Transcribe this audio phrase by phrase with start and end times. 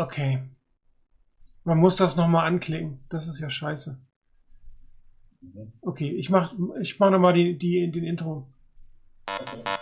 [0.00, 0.40] Okay.
[1.64, 3.00] Man muss das nochmal anklicken.
[3.10, 4.00] Das ist ja scheiße.
[5.42, 5.72] Mhm.
[5.82, 8.46] Okay, ich mach, ich mach nochmal die, die, den Intro.
[9.26, 9.79] Okay.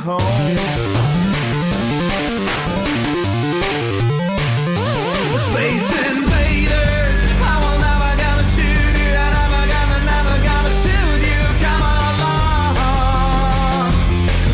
[0.00, 0.20] Home?
[5.46, 9.12] Space invaders, I never gonna shoot you.
[9.12, 11.42] I never gonna, never gonna shoot you.
[11.64, 12.72] Come along.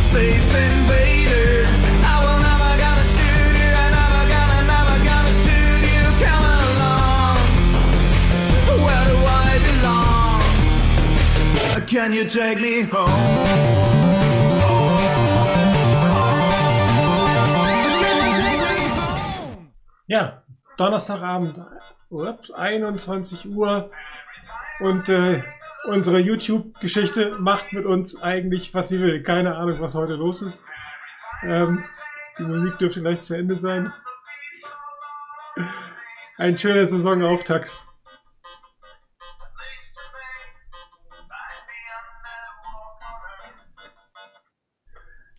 [0.08, 3.70] Space invaders, I never gonna shoot you.
[3.70, 6.04] I never gonna, never gonna shoot you.
[6.26, 7.38] Come along.
[8.82, 10.42] Where do I belong?
[11.86, 13.95] Can you take me home?
[20.08, 20.44] Ja,
[20.76, 21.60] Donnerstagabend,
[22.10, 23.90] ups, 21 Uhr
[24.78, 25.42] und äh,
[25.88, 29.24] unsere YouTube-Geschichte macht mit uns eigentlich, was sie will.
[29.24, 30.64] Keine Ahnung, was heute los ist.
[31.42, 31.84] Ähm,
[32.38, 33.92] die Musik dürfte gleich zu Ende sein.
[36.36, 37.72] Ein schöner Saisonauftakt.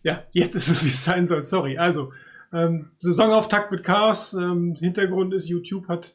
[0.02, 1.42] Ja, jetzt ist es, wie es sein soll.
[1.42, 1.78] Sorry.
[1.78, 2.12] Also,
[2.52, 4.34] ähm, Saisonauftakt mit Chaos.
[4.34, 6.14] Ähm, Hintergrund ist, YouTube hat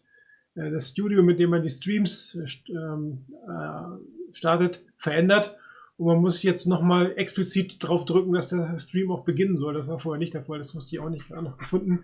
[0.56, 5.58] äh, das Studio, mit dem man die Streams äh, st- ähm, äh, startet, verändert.
[5.98, 9.76] Und man muss jetzt nochmal explizit drauf drücken, dass der Stream auch beginnen soll.
[9.76, 10.60] Das war vorher nicht der Fall.
[10.60, 12.04] Das wusste ich auch nicht, auch noch gefunden.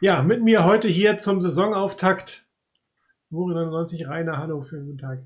[0.00, 2.44] Ja, mit mir heute hier zum Saisonauftakt.
[3.30, 5.22] Worin 99 Rainer, hallo, schönen guten Tag.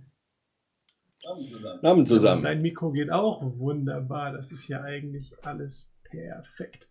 [1.27, 1.85] Abend zusammen.
[1.85, 2.43] Abend zusammen.
[2.43, 4.33] Dein Mikro geht auch wunderbar.
[4.33, 6.89] Das ist ja eigentlich alles perfekt.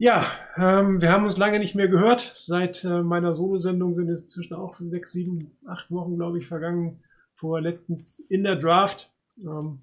[0.00, 0.24] Ja,
[0.56, 2.32] ähm, wir haben uns lange nicht mehr gehört.
[2.38, 7.00] Seit äh, meiner Solo-Sendung sind jetzt zwischen auch sechs, sieben, acht Wochen, glaube ich, vergangen.
[7.34, 9.10] Vor letztens in der Draft.
[9.36, 9.80] Ähm,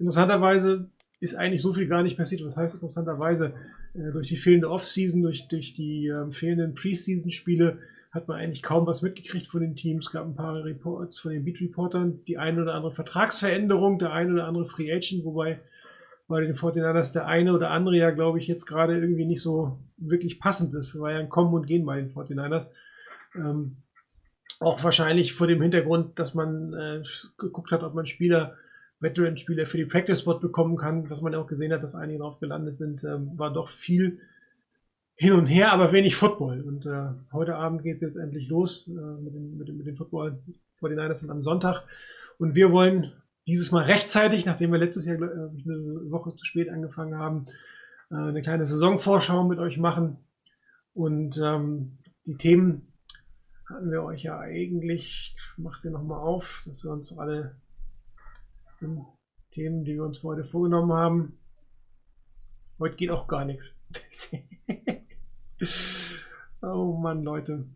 [0.00, 2.44] interessanterweise ist eigentlich so viel gar nicht passiert.
[2.44, 3.52] Was heißt interessanterweise?
[3.94, 7.78] Äh, durch die fehlende Off-Season, durch, durch die ähm, fehlenden Preseason-Spiele
[8.10, 10.06] hat man eigentlich kaum was mitgekriegt von den Teams.
[10.06, 14.32] Es gab ein paar Reports von den Beat-Reportern, die eine oder andere Vertragsveränderung, der eine
[14.32, 15.60] oder andere Free Agent, wobei
[16.32, 19.78] bei den 49ers der eine oder andere ja, glaube ich, jetzt gerade irgendwie nicht so
[19.98, 20.98] wirklich passend ist.
[20.98, 22.70] War ja ein Kommen und Gehen bei den 49ers.
[23.36, 23.76] Ähm,
[24.58, 27.02] auch wahrscheinlich vor dem Hintergrund, dass man äh,
[27.36, 28.56] geguckt hat, ob man Spieler,
[29.00, 32.40] Veteran-Spieler für die Practice-Spot bekommen kann, was man ja auch gesehen hat, dass einige drauf
[32.40, 34.18] gelandet sind, ähm, war doch viel
[35.16, 36.62] hin und her, aber wenig Football.
[36.62, 39.86] Und äh, heute Abend geht es jetzt endlich los äh, mit, dem, mit, dem, mit
[39.86, 40.38] dem Football
[40.78, 41.84] vor den Niners am Sonntag.
[42.38, 43.12] Und wir wollen
[43.46, 47.46] dieses Mal rechtzeitig, nachdem wir letztes Jahr äh, eine Woche zu spät angefangen haben,
[48.10, 50.18] äh, eine kleine Saisonvorschau mit euch machen.
[50.94, 52.92] Und ähm, die Themen
[53.68, 57.56] hatten wir euch ja eigentlich, macht sie nochmal auf, dass wir uns alle
[59.52, 61.38] Themen, die wir uns heute vorgenommen haben,
[62.78, 63.76] heute geht auch gar nichts.
[66.62, 67.66] oh Mann, Leute.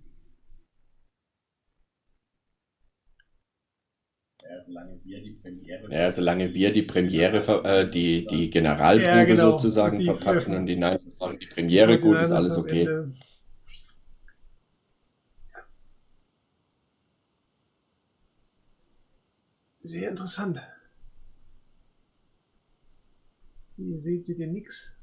[4.49, 9.25] Ja, solange wir die Premiere, Ja, solange wir die Premiere, äh, die, die Generalprobe Ja,
[9.25, 9.51] genau.
[9.53, 12.81] sozusagen Die- verpatzen und die Niners machen die Premiere gut, ist alles okay.
[12.81, 13.13] Ende.
[19.83, 20.61] Sehr interessant.
[23.79, 24.95] Ihr seht, ihr nix.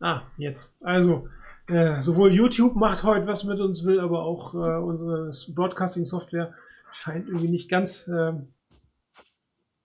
[0.00, 0.72] Ah, jetzt.
[0.80, 1.28] Also,
[1.66, 6.54] äh, sowohl YouTube macht heute was mit uns, will aber auch äh, unsere Broadcasting-Software
[6.92, 8.48] scheint irgendwie nicht ganz ähm,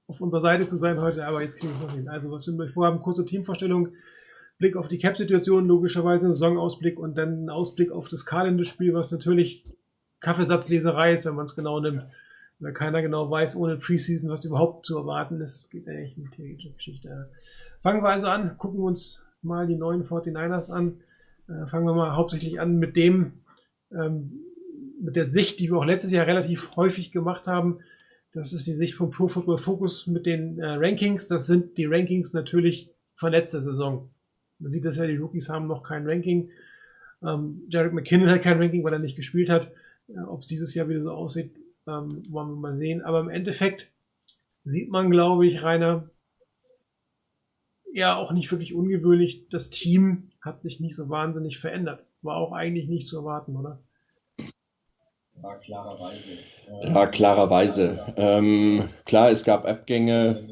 [0.08, 2.10] auf unserer Seite zu sein heute, aber jetzt kriegen wir es noch hin.
[2.10, 3.90] Also, was wir vorhaben, kurze Teamvorstellung,
[4.58, 9.12] Blick auf die Cap-Situation, logischerweise ein Saisonausblick und dann ein Ausblick auf das Kalenderspiel, was
[9.12, 9.64] natürlich
[10.20, 12.06] Kaffeesatzleserei ist, wenn man es genau nimmt.
[12.60, 15.72] Weil keiner genau weiß, ohne Preseason, was überhaupt zu erwarten ist.
[15.72, 17.32] Geht echt eine theoretische Geschichte.
[17.82, 21.02] Fangen wir also an, gucken uns mal die neuen 49ers an.
[21.48, 23.42] Äh, fangen wir mal hauptsächlich an mit dem,
[23.92, 24.42] ähm,
[25.02, 27.80] mit der Sicht, die wir auch letztes Jahr relativ häufig gemacht haben.
[28.34, 31.28] Das ist die Sicht vom Pro Football Focus mit den äh, Rankings.
[31.28, 34.10] Das sind die Rankings natürlich von letzter Saison.
[34.60, 36.50] Man sieht das ja, die Rookies haben noch kein Ranking.
[37.24, 39.72] Ähm, Jarek McKinnon hat kein Ranking, weil er nicht gespielt hat.
[40.08, 41.52] Äh, Ob es dieses Jahr wieder so aussieht,
[41.88, 43.02] ähm, wollen wir mal sehen.
[43.02, 43.92] Aber im Endeffekt
[44.64, 46.10] sieht man, glaube ich, Rainer,
[47.92, 49.50] ja auch nicht wirklich ungewöhnlich.
[49.50, 52.06] Das Team hat sich nicht so wahnsinnig verändert.
[52.22, 53.80] War auch eigentlich nicht zu erwarten, oder?
[55.42, 56.46] War klarerweise.
[56.68, 58.02] äh, Ja, klarerweise.
[58.18, 60.46] Ähm, klar, es gab Abgänge.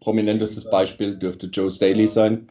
[0.00, 2.48] Prominentestes Beispiel dürfte Joe Staley sein.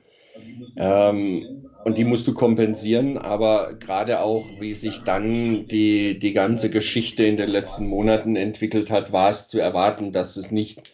[0.77, 1.47] Ähm,
[1.83, 7.23] und die musst du kompensieren, aber gerade auch, wie sich dann die, die ganze Geschichte
[7.25, 10.91] in den letzten Monaten entwickelt hat, war es zu erwarten, dass es nicht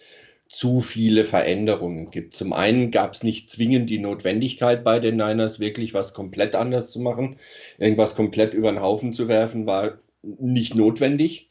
[0.49, 2.35] zu viele Veränderungen gibt.
[2.35, 6.91] Zum einen gab es nicht zwingend die Notwendigkeit bei den Niners, wirklich was komplett anders
[6.91, 7.37] zu machen.
[7.79, 11.49] Irgendwas komplett über den Haufen zu werfen, war nicht notwendig.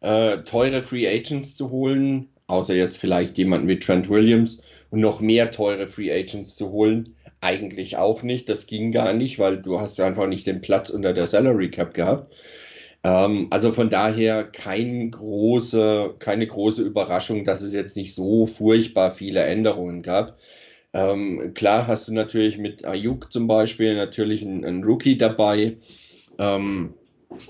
[0.00, 5.20] Äh, teure Free Agents zu holen, außer jetzt vielleicht jemanden wie Trent Williams und noch
[5.20, 7.04] mehr teure Free Agents zu holen,
[7.40, 8.48] eigentlich auch nicht.
[8.48, 11.94] Das ging gar nicht, weil du hast einfach nicht den Platz unter der Salary Cap
[11.94, 12.34] gehabt.
[13.04, 19.12] Ähm, also von daher kein große, keine große Überraschung, dass es jetzt nicht so furchtbar
[19.12, 20.38] viele Änderungen gab.
[20.94, 25.76] Ähm, klar hast du natürlich mit Ayuk zum Beispiel natürlich einen, einen Rookie dabei.
[26.38, 26.94] Ähm,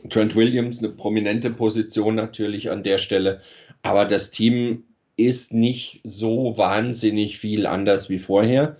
[0.08, 3.40] Trent Williams eine prominente Position natürlich an der Stelle,
[3.82, 4.84] aber das Team
[5.16, 8.76] ist nicht so wahnsinnig viel anders wie vorher,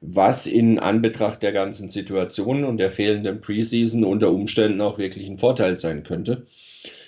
[0.00, 5.38] was in Anbetracht der ganzen Situation und der fehlenden Preseason unter Umständen auch wirklich ein
[5.38, 6.46] Vorteil sein könnte,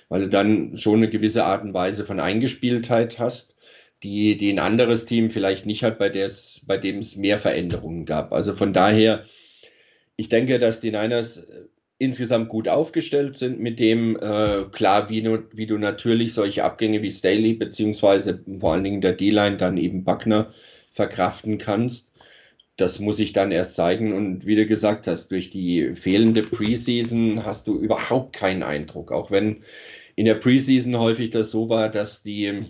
[0.09, 3.57] weil du dann schon eine gewisse Art und Weise von Eingespieltheit hast,
[4.03, 6.11] die, die ein anderes Team vielleicht nicht hat, bei,
[6.67, 8.33] bei dem es mehr Veränderungen gab.
[8.33, 9.25] Also von daher,
[10.17, 11.65] ich denke, dass die Niners äh,
[11.99, 17.03] insgesamt gut aufgestellt sind mit dem, äh, klar, wie du, wie du natürlich solche Abgänge
[17.03, 20.53] wie Staley, beziehungsweise vor allen Dingen der D-Line, dann eben Buckner
[20.93, 22.15] verkraften kannst.
[22.77, 24.13] Das muss ich dann erst zeigen.
[24.13, 29.11] Und wie du gesagt hast, durch die fehlende Preseason hast du überhaupt keinen Eindruck.
[29.11, 29.65] Auch wenn
[30.15, 32.67] in der Preseason häufig das so war, dass die,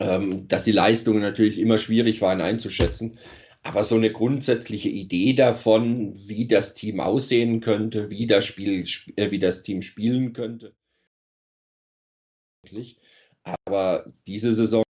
[0.00, 3.18] ähm, dass die Leistungen natürlich immer schwierig waren einzuschätzen.
[3.68, 8.82] Aber so eine grundsätzliche Idee davon, wie das Team aussehen könnte, wie das Spiel,
[9.16, 10.74] äh, wie das Team spielen könnte.
[13.66, 14.84] Aber diese Saison,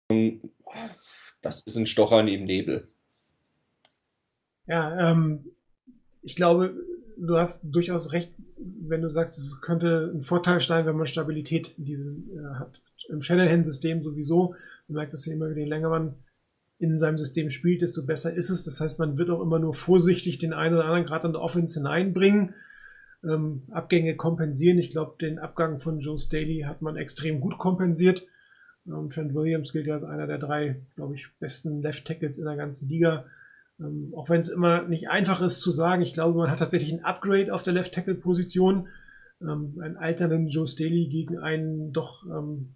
[1.43, 2.87] das ist ein Stochern im Nebel.
[4.69, 5.51] Ja, ähm,
[6.23, 6.81] ich glaube,
[7.17, 11.75] du hast durchaus recht, wenn du sagst, es könnte ein Vorteil sein, wenn man Stabilität
[11.79, 12.81] in diesem äh, hat.
[13.09, 14.55] Im Shanahan-System sowieso.
[14.87, 16.15] Man merkt das ja immer, je länger man
[16.79, 18.65] in seinem System spielt, desto besser ist es.
[18.65, 21.43] Das heißt, man wird auch immer nur vorsichtig den einen oder anderen gerade an der
[21.43, 22.55] Offense hineinbringen.
[23.25, 24.79] Ähm, Abgänge kompensieren.
[24.79, 28.25] Ich glaube, den Abgang von Joe Staley hat man extrem gut kompensiert.
[28.87, 32.45] Ähm, Trent Williams gilt ja als einer der drei, glaube ich, besten Left Tackles in
[32.45, 33.27] der ganzen Liga.
[33.81, 36.93] Ähm, auch wenn es immer nicht einfach ist zu sagen, ich glaube, man hat tatsächlich
[36.93, 38.87] ein Upgrade auf der Left Tackle Position.
[39.41, 42.75] Ähm, einen alternden Joe Staley gegen einen doch ähm,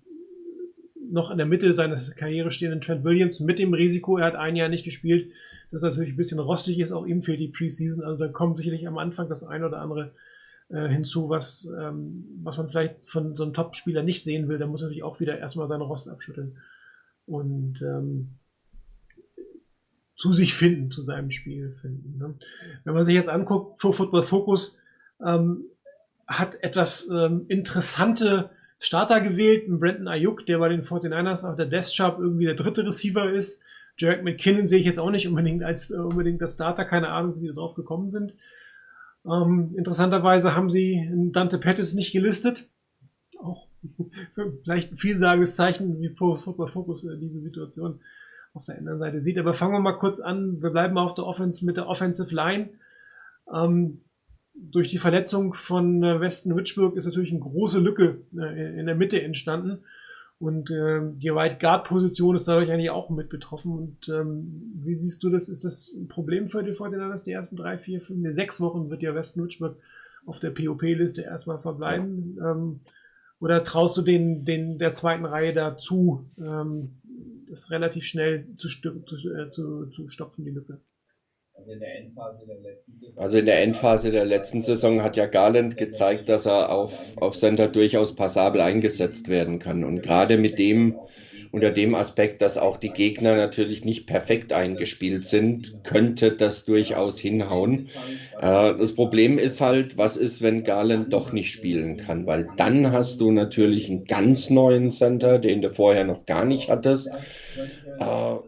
[1.13, 4.57] noch in der Mitte seiner Karriere stehenden Trent Williams mit dem Risiko, er hat ein
[4.57, 5.31] Jahr nicht gespielt,
[5.71, 8.05] das natürlich ein bisschen rostig ist, auch ihm fehlt die Preseason.
[8.05, 10.13] Also da kommt sicherlich am Anfang das eine oder andere
[10.69, 14.59] äh, hinzu, was, ähm, was man vielleicht von so einem Top-Spieler nicht sehen will.
[14.59, 16.59] Da muss er natürlich auch wieder erstmal seine Rost abschütteln
[17.27, 18.39] und ähm,
[20.17, 22.19] zu sich finden, zu seinem Spiel finden.
[22.19, 22.35] Ne?
[22.85, 24.79] Wenn man sich jetzt anguckt, Pro Football Focus
[25.25, 25.65] ähm,
[26.27, 28.51] hat etwas ähm, interessante
[28.83, 32.85] Starter gewählt, Brandon Ayuk, der bei den 49ers auf der Death Chart irgendwie der dritte
[32.85, 33.63] Receiver ist.
[33.97, 37.37] Jarek McKinnon sehe ich jetzt auch nicht unbedingt als äh, unbedingt das Starter, keine Ahnung,
[37.37, 38.35] wie sie drauf gekommen sind.
[39.25, 42.69] Ähm, interessanterweise haben sie Dante Pettis nicht gelistet.
[43.39, 43.69] Auch
[44.65, 48.01] vielleicht ein vielsagendes Zeichen, wie Pro Football Focus äh, diese Situation
[48.53, 49.39] auf der anderen Seite sieht.
[49.39, 50.61] Aber fangen wir mal kurz an.
[50.61, 52.71] Wir bleiben auf der Offense mit der Offensive Line.
[53.55, 54.01] Ähm,
[54.55, 58.95] durch die Verletzung von äh, Westen Richburg ist natürlich eine große Lücke äh, in der
[58.95, 59.85] Mitte entstanden.
[60.39, 63.73] Und äh, die Right Guard Position ist dadurch eigentlich auch mit betroffen.
[63.73, 65.49] Und ähm, wie siehst du das?
[65.49, 67.25] Ist das ein Problem für die Fortinanders?
[67.25, 69.77] Die ersten drei, vier, fünf, sechs Wochen wird ja Westen Richburg
[70.27, 72.39] auf der POP-Liste erstmal verbleiben.
[72.45, 72.81] Ähm,
[73.39, 77.01] oder traust du den, den der zweiten Reihe dazu, ähm,
[77.49, 80.81] das relativ schnell zu, zu, äh, zu, zu stopfen, die Lücke?
[81.63, 83.23] Also in der Endphase der letzten Saison.
[83.23, 87.37] Also in der Endphase der letzten Saison hat ja Garland gezeigt, dass er auf, auf
[87.37, 89.85] Center durchaus passabel eingesetzt werden kann.
[89.85, 91.05] Und gerade mit dem,
[91.53, 97.21] unter dem Aspekt, dass auch die Gegner natürlich nicht perfekt eingespielt sind, könnte das durchaus
[97.21, 97.87] hinhauen.
[98.39, 102.27] Äh, das Problem ist halt, was ist, wenn Garland doch nicht spielen kann?
[102.27, 106.69] Weil dann hast du natürlich einen ganz neuen Center, den du vorher noch gar nicht
[106.69, 107.15] hattest.
[108.01, 108.39] Äh,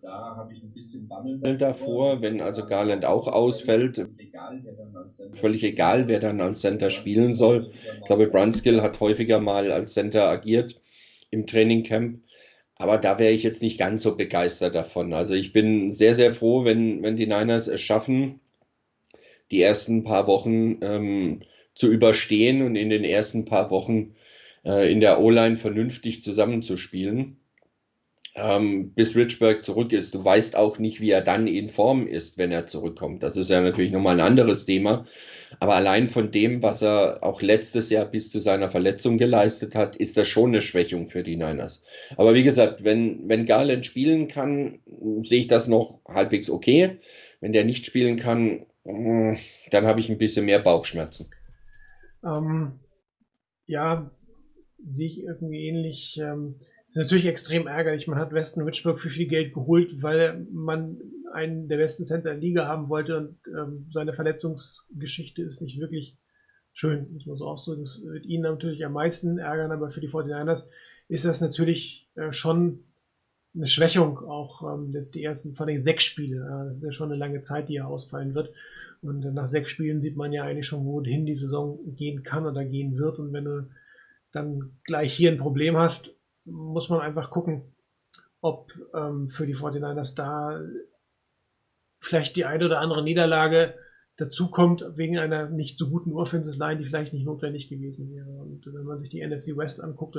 [0.00, 4.08] da habe ich ein bisschen Bammel davor, wenn also Garland auch ausfällt.
[5.34, 7.68] Völlig egal, wer dann als Center spielen soll.
[8.00, 10.80] Ich glaube, Brunskill hat häufiger mal als Center agiert
[11.30, 12.20] im Trainingcamp.
[12.76, 15.12] Aber da wäre ich jetzt nicht ganz so begeistert davon.
[15.14, 18.40] Also ich bin sehr, sehr froh, wenn, wenn die Niners es schaffen,
[19.50, 21.40] die ersten paar Wochen ähm,
[21.74, 24.14] zu überstehen und in den ersten paar Wochen
[24.64, 27.38] äh, in der O-Line vernünftig zusammenzuspielen
[28.40, 30.14] ähm, bis Richburg zurück ist.
[30.14, 33.22] Du weißt auch nicht, wie er dann in Form ist, wenn er zurückkommt.
[33.22, 35.06] Das ist ja natürlich nochmal ein anderes Thema.
[35.60, 39.96] Aber allein von dem, was er auch letztes Jahr bis zu seiner Verletzung geleistet hat,
[39.96, 41.82] ist das schon eine Schwächung für die Niners.
[42.16, 44.78] Aber wie gesagt, wenn, wenn Garland spielen kann,
[45.24, 46.98] sehe ich das noch halbwegs okay.
[47.40, 49.34] Wenn der nicht spielen kann, mm,
[49.70, 51.26] dann habe ich ein bisschen mehr Bauchschmerzen.
[52.24, 52.78] Ähm,
[53.66, 54.10] ja,
[54.90, 56.18] sehe ich irgendwie ähnlich.
[56.20, 56.56] Ähm,
[56.88, 58.06] ist natürlich extrem ärgerlich.
[58.06, 60.98] Man hat Weston Richburg für viel Geld geholt, weil man
[61.32, 66.16] einen der besten Center der Liga haben wollte und ähm, seine Verletzungsgeschichte ist nicht wirklich
[66.72, 67.82] schön, muss man so ausdrücken.
[67.82, 70.68] Das wird ihn natürlich am meisten ärgern, aber für die 49ers
[71.08, 72.84] ist das natürlich äh, schon
[73.54, 76.36] eine Schwächung, auch ähm, jetzt die ersten, von den sechs Spiele.
[76.36, 78.52] Äh, das ist ja schon eine lange Zeit, die er ausfallen wird.
[79.00, 82.64] Und nach sechs Spielen sieht man ja eigentlich schon, wohin die Saison gehen kann oder
[82.64, 83.18] gehen wird.
[83.18, 83.68] Und wenn du
[84.32, 86.17] dann gleich hier ein Problem hast,
[86.50, 87.74] muss man einfach gucken,
[88.40, 90.60] ob ähm, für die 49ers da
[92.00, 93.74] vielleicht die eine oder andere Niederlage
[94.18, 98.28] dazukommt wegen einer nicht so guten Offensive Line, die vielleicht nicht notwendig gewesen wäre.
[98.28, 100.18] Und wenn man sich die NFC West anguckt,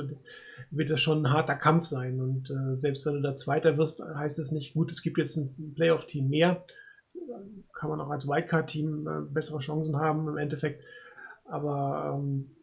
[0.70, 2.18] wird das schon ein harter Kampf sein.
[2.18, 5.36] Und äh, selbst wenn du da Zweiter wirst, heißt es nicht, gut, es gibt jetzt
[5.36, 6.64] ein Playoff-Team mehr.
[7.74, 10.82] Kann man auch als Wildcard-Team äh, bessere Chancen haben im Endeffekt.
[11.44, 12.56] Aber ähm,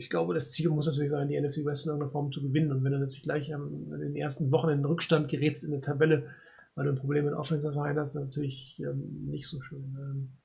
[0.00, 2.72] ich glaube, das Ziel muss natürlich sein, die NFC West in irgendeiner Form zu gewinnen.
[2.72, 5.82] Und wenn du natürlich gleich in den ersten Wochen in den Rückstand gerätst in der
[5.82, 6.30] Tabelle,
[6.74, 9.94] weil du ein Problem mit Offensive Line hast, natürlich ähm, nicht so schön.
[10.00, 10.38] Ähm,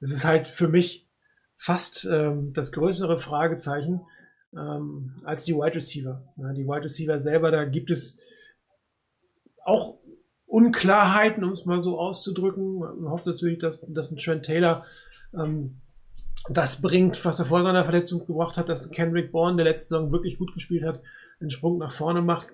[0.00, 1.06] das ist halt für mich
[1.56, 4.00] fast ähm, das größere Fragezeichen
[4.56, 6.24] ähm, als die Wide Receiver.
[6.38, 8.18] Ja, die Wide Receiver selber, da gibt es
[9.62, 9.98] auch
[10.46, 12.78] Unklarheiten, um es mal so auszudrücken.
[12.78, 14.86] Man hofft natürlich, dass, dass ein Trent Taylor
[15.34, 15.82] ähm,
[16.48, 20.12] das bringt, was er vor seiner Verletzung gebracht hat, dass Kendrick Bourne, der letzte Saison
[20.12, 21.02] wirklich gut gespielt hat,
[21.40, 22.48] einen Sprung nach vorne macht.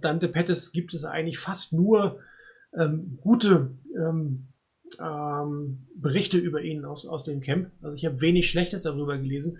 [0.00, 2.20] Dante Pettis gibt es eigentlich fast nur
[2.76, 4.48] ähm, gute ähm,
[5.00, 7.70] ähm, Berichte über ihn aus, aus dem Camp.
[7.82, 9.58] Also ich habe wenig Schlechtes darüber gelesen.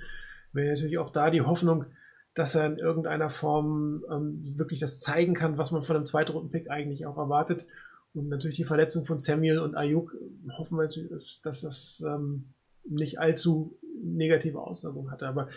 [0.53, 1.87] Wäre natürlich auch da die Hoffnung,
[2.35, 6.71] dass er in irgendeiner Form ähm, wirklich das zeigen kann, was man von einem Zweitrunden-Pick
[6.71, 7.67] eigentlich auch erwartet.
[8.15, 10.15] Und natürlich die Verletzung von Samuel und Ayuk
[10.59, 12.53] hoffen wir dass, dass das ähm,
[12.89, 15.29] nicht allzu negative Auswirkungen hatte.
[15.29, 15.49] Aber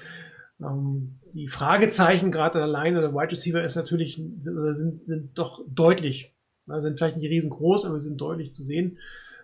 [0.61, 6.33] Ähm, die Fragezeichen gerade alleine der Wide Receiver ist natürlich, sind, sind doch deutlich.
[6.67, 8.97] Also sind vielleicht nicht riesengroß, aber sind deutlich zu sehen.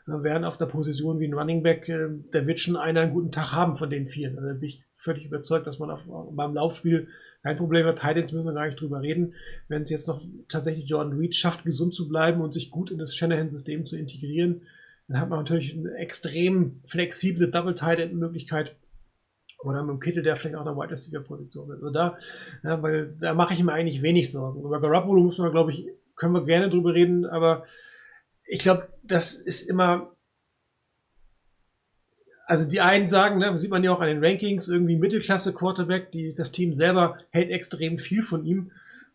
[0.07, 3.13] Äh, während auf der Position wie ein Running Back, äh, der wird schon einer einen
[3.13, 4.29] guten Tag haben von den vier.
[4.29, 5.99] Also da bin ich völlig überzeugt, dass man auf,
[6.31, 7.09] beim Laufspiel
[7.43, 7.99] kein Problem hat.
[7.99, 9.33] Titans müssen wir gar nicht drüber reden.
[9.67, 12.99] Wenn es jetzt noch tatsächlich Jordan Reed schafft, gesund zu bleiben und sich gut in
[12.99, 14.61] das Shanahan-System zu integrieren,
[15.11, 18.77] dann hat man natürlich eine extrem flexible Double Tight End Möglichkeit.
[19.59, 21.83] Oder mit dem Kittel, der vielleicht auch eine Wide Receiver Position wird.
[21.83, 22.17] Also da,
[22.63, 24.61] ja, weil da mache ich mir eigentlich wenig Sorgen.
[24.61, 27.65] Über Garoppolo muss man, glaube ich, können wir gerne drüber reden, aber
[28.45, 30.15] ich glaube, das ist immer,
[32.45, 36.11] also die einen sagen, ne, sieht man ja auch an den Rankings, irgendwie Mittelklasse Quarterback,
[36.11, 38.71] die, das Team selber hält extrem viel von ihm.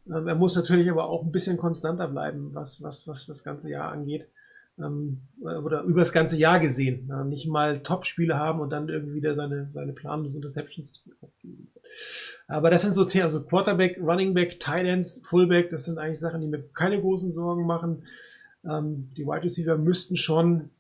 [0.07, 3.71] Ähm, er muss natürlich aber auch ein bisschen konstanter bleiben, was, was, was das ganze
[3.71, 4.29] Jahr angeht
[4.79, 7.11] oder über das ganze Jahr gesehen.
[7.29, 11.73] Nicht mal Top-Spiele haben und dann irgendwie wieder seine, seine planlos Interceptions aufgeben.
[12.49, 16.21] Aber das sind so Themen, also Quarterback, Running Back, Tight Ends, Fullback, das sind eigentlich
[16.21, 18.05] Sachen, die mir keine großen Sorgen machen.
[18.65, 20.71] Ähm, die Wide Receiver müssten schon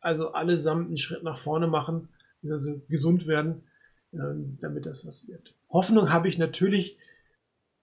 [0.00, 2.08] also allesamt einen Schritt nach vorne machen,
[2.48, 3.62] also gesund werden,
[4.12, 5.54] ähm, damit das was wird.
[5.68, 6.98] Hoffnung habe ich natürlich,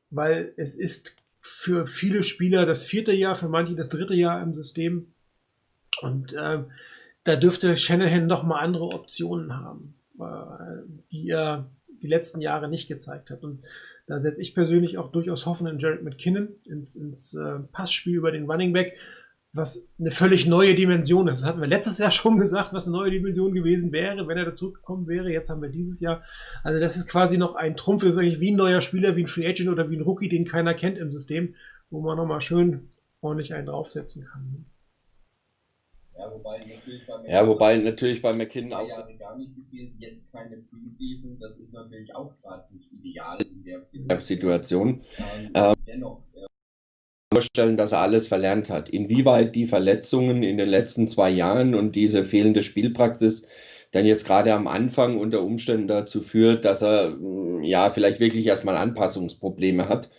[0.10, 4.54] weil es ist für viele Spieler das vierte Jahr, für manche das dritte Jahr im
[4.54, 5.14] System.
[6.02, 6.64] Und äh,
[7.24, 11.70] da dürfte Shanahan noch mal andere Optionen haben, äh, die er
[12.02, 13.44] die letzten Jahre nicht gezeigt hat.
[13.44, 13.64] Und
[14.06, 18.32] da setze ich persönlich auch durchaus Hoffnung in Jared McKinnon, ins, ins äh, Passspiel über
[18.32, 18.98] den Running Back,
[19.58, 21.42] was eine völlig neue Dimension ist.
[21.42, 24.46] Das hatten wir letztes Jahr schon gesagt, was eine neue Dimension gewesen wäre, wenn er
[24.46, 25.32] dazu gekommen wäre.
[25.32, 26.24] Jetzt haben wir dieses Jahr.
[26.64, 29.24] Also das ist quasi noch ein Trumpf, das ist eigentlich wie ein neuer Spieler, wie
[29.24, 31.56] ein Free Agent oder wie ein Rookie, den keiner kennt im System,
[31.90, 32.90] wo man nochmal schön
[33.22, 34.66] ordentlich einen draufsetzen kann.
[36.18, 38.88] Ja, wobei natürlich bei McKinnon, ja, wobei natürlich bei McKinnon auch.
[38.88, 43.38] Jahre gar nicht gespielt, jetzt keine Preseason, das ist natürlich auch gerade nicht ideal
[43.94, 45.04] in der Situation.
[45.54, 46.24] Ähm, dennoch,
[47.38, 48.90] vorstellen, dass er alles verlernt hat.
[48.90, 53.48] Inwieweit die Verletzungen in den letzten zwei Jahren und diese fehlende Spielpraxis
[53.92, 58.48] dann jetzt gerade am Anfang unter Umständen dazu führt, dass er mm, ja vielleicht wirklich
[58.48, 60.10] erstmal Anpassungsprobleme hat.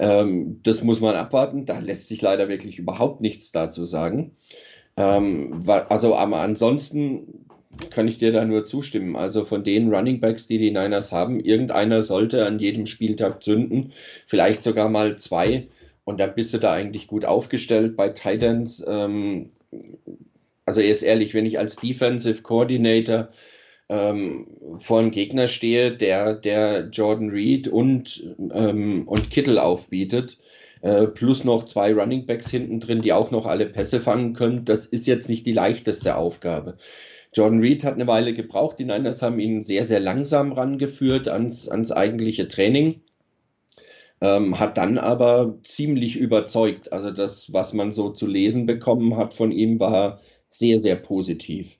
[0.00, 1.66] Ähm, das muss man abwarten.
[1.66, 4.32] Da lässt sich leider wirklich überhaupt nichts dazu sagen.
[4.96, 7.46] Ähm, also aber ansonsten
[7.90, 9.14] kann ich dir da nur zustimmen.
[9.14, 13.92] Also von den Running Backs, die die Niners haben, irgendeiner sollte an jedem Spieltag zünden,
[14.26, 15.68] vielleicht sogar mal zwei.
[16.06, 18.82] Und dann bist du da eigentlich gut aufgestellt bei Titans.
[18.88, 19.50] Ähm,
[20.64, 23.28] also jetzt ehrlich, wenn ich als Defensive Coordinator
[23.88, 24.46] ähm,
[24.78, 30.38] vor einem Gegner stehe, der, der Jordan Reed und, ähm, und Kittel aufbietet,
[30.82, 34.64] äh, plus noch zwei Running Backs hinten drin, die auch noch alle Pässe fangen können,
[34.64, 36.76] das ist jetzt nicht die leichteste Aufgabe.
[37.34, 41.68] Jordan Reed hat eine Weile gebraucht, die Niners haben ihn sehr, sehr langsam rangeführt ans,
[41.68, 43.02] ans eigentliche Training
[44.20, 46.92] ähm, hat dann aber ziemlich überzeugt.
[46.92, 51.78] Also das, was man so zu lesen bekommen hat von ihm, war sehr, sehr positiv.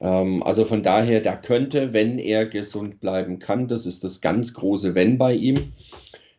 [0.00, 4.54] Ähm, also von daher, da könnte, wenn er gesund bleiben kann, das ist das ganz
[4.54, 5.72] große Wenn bei ihm.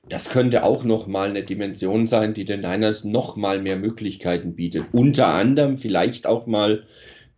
[0.08, 4.86] Das könnte auch nochmal eine Dimension sein, die den Niners nochmal mehr Möglichkeiten bietet.
[4.91, 6.84] Unter anderem vielleicht auch mal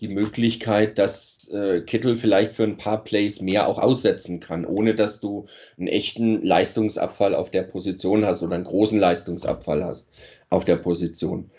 [0.02, 4.94] die Möglichkeit, dass äh, Kittel vielleicht für ein paar Plays mehr auch aussetzen kann, ohne
[4.94, 5.46] dass du
[5.78, 10.10] einen echten Leistungsabfall auf der Position hast oder einen großen Leistungsabfall hast
[10.50, 11.50] auf der Position.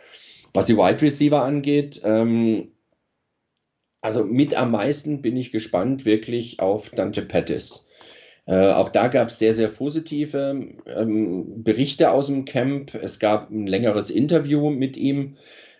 [0.54, 2.72] Was die Wide Receiver angeht, ähm,
[4.00, 7.88] also mit am meisten bin ich gespannt wirklich auf Dante Pettis.
[8.46, 12.94] Äh, auch da gab es sehr, sehr positive ähm, Berichte aus dem Camp.
[12.94, 15.36] Es gab ein längeres Interview mit ihm.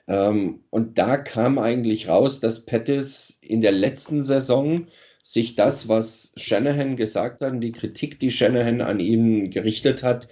[0.08, 4.86] Ähm, und da kam eigentlich raus, dass Pettis in der letzten Saison
[5.22, 10.28] sich das, was Shanahan gesagt hat, die Kritik, die Shanahan an ihn gerichtet hat,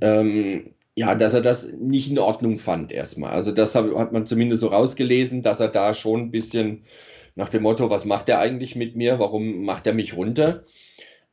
[0.00, 3.30] ähm, ja, dass er das nicht in Ordnung fand erstmal.
[3.30, 6.82] Also das hat man zumindest so rausgelesen, dass er da schon ein bisschen
[7.36, 10.64] nach dem Motto, was macht er eigentlich mit mir, warum macht er mich runter?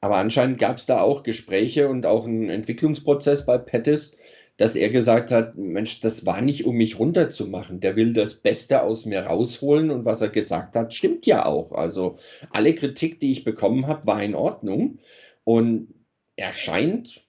[0.01, 4.17] Aber anscheinend gab es da auch Gespräche und auch einen Entwicklungsprozess bei Pettis,
[4.57, 7.81] dass er gesagt hat, Mensch, das war nicht, um mich runterzumachen.
[7.81, 11.73] Der will das Beste aus mir rausholen und was er gesagt hat, stimmt ja auch.
[11.73, 12.17] Also
[12.51, 14.99] alle Kritik, die ich bekommen habe, war in Ordnung.
[15.43, 15.93] Und
[16.37, 17.25] er scheint,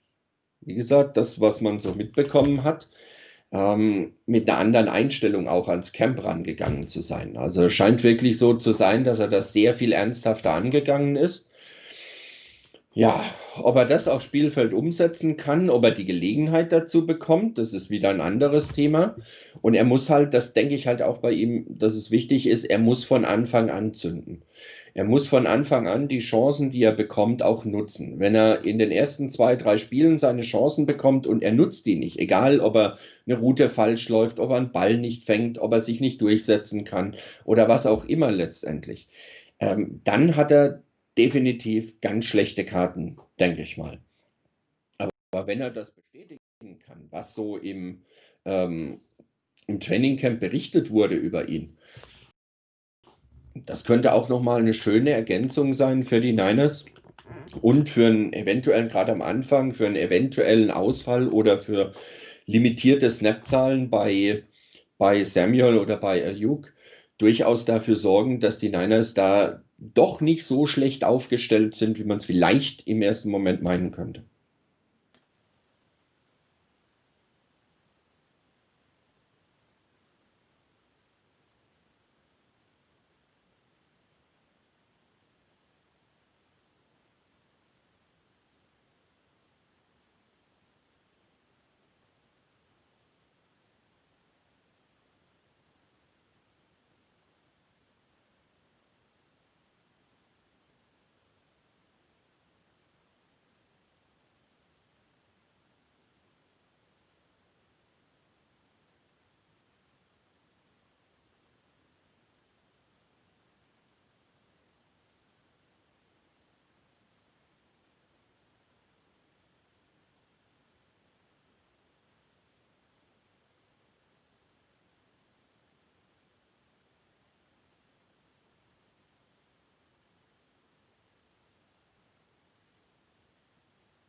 [0.60, 2.88] wie gesagt, das, was man so mitbekommen hat,
[3.52, 7.36] ähm, mit einer anderen Einstellung auch ans Camp rangegangen zu sein.
[7.36, 11.50] Also es scheint wirklich so zu sein, dass er das sehr viel ernsthafter angegangen ist
[12.96, 13.22] ja,
[13.58, 17.90] ob er das aufs Spielfeld umsetzen kann, ob er die Gelegenheit dazu bekommt, das ist
[17.90, 19.16] wieder ein anderes Thema.
[19.60, 22.64] Und er muss halt, das denke ich halt auch bei ihm, dass es wichtig ist,
[22.64, 24.40] er muss von Anfang an zünden.
[24.94, 28.18] Er muss von Anfang an die Chancen, die er bekommt, auch nutzen.
[28.18, 31.96] Wenn er in den ersten zwei, drei Spielen seine Chancen bekommt und er nutzt die
[31.96, 35.70] nicht, egal ob er eine Route falsch läuft, ob er einen Ball nicht fängt, ob
[35.72, 39.06] er sich nicht durchsetzen kann oder was auch immer letztendlich,
[39.60, 40.82] ähm, dann hat er
[41.16, 44.00] definitiv ganz schlechte Karten, denke ich mal.
[44.98, 46.40] Aber wenn er das bestätigen
[46.78, 48.02] kann, was so im,
[48.44, 49.00] ähm,
[49.66, 51.76] im Trainingcamp berichtet wurde über ihn,
[53.54, 56.84] das könnte auch nochmal eine schöne Ergänzung sein für die Niners
[57.62, 61.92] und für einen eventuellen, gerade am Anfang, für einen eventuellen Ausfall oder für
[62.44, 64.44] limitierte Snapzahlen bei,
[64.98, 66.74] bei Samuel oder bei Ayuk
[67.18, 72.18] durchaus dafür sorgen, dass die Niners da doch nicht so schlecht aufgestellt sind, wie man
[72.18, 74.24] es vielleicht im ersten Moment meinen könnte.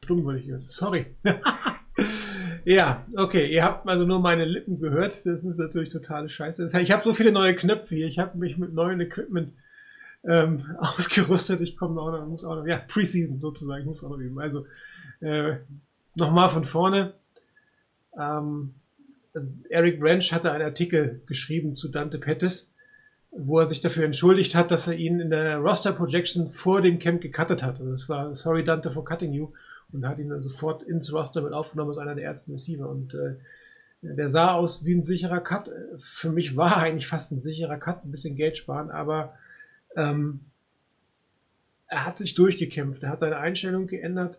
[0.08, 0.64] Stumm würde ich hören.
[0.70, 1.08] Sorry.
[2.64, 3.52] ja, okay.
[3.52, 5.26] Ihr habt also nur meine Lippen gehört.
[5.26, 6.70] Das ist natürlich totale Scheiße.
[6.82, 8.08] Ich habe so viele neue Knöpfe hier.
[8.08, 9.52] Ich habe mich mit neuen Equipment
[10.24, 11.60] ähm, ausgerüstet.
[11.60, 13.82] Ich komme auch noch, muss auch noch, ja, Preseason sozusagen.
[13.82, 14.40] Ich muss auch noch üben.
[14.40, 14.66] Also,
[15.20, 15.58] äh,
[16.16, 17.12] nochmal von vorne.
[18.18, 18.76] Ähm,
[19.68, 22.74] Eric Branch hatte einen Artikel geschrieben zu Dante Pettis,
[23.32, 26.98] wo er sich dafür entschuldigt hat, dass er ihn in der Roster Projection vor dem
[26.98, 27.82] Camp gecuttet hat.
[27.82, 29.50] Also das war Sorry Dante for cutting you
[29.92, 32.90] und hat ihn dann sofort ins Roster mit aufgenommen als einer der ersten Receiver.
[32.90, 33.36] Und äh,
[34.02, 35.70] der sah aus wie ein sicherer Cut.
[36.00, 39.34] Für mich war eigentlich fast ein sicherer Cut, ein bisschen Geld sparen, aber
[39.96, 40.42] ähm,
[41.88, 44.38] er hat sich durchgekämpft, er hat seine Einstellung geändert.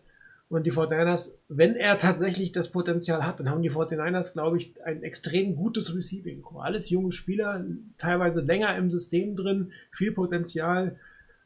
[0.49, 4.73] Und die 49ers, wenn er tatsächlich das Potenzial hat, dann haben die 49ers, glaube ich,
[4.83, 6.43] ein extrem gutes Receiving.
[6.57, 7.63] Alles junge Spieler,
[7.99, 10.95] teilweise länger im System drin, viel Potenzial,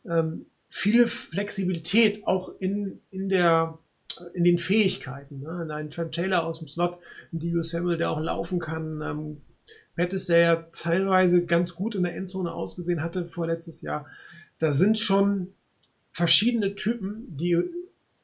[0.06, 3.78] ähm, viele Flexibilität auch in, in der
[4.34, 5.41] in den Fähigkeiten.
[5.41, 5.67] Ne?
[5.73, 6.97] Ein Trent Taylor aus dem Slot,
[7.32, 9.02] ein Dio Samuel, der auch laufen kann.
[9.02, 9.41] Ähm,
[9.95, 14.06] Pettis, der ja teilweise ganz gut in der Endzone ausgesehen hatte vorletztes Jahr.
[14.60, 15.49] Da sind schon
[16.12, 17.63] verschiedene Typen, die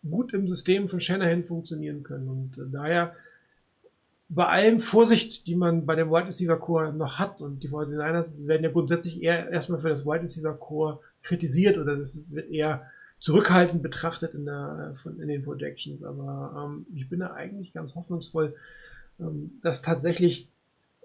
[0.10, 2.30] gut im System von Shanahan funktionieren können.
[2.30, 3.16] Und äh, daher
[4.30, 8.46] bei allem Vorsicht, die man bei dem Wide Receiver Core noch hat, und die 49ers
[8.46, 12.86] werden ja grundsätzlich eher erstmal für das Wide Receiver Core kritisiert oder das wird eher
[13.20, 16.04] zurückhaltend betrachtet in, der, von, in den Projections.
[16.04, 18.56] Aber ähm, ich bin da eigentlich ganz hoffnungsvoll,
[19.20, 20.50] ähm, dass tatsächlich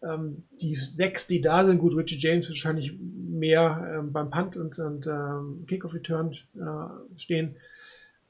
[0.02, 4.78] ähm, die sechs, die da sind, gut, Richie James wahrscheinlich mehr ähm, beim Punt und,
[4.78, 7.56] und ähm, Kickoff-Return äh, stehen,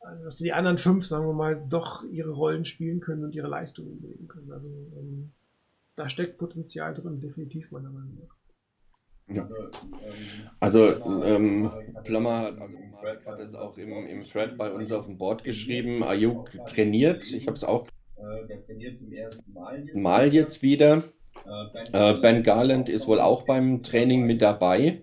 [0.00, 3.48] also, dass die anderen fünf, sagen wir mal, doch ihre Rollen spielen können und ihre
[3.48, 4.52] Leistungen bringen können.
[4.52, 5.32] Also ähm,
[5.96, 8.36] da steckt Potenzial drin, definitiv meiner Meinung nach.
[9.28, 9.46] Ja.
[10.60, 10.88] Also,
[11.24, 11.70] ähm,
[12.04, 15.44] Plummer hat, also Marek hat es auch im, im Thread bei uns auf dem Board
[15.44, 16.02] geschrieben.
[16.02, 17.32] Ayuk trainiert.
[17.32, 17.86] Ich habe es auch
[18.48, 19.94] Der trainiert zum ersten Mal jetzt.
[19.94, 21.02] mal jetzt wieder.
[21.92, 25.02] Äh, ben Garland ist wohl auch beim Training mit dabei.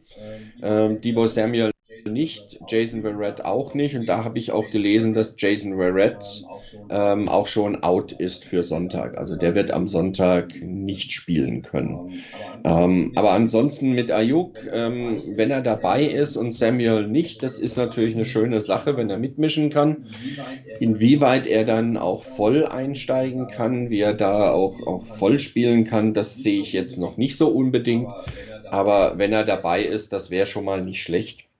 [0.61, 1.71] Äh, Debo Samuel
[2.05, 3.95] nicht, Jason Verrett auch nicht.
[3.95, 6.43] Und da habe ich auch gelesen, dass Jason Verrett
[6.89, 9.17] ähm, auch schon out ist für Sonntag.
[9.17, 12.11] Also der wird am Sonntag nicht spielen können.
[12.63, 17.77] Ähm, aber ansonsten mit Ayuk, ähm, wenn er dabei ist und Samuel nicht, das ist
[17.77, 20.05] natürlich eine schöne Sache, wenn er mitmischen kann.
[20.79, 26.13] Inwieweit er dann auch voll einsteigen kann, wie er da auch, auch voll spielen kann,
[26.13, 28.15] das sehe ich jetzt noch nicht so unbedingt.
[28.69, 31.50] Aber wenn er dabei ist, das wäre schon mal nicht schlecht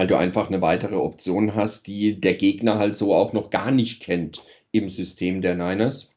[0.00, 3.70] weil du einfach eine weitere Option hast, die der Gegner halt so auch noch gar
[3.70, 6.10] nicht kennt im System der Niners.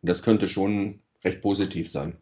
[0.00, 2.16] Und das könnte schon recht positiv sein.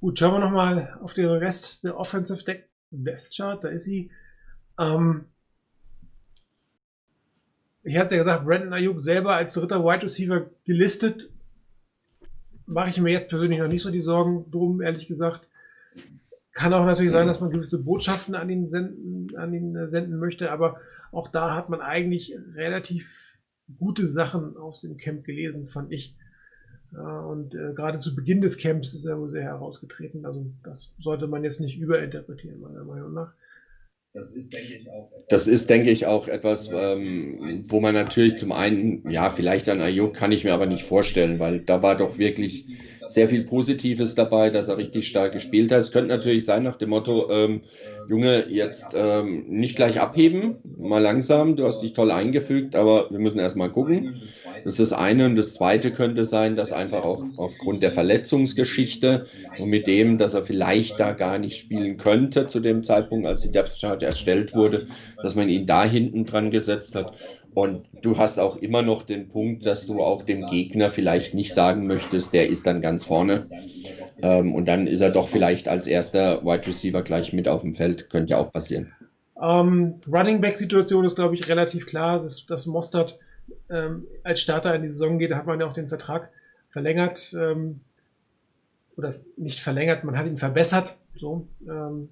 [0.00, 3.62] Gut, schauen wir nochmal auf den Rest der Offensive Deck Death Chart.
[3.62, 4.10] Da ist sie.
[4.76, 5.26] Ähm
[7.84, 11.30] ich hatte ja gesagt, Brandon Ayuk selber als dritter Wide Receiver gelistet.
[12.66, 15.48] Mache ich mir jetzt persönlich noch nicht so die Sorgen drum, ehrlich gesagt.
[16.56, 20.18] Kann auch natürlich sein, dass man gewisse Botschaften an ihn senden, an ihn äh, senden
[20.18, 20.80] möchte, aber
[21.12, 23.38] auch da hat man eigentlich relativ
[23.78, 26.16] gute Sachen aus dem Camp gelesen, fand ich.
[26.92, 30.24] Und äh, gerade zu Beginn des Camps ist er wohl sehr herausgetreten.
[30.24, 33.34] Also das sollte man jetzt nicht überinterpretieren, meiner Meinung nach.
[34.16, 37.94] Das ist, denke ich, auch etwas, das ist, denke ich, auch etwas ähm, wo man
[37.94, 41.82] natürlich zum einen, ja, vielleicht an Ayuk kann ich mir aber nicht vorstellen, weil da
[41.82, 42.66] war doch wirklich
[43.08, 45.80] sehr viel Positives dabei, dass er richtig stark gespielt hat.
[45.80, 47.64] Es könnte natürlich sein nach dem Motto, ähm,
[48.08, 53.18] Junge, jetzt ähm, nicht gleich abheben, mal langsam, du hast dich toll eingefügt, aber wir
[53.18, 54.22] müssen erstmal gucken.
[54.64, 55.26] Das ist das eine.
[55.26, 59.26] Und das zweite könnte sein, dass einfach auch aufgrund der Verletzungsgeschichte
[59.58, 63.42] und mit dem, dass er vielleicht da gar nicht spielen könnte zu dem Zeitpunkt, als
[63.42, 64.86] die Depth Chart erstellt wurde,
[65.22, 67.12] dass man ihn da hinten dran gesetzt hat.
[67.54, 71.54] Und du hast auch immer noch den Punkt, dass du auch dem Gegner vielleicht nicht
[71.54, 73.48] sagen möchtest, der ist dann ganz vorne.
[74.22, 77.74] Ähm, und dann ist er doch vielleicht als erster Wide Receiver gleich mit auf dem
[77.74, 78.10] Feld.
[78.10, 78.92] Könnte ja auch passieren.
[79.40, 83.18] Ähm, Running Back Situation ist, glaube ich, relativ klar, dass, dass Mostert
[83.70, 86.30] ähm, als Starter in die Saison geht, da hat man ja auch den Vertrag
[86.70, 87.80] verlängert ähm,
[88.96, 90.96] oder nicht verlängert, man hat ihn verbessert.
[91.16, 92.08] So, ähm,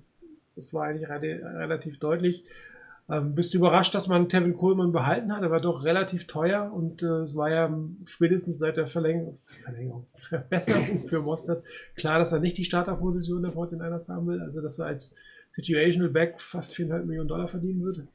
[0.54, 2.44] das war eigentlich re relativ deutlich.
[3.10, 5.42] Ähm, bist du überrascht, dass man Kevin Coleman behalten hat?
[5.42, 7.70] Er war doch relativ teuer und äh, es war ja
[8.06, 11.64] spätestens seit der Verlängerung, Verlängerung Verbesserung für Mostert
[11.96, 15.14] klar, dass er nicht die Starterposition der 49ers haben will, also dass er als
[15.52, 18.06] Situational Back fast 4,5 Millionen Dollar verdienen würde.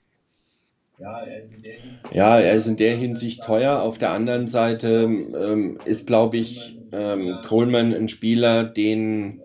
[1.00, 3.82] Ja, er ist in der Hinsicht, ja, er ist in der Hinsicht teuer.
[3.82, 9.42] Auf der anderen Seite ähm, ist, glaube ich, ähm, Coleman ein Spieler, den,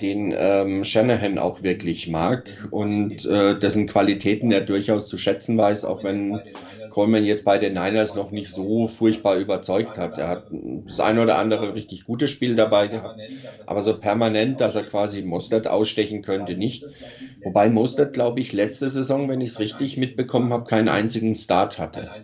[0.00, 5.84] den ähm, Shanahan auch wirklich mag und äh, dessen Qualitäten er durchaus zu schätzen weiß,
[5.84, 6.46] auch wenn
[6.88, 10.18] Coleman jetzt bei den Niners noch nicht so furchtbar überzeugt hat.
[10.18, 13.16] Er hat das eine oder andere richtig gutes Spiel dabei gehabt,
[13.66, 16.88] aber so permanent, dass er quasi Mostert ausstechen könnte, nicht.
[17.42, 21.78] Wobei Mostert, glaube ich, letzte Saison, wenn ich es richtig mitbekommen habe, keinen einzigen Start
[21.78, 22.14] hatte.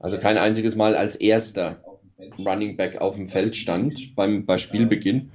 [0.00, 1.82] Also kein einziges Mal als erster.
[2.44, 5.30] Running Back auf dem Feld stand beim, bei Spielbeginn.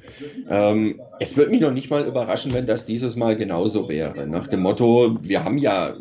[0.50, 4.28] Ähm, es würde mich noch nicht mal überraschen, wenn das dieses Mal genauso wäre.
[4.28, 5.95] Nach dem Motto, wir haben ja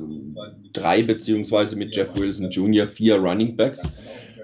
[0.72, 2.88] drei beziehungsweise mit Jeff Wilson Jr.
[2.88, 3.88] vier Running Backs.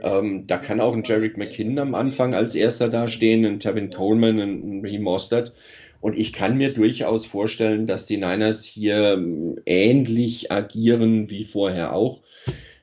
[0.03, 4.38] Ähm, da kann auch ein Jarek McKinnon am Anfang als erster dastehen, ein Tevin Coleman,
[4.38, 5.53] ein Raheem Mostert.
[6.00, 11.92] Und ich kann mir durchaus vorstellen, dass die Niners hier ähm, ähnlich agieren wie vorher
[11.92, 12.22] auch.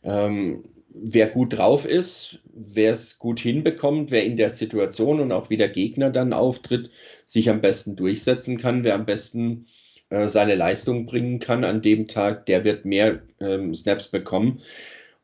[0.04, 0.64] Ähm,
[1.02, 5.58] wer gut drauf ist, wer es gut hinbekommt, wer in der Situation und auch wie
[5.58, 6.90] der Gegner dann auftritt,
[7.26, 9.68] sich am besten durchsetzen kann, wer am besten
[10.10, 14.62] äh, seine Leistung bringen kann an dem Tag, der wird mehr ähm, Snaps bekommen.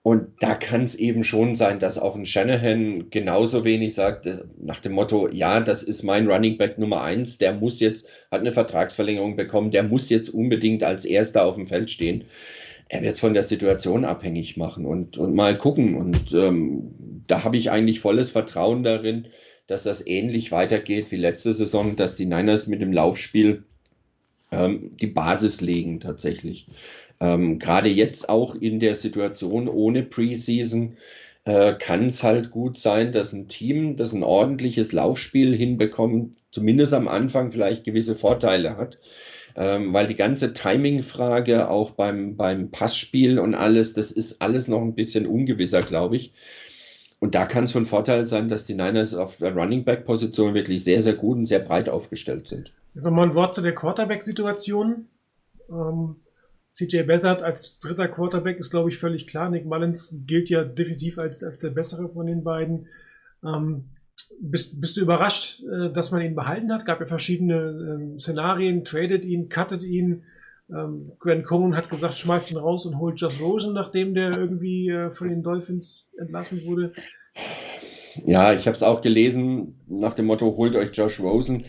[0.03, 4.39] Und da kann es eben schon sein, dass auch ein Shanahan genauso wenig sagt, äh,
[4.59, 8.41] nach dem Motto, ja, das ist mein Running Back Nummer eins, der muss jetzt, hat
[8.41, 12.25] eine Vertragsverlängerung bekommen, der muss jetzt unbedingt als Erster auf dem Feld stehen
[12.89, 15.96] er wird es von der Situation abhängig machen und, und mal gucken.
[15.96, 19.28] Und ähm, da habe ich eigentlich volles Vertrauen darin,
[19.67, 23.63] dass das ähnlich weitergeht wie letzte Saison, dass die Niners mit dem Laufspiel
[24.52, 26.67] ähm, die Basis legen tatsächlich.
[27.19, 30.98] Ähm, Gerade jetzt auch in der Situation ohne Preseason
[31.46, 36.93] äh, kann es halt gut sein, dass ein Team, das ein ordentliches Laufspiel hinbekommt, zumindest
[36.93, 38.98] am Anfang vielleicht gewisse Vorteile hat
[39.56, 44.82] ähm, weil die ganze Timing-Frage auch beim, beim Passspiel und alles, das ist alles noch
[44.82, 46.34] ein bisschen ungewisser, glaube ich.
[47.20, 50.84] Und da kann es von Vorteil sein, dass die Niners auf der Running Back-Position wirklich
[50.84, 52.74] sehr, sehr gut und sehr breit aufgestellt sind.
[52.96, 55.08] Nochmal ein Wort zu der Quarterback-Situation.
[55.70, 56.18] Ähm,
[56.74, 59.50] CJ Bessert als dritter Quarterback ist, glaube ich, völlig klar.
[59.50, 62.88] Nick Mullins gilt ja definitiv als, als der bessere von den beiden.
[63.44, 63.86] Ähm,
[64.41, 66.86] bist, bist du überrascht, äh, dass man ihn behalten hat?
[66.86, 70.24] Gab ja verschiedene ähm, Szenarien, tradet ihn, cuttet ihn.
[70.69, 74.89] Ähm, Grant Cohen hat gesagt, schmeißt ihn raus und holt Josh Rosen, nachdem der irgendwie
[74.89, 76.93] äh, von den Dolphins entlassen wurde.
[78.26, 81.65] Ja, ich habe es auch gelesen nach dem Motto, holt euch Josh Rosen.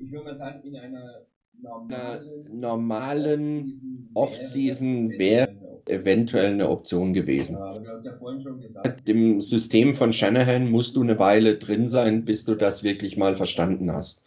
[0.00, 1.26] Ich würde mal sagen, in einer
[1.60, 3.72] normalen, normalen
[4.14, 5.55] Off-Season wäre
[5.90, 7.56] eventuell eine Option gewesen.
[7.56, 9.08] Aber du hast ja vorhin schon gesagt.
[9.08, 13.36] Im System von Shanahan musst du eine Weile drin sein, bis du das wirklich mal
[13.36, 14.22] verstanden hast.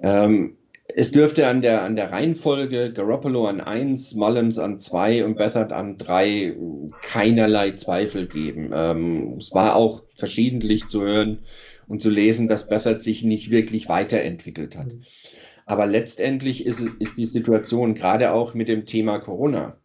[0.00, 0.56] Ähm,
[0.94, 5.72] es dürfte an der, an der Reihenfolge Garoppolo an 1, Mullins an 2 und Bethard
[5.72, 6.56] an 3
[7.00, 8.70] keinerlei Zweifel geben.
[8.74, 11.40] Ähm, es war auch verschiedentlich zu hören
[11.88, 14.94] und zu lesen, dass Bethard sich nicht wirklich weiterentwickelt hat.
[15.64, 19.76] Aber letztendlich ist, ist die Situation gerade auch mit dem Thema Corona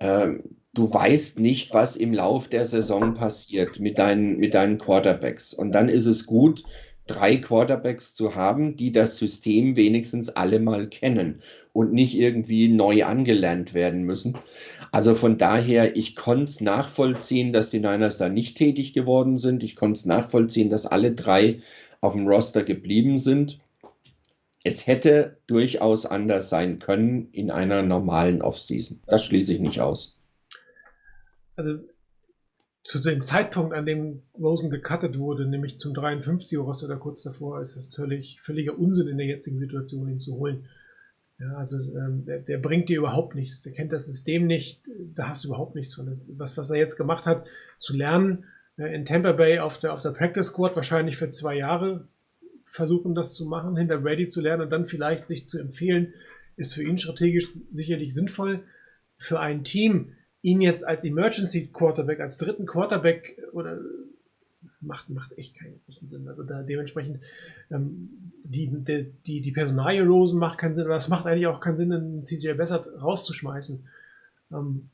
[0.00, 5.52] du weißt nicht, was im Lauf der Saison passiert mit deinen, mit deinen Quarterbacks.
[5.52, 6.64] Und dann ist es gut,
[7.06, 13.04] drei Quarterbacks zu haben, die das System wenigstens alle mal kennen und nicht irgendwie neu
[13.04, 14.38] angelernt werden müssen.
[14.92, 19.64] Also von daher, ich konnte es nachvollziehen, dass die Niners da nicht tätig geworden sind.
[19.64, 21.60] Ich konnte es nachvollziehen, dass alle drei
[22.00, 23.58] auf dem Roster geblieben sind.
[24.62, 29.00] Es hätte durchaus anders sein können in einer normalen Offseason.
[29.06, 30.18] Das schließe ich nicht aus.
[31.56, 31.78] Also
[32.82, 37.60] zu dem Zeitpunkt, an dem Rosen gecuttet wurde, nämlich zum 53er Roster oder kurz davor,
[37.60, 40.66] ist es natürlich völliger Unsinn in der jetzigen Situation, ihn zu holen.
[41.38, 43.62] Ja, also ähm, der, der, bringt dir überhaupt nichts.
[43.62, 44.82] Der kennt das System nicht.
[45.14, 46.20] Da hast du überhaupt nichts von.
[46.36, 47.46] Was, was er jetzt gemacht hat,
[47.78, 48.44] zu lernen,
[48.76, 52.08] äh, in Tampa Bay auf der, auf der Practice Squad wahrscheinlich für zwei Jahre
[52.70, 56.14] versuchen, das zu machen, hinter Brady zu lernen und dann vielleicht sich zu empfehlen,
[56.56, 58.62] ist für ihn strategisch sicherlich sinnvoll.
[59.18, 63.80] Für ein Team, ihn jetzt als Emergency Quarterback, als dritten Quarterback oder
[64.80, 66.28] macht, macht echt keinen großen Sinn.
[66.28, 67.20] Also da dementsprechend
[67.72, 71.60] ähm, die, die, die, die Personalie losen macht keinen Sinn, aber es macht eigentlich auch
[71.60, 73.84] keinen Sinn, einen TJ Bessert rauszuschmeißen.
[74.52, 74.88] Ähm,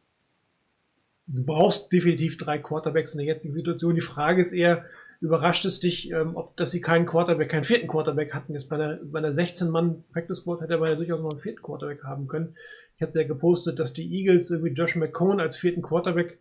[1.26, 3.94] du brauchst definitiv drei Quarterbacks in der jetzigen Situation.
[3.94, 4.86] Die Frage ist eher,
[5.20, 8.54] überrascht es dich, ähm, ob dass sie keinen Quarterback, keinen vierten Quarterback hatten.
[8.54, 11.62] Jetzt bei einer, bei einer 16-Mann Practice Squad hätte man ja durchaus noch einen vierten
[11.62, 12.54] Quarterback haben können.
[12.96, 16.40] Ich hatte ja gepostet, dass die Eagles irgendwie Josh McCone als vierten Quarterback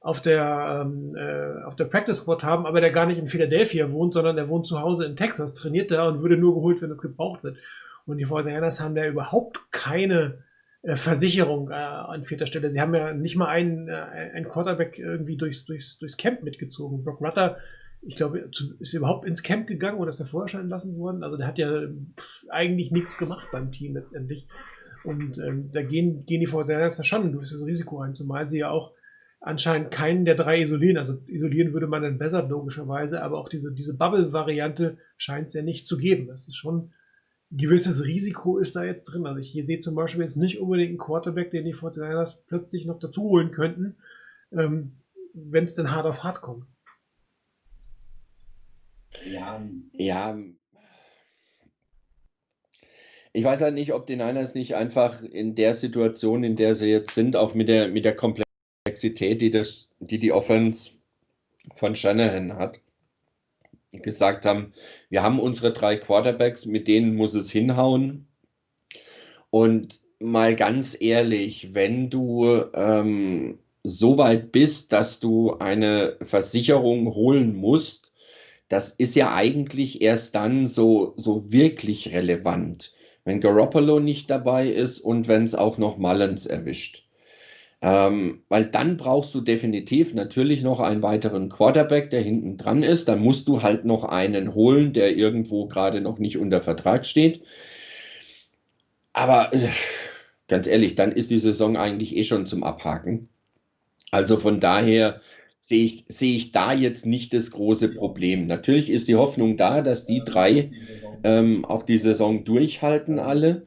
[0.00, 3.90] auf der, ähm, äh, auf der Practice Squad haben, aber der gar nicht in Philadelphia
[3.90, 6.90] wohnt, sondern der wohnt zu Hause in Texas, trainiert da und würde nur geholt, wenn
[6.90, 7.56] es gebraucht wird.
[8.04, 10.44] Und die Fortinanders haben da überhaupt keine
[10.82, 12.70] äh, Versicherung äh, an vierter Stelle.
[12.70, 13.94] Sie haben ja nicht mal einen, äh,
[14.34, 17.02] einen Quarterback irgendwie durchs, durchs, durchs Camp mitgezogen.
[17.02, 17.58] Brock Rutter,
[18.06, 21.24] ich glaube, ist überhaupt ins Camp gegangen oder ist er vorher schon entlassen worden?
[21.24, 21.88] Also der hat ja
[22.48, 24.46] eigentlich nichts gemacht beim Team letztendlich.
[25.04, 28.70] Und ähm, da gehen, gehen die Fortinanders schon ein gewisses Risiko ein, zumal sie ja
[28.70, 28.92] auch
[29.40, 30.98] anscheinend keinen der drei isolieren.
[30.98, 35.62] Also isolieren würde man dann besser, logischerweise, aber auch diese, diese Bubble-Variante scheint es ja
[35.62, 36.28] nicht zu geben.
[36.28, 36.92] Das ist schon
[37.50, 39.26] ein gewisses Risiko ist da jetzt drin.
[39.26, 42.98] Also ich sehe zum Beispiel jetzt nicht unbedingt einen Quarterback, den die Fortinanders plötzlich noch
[42.98, 43.96] dazu holen könnten,
[44.52, 44.92] ähm,
[45.34, 46.66] wenn es denn hart auf hart kommt.
[49.24, 50.38] Ja, ja,
[53.36, 56.86] ich weiß halt nicht, ob die Niners nicht einfach in der Situation, in der sie
[56.86, 60.92] jetzt sind, auch mit der, mit der Komplexität, die, das, die die Offense
[61.74, 62.80] von Shanahan hat,
[63.90, 64.72] gesagt haben,
[65.10, 68.26] wir haben unsere drei Quarterbacks, mit denen muss es hinhauen.
[69.50, 77.54] Und mal ganz ehrlich, wenn du ähm, so weit bist, dass du eine Versicherung holen
[77.54, 78.05] musst,
[78.68, 82.92] das ist ja eigentlich erst dann so, so wirklich relevant
[83.26, 87.02] wenn Garoppolo nicht dabei ist und wenn es auch noch Mullins erwischt.
[87.82, 93.08] Ähm, weil dann brauchst du definitiv natürlich noch einen weiteren Quarterback, der hinten dran ist.
[93.08, 97.42] Dann musst du halt noch einen holen, der irgendwo gerade noch nicht unter Vertrag steht.
[99.12, 99.68] Aber äh,
[100.46, 103.28] ganz ehrlich, dann ist die Saison eigentlich eh schon zum Abhaken.
[104.12, 105.20] Also von daher
[105.66, 108.46] sehe ich, sehe ich da jetzt nicht das große Problem.
[108.46, 110.70] Natürlich ist die Hoffnung da, dass die drei
[111.24, 113.66] ähm, auch die Saison durchhalten alle.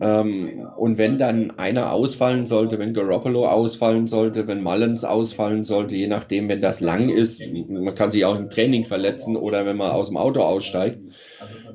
[0.00, 5.96] Ähm, und wenn dann einer ausfallen sollte, wenn Garoppolo ausfallen sollte, wenn Mullins ausfallen sollte,
[5.96, 9.76] je nachdem, wenn das lang ist, man kann sich auch im Training verletzen oder wenn
[9.78, 11.00] man aus dem Auto aussteigt.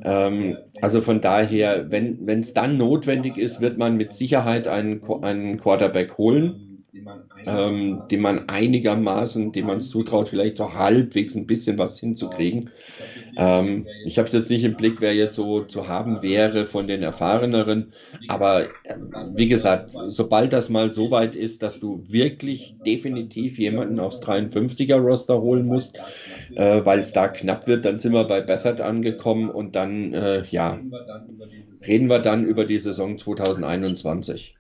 [0.02, 5.60] Ähm, also von daher, wenn es dann notwendig ist, wird man mit Sicherheit einen, einen
[5.60, 6.67] Quarterback holen
[7.46, 12.70] ähm, die man einigermaßen, die man es zutraut, vielleicht so halbwegs ein bisschen was hinzukriegen.
[13.38, 16.88] Ähm, ich habe es jetzt nicht im Blick, wer jetzt so zu haben wäre von
[16.88, 17.94] den Erfahreneren,
[18.28, 18.96] aber äh,
[19.34, 24.98] wie gesagt, sobald das mal so weit ist, dass du wirklich definitiv jemanden aufs 53er
[24.98, 26.00] Roster holen musst,
[26.56, 30.44] äh, weil es da knapp wird, dann sind wir bei Bethard angekommen und dann, äh,
[30.50, 30.80] ja,
[31.88, 34.56] reden wir dann über die Saison 2021.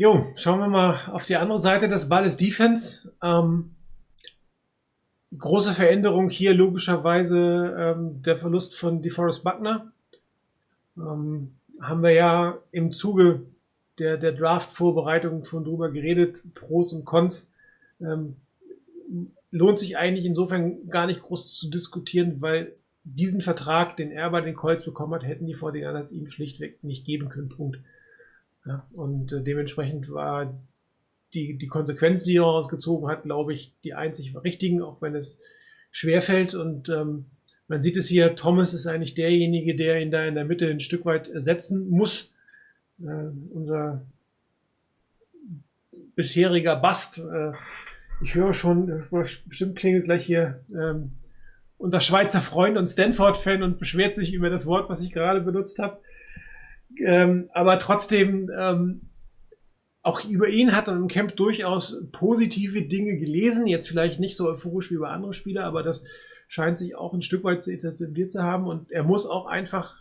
[0.00, 3.12] Jo, schauen wir mal auf die andere Seite des Balles Defense.
[3.22, 3.72] Ähm,
[5.36, 9.92] große Veränderung hier logischerweise ähm, der Verlust von DeForest Buckner.
[10.96, 13.42] Ähm, haben wir ja im Zuge
[13.98, 17.50] der, der Draft-Vorbereitung schon drüber geredet, Pros und Cons.
[18.00, 18.36] Ähm,
[19.50, 22.72] lohnt sich eigentlich insofern gar nicht groß zu diskutieren, weil
[23.04, 26.82] diesen Vertrag, den er bei den Colts bekommen hat, hätten die vor den ihm schlichtweg
[26.82, 27.50] nicht geben können.
[27.50, 27.80] Punkt.
[28.66, 30.54] Ja, und äh, dementsprechend war
[31.32, 35.40] die, die Konsequenz, die er rausgezogen hat, glaube ich, die einzig richtigen, auch wenn es
[35.90, 36.54] schwerfällt.
[36.54, 37.26] Und ähm,
[37.68, 40.80] man sieht es hier, Thomas ist eigentlich derjenige, der ihn da in der Mitte ein
[40.80, 42.32] Stück weit ersetzen muss.
[43.00, 44.02] Äh, unser
[46.14, 47.18] bisheriger Bast.
[47.18, 47.52] Äh,
[48.22, 49.04] ich höre schon,
[49.46, 51.12] bestimmt klingelt gleich hier ähm,
[51.78, 55.78] unser Schweizer Freund und Stanford-Fan und beschwert sich über das Wort, was ich gerade benutzt
[55.78, 55.98] habe.
[56.98, 59.00] Ähm, aber trotzdem, ähm,
[60.02, 63.66] auch über ihn hat man im Camp durchaus positive Dinge gelesen.
[63.66, 66.04] Jetzt vielleicht nicht so euphorisch wie über andere Spieler, aber das
[66.48, 68.66] scheint sich auch ein Stück weit zu etabliert zu haben.
[68.66, 69.96] Und er muss auch einfach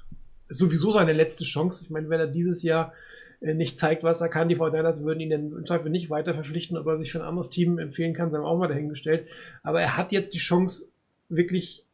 [0.49, 1.83] sowieso seine letzte Chance.
[1.83, 2.93] Ich meine, wenn er dieses Jahr
[3.41, 6.33] äh, nicht zeigt, was er kann, die Fortinanders würden ihn dann im Zweifel nicht weiter
[6.33, 9.27] verpflichten, ob er sich für ein anderes Team empfehlen kann, sei auch mal dahingestellt.
[9.63, 10.89] Aber er hat jetzt die Chance,
[11.29, 11.85] wirklich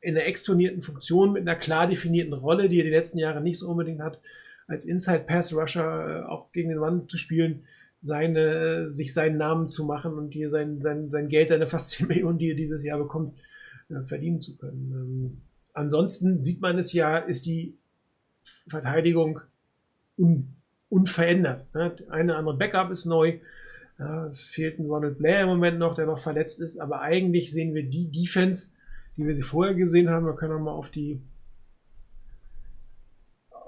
[0.00, 3.58] in einer exponierten Funktion mit einer klar definierten Rolle, die er die letzten Jahre nicht
[3.58, 4.20] so unbedingt hat,
[4.66, 7.64] als Inside Pass Rusher äh, auch gegen den Mann zu spielen,
[8.02, 12.08] seine, sich seinen Namen zu machen und hier sein, sein, sein Geld, seine fast 10
[12.08, 13.38] Millionen, die er dieses Jahr bekommt,
[13.88, 14.92] äh, verdienen zu können.
[14.92, 15.42] Ähm,
[15.72, 17.76] ansonsten sieht man es ja, ist die
[18.68, 19.40] Verteidigung
[20.18, 20.54] un,
[20.88, 21.66] unverändert.
[21.74, 21.96] Ne?
[22.08, 23.38] Eine andere Backup ist neu.
[24.28, 27.74] Es fehlt ein Ronald Blair im Moment noch, der noch verletzt ist, aber eigentlich sehen
[27.74, 28.70] wir die Defense,
[29.16, 30.26] die wir vorher gesehen haben.
[30.26, 31.22] Wir können auch mal auf die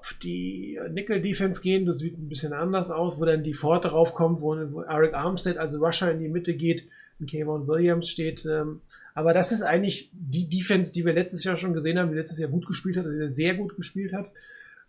[0.07, 1.85] auf die Nickel Defense gehen.
[1.85, 5.59] Das sieht ein bisschen anders aus, wo dann die Pforte raufkommt, wo, wo Eric Armstead,
[5.59, 6.87] also Rusher in die Mitte geht
[7.19, 8.47] und Kevin Williams steht.
[8.47, 8.83] Ähm,
[9.15, 12.39] aber das ist eigentlich die Defense, die wir letztes Jahr schon gesehen haben, die letztes
[12.39, 14.31] Jahr gut gespielt hat, die sehr gut gespielt hat.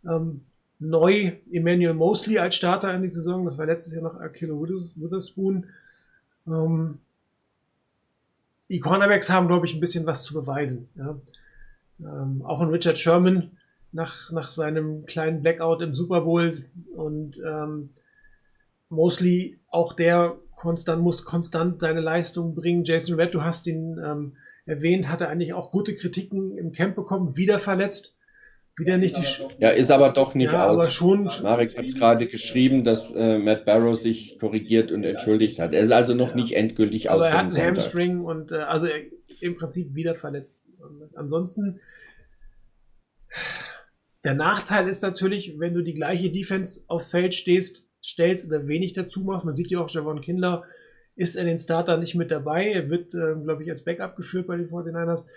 [0.05, 0.41] Ähm,
[0.77, 5.65] neu Emmanuel Mosley als Starter in die Saison, das war letztes Jahr noch Akilo Witherspoon.
[6.45, 6.99] Ähm,
[8.69, 10.89] die Cornerbacks haben, glaube ich, ein bisschen was zu beweisen.
[12.43, 13.56] Auch ein Richard Sherman
[13.91, 16.65] nach, nach seinem kleinen Blackout im Super Bowl
[16.95, 17.89] und ähm,
[18.89, 22.83] Mosley auch der konstant muss konstant seine Leistung bringen.
[22.83, 27.37] Jason Red, du hast ihn ähm, erwähnt, hatte eigentlich auch gute Kritiken im Camp bekommen,
[27.37, 28.15] wieder verletzt.
[28.79, 29.23] Wieder nicht die
[29.57, 30.73] ja, ist aber doch nicht ja, out.
[30.73, 35.57] Aber schon, Marek hat es gerade geschrieben, dass äh, Matt Barrow sich korrigiert und entschuldigt
[35.57, 35.73] hat.
[35.73, 36.35] Er ist also noch ja.
[36.35, 37.21] nicht endgültig aus.
[37.21, 39.01] Aber er hat einen Hamstring und äh, also er,
[39.41, 40.59] im Prinzip wieder verletzt.
[40.79, 41.79] Und ansonsten
[44.23, 48.93] der Nachteil ist natürlich, wenn du die gleiche Defense aufs Feld stehst, stellst oder wenig
[48.93, 49.45] dazu machst.
[49.45, 50.63] Man sieht ja auch, Javon Kindler
[51.15, 52.71] ist in den Starter nicht mit dabei.
[52.71, 55.27] Er wird, äh, glaube ich, als Backup geführt bei den 49ers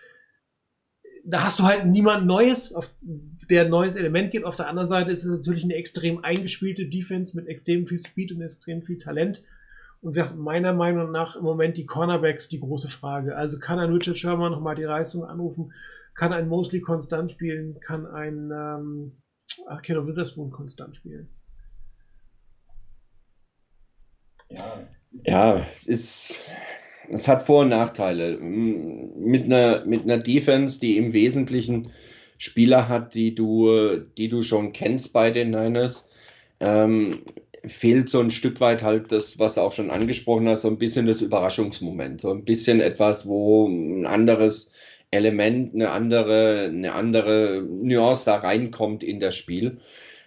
[1.24, 4.44] da hast du halt niemand Neues, auf der ein neues Element gibt.
[4.44, 8.32] Auf der anderen Seite ist es natürlich eine extrem eingespielte Defense mit extrem viel Speed
[8.32, 9.42] und extrem viel Talent.
[10.00, 13.36] Und meiner Meinung nach im Moment die Cornerbacks die große Frage.
[13.36, 15.72] Also kann ein Richard Sherman nochmal die Leistung anrufen?
[16.14, 17.78] Kann ein Mosley konstant spielen?
[17.80, 19.22] Kann ein ähm,
[19.68, 21.28] ach, Keno Witherspoon konstant spielen?
[24.48, 26.38] Ja, ja, es
[27.26, 28.38] hat Vor- und Nachteile.
[28.38, 31.90] Mit einer, mit einer Defense, die im Wesentlichen
[32.38, 36.08] Spieler hat, die du, die du schon kennst bei den Niners,
[36.60, 37.20] ähm,
[37.66, 40.78] fehlt so ein Stück weit halt das, was du auch schon angesprochen hast, so ein
[40.78, 42.20] bisschen das Überraschungsmoment.
[42.20, 44.72] So ein bisschen etwas, wo ein anderes
[45.10, 49.78] Element, eine andere, eine andere Nuance da reinkommt in das Spiel.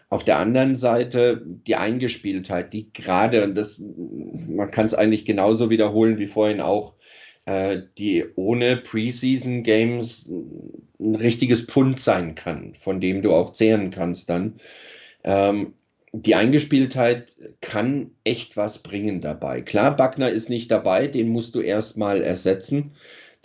[0.10, 5.70] Auf der anderen Seite die Eingespieltheit, die gerade, und das, man kann es eigentlich genauso
[5.70, 6.96] wiederholen wie vorhin auch,
[7.46, 10.30] äh, die ohne Preseason Games
[11.00, 14.56] ein richtiges Pfund sein kann, von dem du auch zehren kannst dann.
[15.24, 15.74] Ähm,
[16.14, 19.62] die Eingespieltheit kann echt was bringen dabei.
[19.62, 22.92] Klar, Buckner ist nicht dabei, den musst du erstmal ersetzen.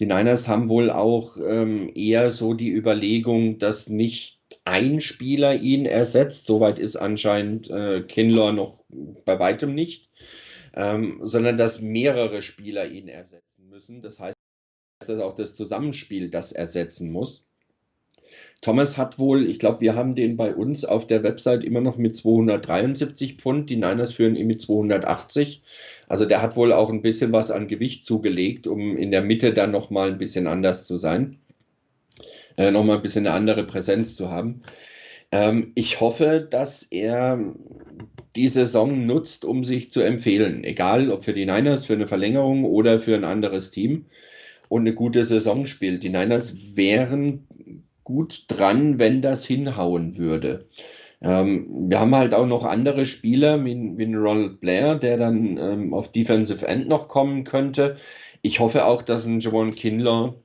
[0.00, 5.86] Die Niners haben wohl auch ähm, eher so die Überlegung, dass nicht ein Spieler ihn
[5.86, 6.46] ersetzt.
[6.46, 8.84] Soweit ist anscheinend äh, Kinlaw noch
[9.24, 10.10] bei weitem nicht,
[10.74, 14.00] ähm, sondern dass mehrere Spieler ihn ersetzen müssen.
[14.00, 14.36] Das heißt,
[15.00, 17.47] dass auch das Zusammenspiel das ersetzen muss.
[18.60, 21.96] Thomas hat wohl, ich glaube, wir haben den bei uns auf der Website immer noch
[21.96, 23.70] mit 273 Pfund.
[23.70, 25.62] Die Niners führen ihn mit 280.
[26.08, 29.52] Also der hat wohl auch ein bisschen was an Gewicht zugelegt, um in der Mitte
[29.52, 31.38] dann nochmal ein bisschen anders zu sein
[32.58, 34.62] äh, nochmal ein bisschen eine andere Präsenz zu haben.
[35.32, 37.38] Ähm, ich hoffe, dass er
[38.36, 40.64] die Saison nutzt, um sich zu empfehlen.
[40.64, 44.06] Egal, ob für die Niners, für eine Verlängerung oder für ein anderes Team
[44.68, 46.02] und eine gute Saison spielt.
[46.02, 47.46] Die Niners wären
[48.08, 50.66] gut dran, wenn das hinhauen würde.
[51.20, 55.92] Ähm, wir haben halt auch noch andere Spieler, wie, wie Ronald Blair, der dann ähm,
[55.92, 57.96] auf Defensive End noch kommen könnte.
[58.40, 60.36] Ich hoffe auch, dass ein Javon Kinlaw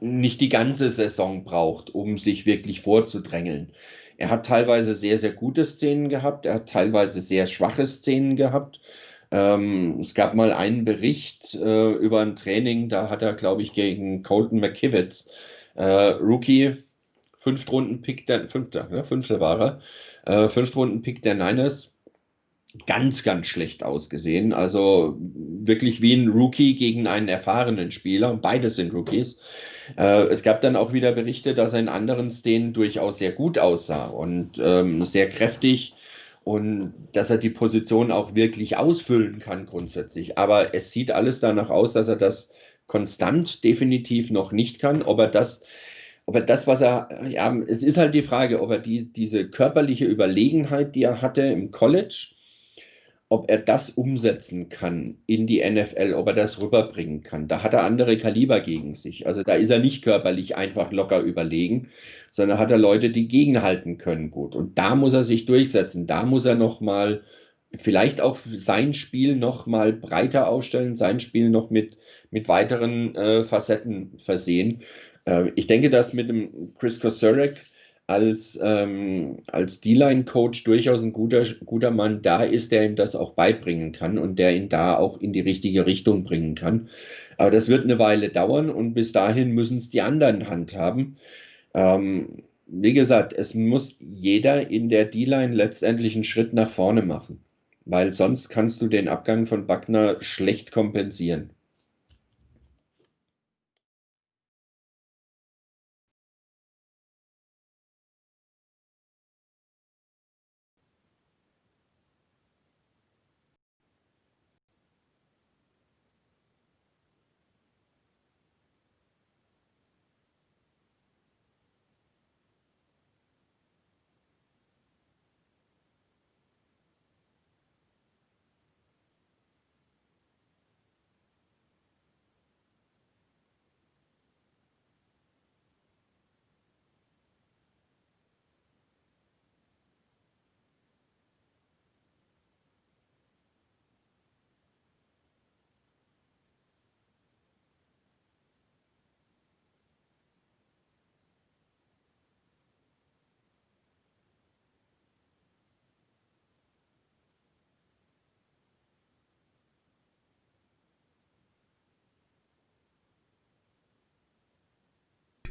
[0.00, 3.72] nicht die ganze Saison braucht, um sich wirklich vorzudrängeln.
[4.16, 8.80] Er hat teilweise sehr, sehr gute Szenen gehabt, er hat teilweise sehr schwache Szenen gehabt.
[9.30, 13.72] Ähm, es gab mal einen Bericht äh, über ein Training, da hat er, glaube ich,
[13.72, 15.30] gegen Colton McKivitz,
[15.74, 16.82] äh, Rookie,
[17.38, 19.80] Fünftrunden-Pick der, fünfter, ne, fünfter war
[20.24, 21.94] er, äh, Fünftrunden-Pick der Niners,
[22.86, 24.52] ganz, ganz schlecht ausgesehen.
[24.52, 28.34] Also wirklich wie ein Rookie gegen einen erfahrenen Spieler.
[28.36, 29.38] Beides sind Rookies.
[29.96, 33.58] Äh, es gab dann auch wieder Berichte, dass er in anderen Szenen durchaus sehr gut
[33.58, 35.94] aussah und ähm, sehr kräftig
[36.42, 40.36] und dass er die Position auch wirklich ausfüllen kann grundsätzlich.
[40.36, 42.50] Aber es sieht alles danach aus, dass er das
[42.86, 45.02] konstant definitiv noch nicht kann.
[45.02, 45.62] Ob er das
[46.26, 49.48] ob er das, was er, ja, es ist halt die Frage, ob er die, diese
[49.48, 52.28] körperliche Überlegenheit, die er hatte im College,
[53.28, 57.48] ob er das umsetzen kann in die NFL, ob er das rüberbringen kann.
[57.48, 59.26] Da hat er andere Kaliber gegen sich.
[59.26, 61.88] Also da ist er nicht körperlich einfach locker überlegen,
[62.30, 64.54] sondern hat er Leute, die gegenhalten können gut.
[64.54, 66.06] Und da muss er sich durchsetzen.
[66.06, 67.22] Da muss er noch mal
[67.78, 71.98] vielleicht auch sein Spiel noch mal breiter aufstellen, sein Spiel noch mit,
[72.30, 74.80] mit weiteren äh, Facetten versehen.
[75.24, 77.56] Äh, ich denke, dass mit dem Chris Kosurek
[78.06, 83.32] als, ähm, als D-Line-Coach durchaus ein guter, guter Mann da ist, der ihm das auch
[83.32, 86.88] beibringen kann und der ihn da auch in die richtige Richtung bringen kann.
[87.38, 91.16] Aber das wird eine Weile dauern und bis dahin müssen es die anderen handhaben.
[91.74, 92.28] Ähm,
[92.66, 97.40] wie gesagt, es muss jeder in der D-Line letztendlich einen Schritt nach vorne machen,
[97.84, 101.52] weil sonst kannst du den Abgang von Buckner schlecht kompensieren.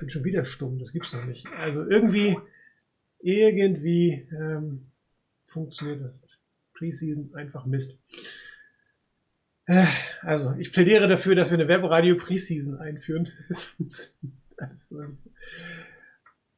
[0.03, 1.47] Bin schon wieder stumm, das gibt's doch nicht.
[1.57, 2.37] Also irgendwie,
[3.19, 4.87] irgendwie ähm,
[5.45, 6.11] funktioniert das.
[6.73, 7.97] Preseason einfach Mist.
[9.65, 9.85] Äh,
[10.21, 13.29] also, ich plädiere dafür, dass wir eine Webradio Preseason einführen.
[13.47, 15.17] Das funktioniert.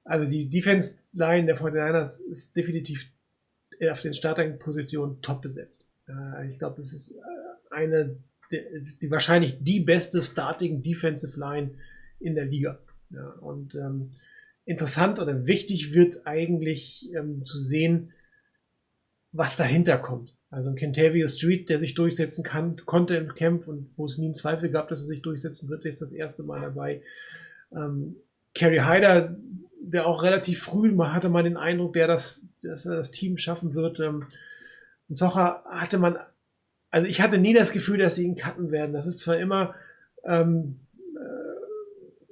[0.03, 3.11] Also die Defense Line der 49ers ist definitiv
[3.91, 5.85] auf den Starting-Positionen top besetzt.
[6.07, 8.17] Äh, ich glaube, das ist äh, eine,
[8.51, 11.75] die wahrscheinlich die beste Starting Defensive Line
[12.19, 12.79] in der Liga.
[13.15, 14.11] Ja, und ähm,
[14.65, 18.11] interessant oder wichtig wird eigentlich ähm, zu sehen,
[19.31, 20.35] was dahinter kommt.
[20.49, 24.25] Also ein Kentavio Street, der sich durchsetzen kann, konnte im Camp und wo es nie
[24.25, 27.01] einen Zweifel gab, dass er sich durchsetzen wird, ist das erste Mal dabei.
[27.73, 28.15] Ähm,
[28.53, 29.35] Kerry Hyder,
[29.81, 33.37] der auch relativ früh mal hatte man den Eindruck, der das, dass er das Team
[33.37, 33.99] schaffen wird.
[33.99, 34.27] Ähm,
[35.09, 36.17] und Socher hatte man,
[36.89, 38.93] also ich hatte nie das Gefühl, dass sie ihn cutten werden.
[38.93, 39.75] Das ist zwar immer
[40.23, 40.79] ähm,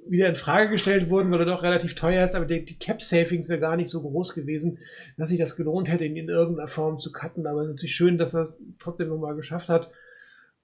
[0.08, 3.48] wieder in Frage gestellt wurden, weil er doch relativ teuer ist, aber die, die Cap-Savings
[3.48, 4.78] wäre gar nicht so groß gewesen,
[5.16, 7.46] dass sich das gelohnt hätte, ihn in irgendeiner Form zu cutten.
[7.46, 9.90] Aber es ist natürlich schön, dass er es trotzdem nochmal geschafft hat.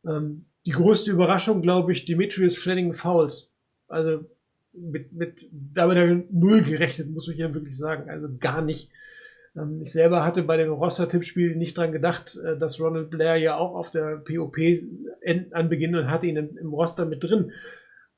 [0.07, 3.51] Ähm, die größte Überraschung, glaube ich, Demetrius Flanagan Fouls.
[3.89, 4.25] Also
[4.73, 8.11] mit, mit, damit habe ich null gerechnet, muss ich ja wirklich sagen.
[8.11, 8.91] Also gar nicht.
[9.57, 13.57] Ähm, ich selber hatte bei dem Roster-Tippspiel nicht dran gedacht, äh, dass Ronald Blair ja
[13.57, 14.57] auch auf der POP
[15.53, 17.53] anbeginnt und hatte ihn im, im Roster mit drin.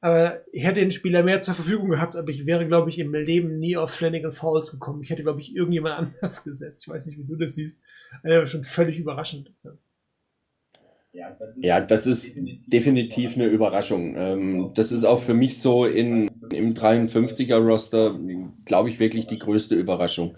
[0.03, 3.15] Aber ich hätte den Spieler mehr zur Verfügung gehabt, aber ich wäre, glaube ich, im
[3.15, 5.01] Leben nie auf Flanagan Fouls gekommen.
[5.01, 6.83] Ich hätte, glaube ich, irgendjemand anders gesetzt.
[6.85, 7.81] Ich weiß nicht, wie du das siehst.
[8.25, 9.55] Also schon völlig überraschend.
[11.13, 12.37] Ja, das ist, ja, das ist
[12.67, 14.17] definitiv eine Überraschung.
[14.17, 18.19] Ähm, das ist auch für mich so in, im 53er-Roster,
[18.65, 20.37] glaube ich, wirklich die größte Überraschung.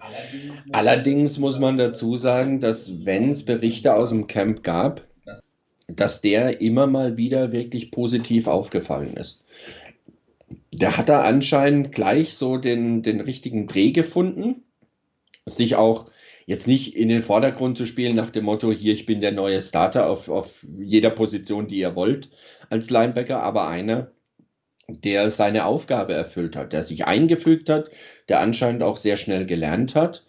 [0.73, 5.07] Allerdings muss man dazu sagen, dass wenn es Berichte aus dem Camp gab,
[5.87, 9.45] dass der immer mal wieder wirklich positiv aufgefallen ist.
[10.73, 14.63] Der hat da anscheinend gleich so den, den richtigen Dreh gefunden,
[15.47, 16.11] sich auch
[16.47, 19.61] jetzt nicht in den Vordergrund zu spielen nach dem Motto, hier, ich bin der neue
[19.63, 22.31] Starter auf, auf jeder Position, die ihr wollt
[22.71, 24.11] als Linebacker, aber einer,
[24.89, 27.91] der seine Aufgabe erfüllt hat, der sich eingefügt hat,
[28.29, 30.25] der anscheinend auch sehr schnell gelernt hat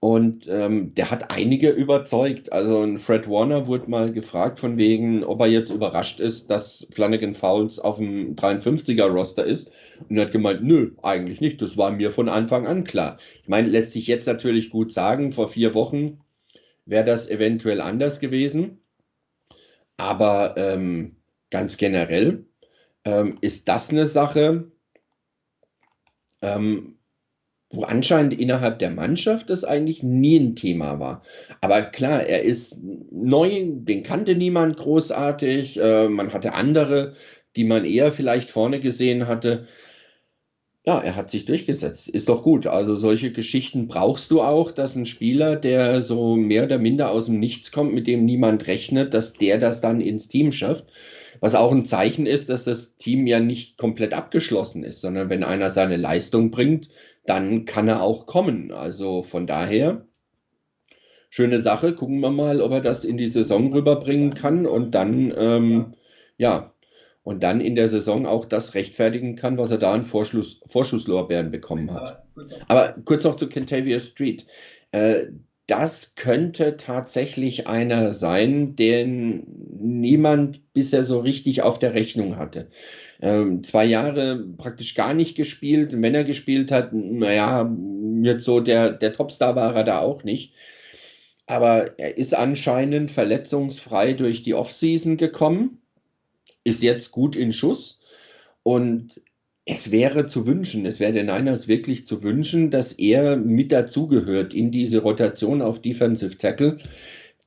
[0.00, 2.52] und ähm, der hat einige überzeugt.
[2.52, 6.88] Also ein Fred Warner wurde mal gefragt von wegen, ob er jetzt überrascht ist, dass
[6.90, 9.70] Flanagan Fowles auf dem 53er-Roster ist.
[10.08, 11.60] Und er hat gemeint, nö, eigentlich nicht.
[11.60, 13.18] Das war mir von Anfang an klar.
[13.42, 15.32] Ich meine, lässt sich jetzt natürlich gut sagen.
[15.32, 16.20] Vor vier Wochen
[16.86, 18.80] wäre das eventuell anders gewesen.
[19.98, 21.16] Aber ähm,
[21.50, 22.46] ganz generell
[23.04, 24.72] ähm, ist das eine Sache,
[26.40, 26.99] ähm,
[27.70, 31.22] wo anscheinend innerhalb der Mannschaft das eigentlich nie ein Thema war.
[31.60, 32.76] Aber klar, er ist
[33.12, 35.80] neu, den kannte niemand großartig.
[35.80, 37.14] Äh, man hatte andere,
[37.56, 39.66] die man eher vielleicht vorne gesehen hatte.
[40.84, 42.08] Ja, er hat sich durchgesetzt.
[42.08, 42.66] Ist doch gut.
[42.66, 47.26] Also solche Geschichten brauchst du auch, dass ein Spieler, der so mehr oder minder aus
[47.26, 50.86] dem Nichts kommt, mit dem niemand rechnet, dass der das dann ins Team schafft.
[51.40, 55.44] Was auch ein Zeichen ist, dass das Team ja nicht komplett abgeschlossen ist, sondern wenn
[55.44, 56.88] einer seine Leistung bringt,
[57.26, 58.72] dann kann er auch kommen.
[58.72, 60.06] Also von daher,
[61.30, 61.94] schöne Sache.
[61.94, 65.94] Gucken wir mal, ob er das in die Saison rüberbringen kann und dann, ähm,
[66.38, 66.72] ja,
[67.22, 71.50] und dann in der Saison auch das rechtfertigen kann, was er da an Vorschuss, Vorschusslorbeeren
[71.50, 72.24] bekommen hat.
[72.68, 74.46] Aber kurz noch zu Kentavia Street.
[74.92, 75.26] Äh,
[75.66, 79.44] das könnte tatsächlich einer sein, den
[79.78, 82.70] niemand bisher so richtig auf der Rechnung hatte.
[83.22, 85.94] Ähm, zwei Jahre praktisch gar nicht gespielt.
[86.00, 87.70] Wenn er gespielt hat, naja,
[88.22, 90.54] jetzt so der, der Topstar war er da auch nicht.
[91.46, 95.82] Aber er ist anscheinend verletzungsfrei durch die Offseason gekommen,
[96.62, 98.00] ist jetzt gut in Schuss
[98.62, 99.20] und
[99.64, 104.54] es wäre zu wünschen, es wäre den Niners wirklich zu wünschen, dass er mit dazugehört
[104.54, 106.78] in diese Rotation auf Defensive Tackle,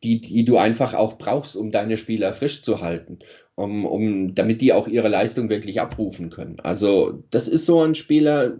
[0.03, 3.19] die, die du einfach auch brauchst, um deine Spieler frisch zu halten,
[3.55, 6.59] um, um, damit die auch ihre Leistung wirklich abrufen können.
[6.61, 8.57] Also das ist so ein Spieler,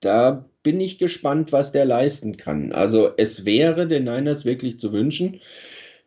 [0.00, 2.72] da bin ich gespannt, was der leisten kann.
[2.72, 5.40] Also es wäre den Niners wirklich zu wünschen,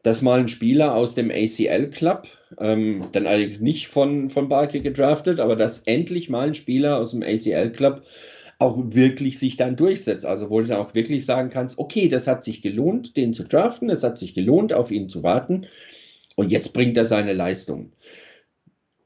[0.03, 2.27] dass mal ein Spieler aus dem ACL Club,
[2.59, 7.11] ähm, dann allerdings nicht von, von Barke gedraftet, aber dass endlich mal ein Spieler aus
[7.11, 8.03] dem ACL Club
[8.59, 10.25] auch wirklich sich dann durchsetzt.
[10.25, 13.43] Also wo du dann auch wirklich sagen kannst, okay, das hat sich gelohnt, den zu
[13.43, 15.65] draften, es hat sich gelohnt, auf ihn zu warten
[16.35, 17.93] und jetzt bringt er seine Leistung.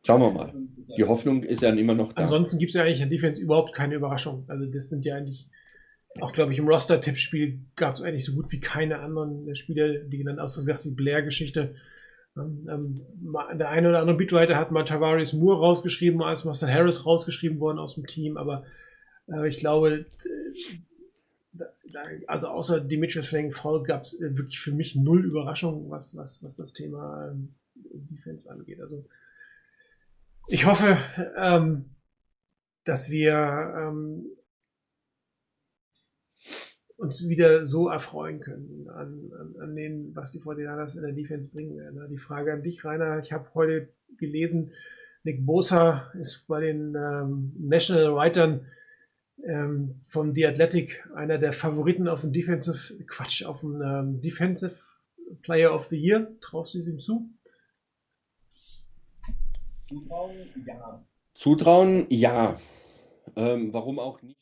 [0.06, 0.54] Schauen wir mal.
[0.98, 2.24] Die Hoffnung ist ja immer noch da.
[2.24, 4.46] Ansonsten gibt es ja eigentlich in Defense überhaupt keine Überraschung.
[4.48, 5.50] Also das sind ja eigentlich
[6.22, 10.18] auch glaube ich im Roster-Tippspiel gab es eigentlich so gut wie keine anderen Spieler, die
[10.18, 11.76] genannt aus die Blair-Geschichte.
[12.36, 12.96] Ähm, ähm
[13.58, 17.80] der eine oder andere Beatwriter hat mal Tavares Moore rausgeschrieben, als Marcel Harris rausgeschrieben worden
[17.80, 18.66] aus dem Team, aber
[19.28, 20.06] äh, ich glaube,
[22.28, 26.56] also außer Demetrius Fang Foul gab es wirklich für mich null Überraschungen, was, was, was
[26.56, 28.82] das Thema ähm, Defense angeht.
[28.82, 29.06] Also
[30.48, 30.98] ich hoffe,
[31.38, 31.96] ähm,
[32.84, 33.34] dass wir
[33.78, 34.26] ähm,
[36.98, 41.50] uns wieder so erfreuen können an, an, an den, was die Fortinanders in der Defense
[41.50, 42.10] bringen werden.
[42.10, 43.20] Die Frage an dich, Rainer.
[43.20, 44.74] Ich habe heute gelesen,
[45.24, 48.66] Nick Bosa ist bei den ähm, National Writern
[49.46, 54.76] ähm, von The Athletic einer der Favoriten auf dem Defensive, Quatsch, auf dem ähm, Defensive
[55.42, 56.32] Player of the Year.
[56.42, 57.30] Traust du es ihm zu?
[59.84, 60.36] Zutrauen,
[60.66, 61.06] ja.
[61.34, 62.60] Zutrauen, ja.
[63.36, 64.36] Ähm, warum auch nicht?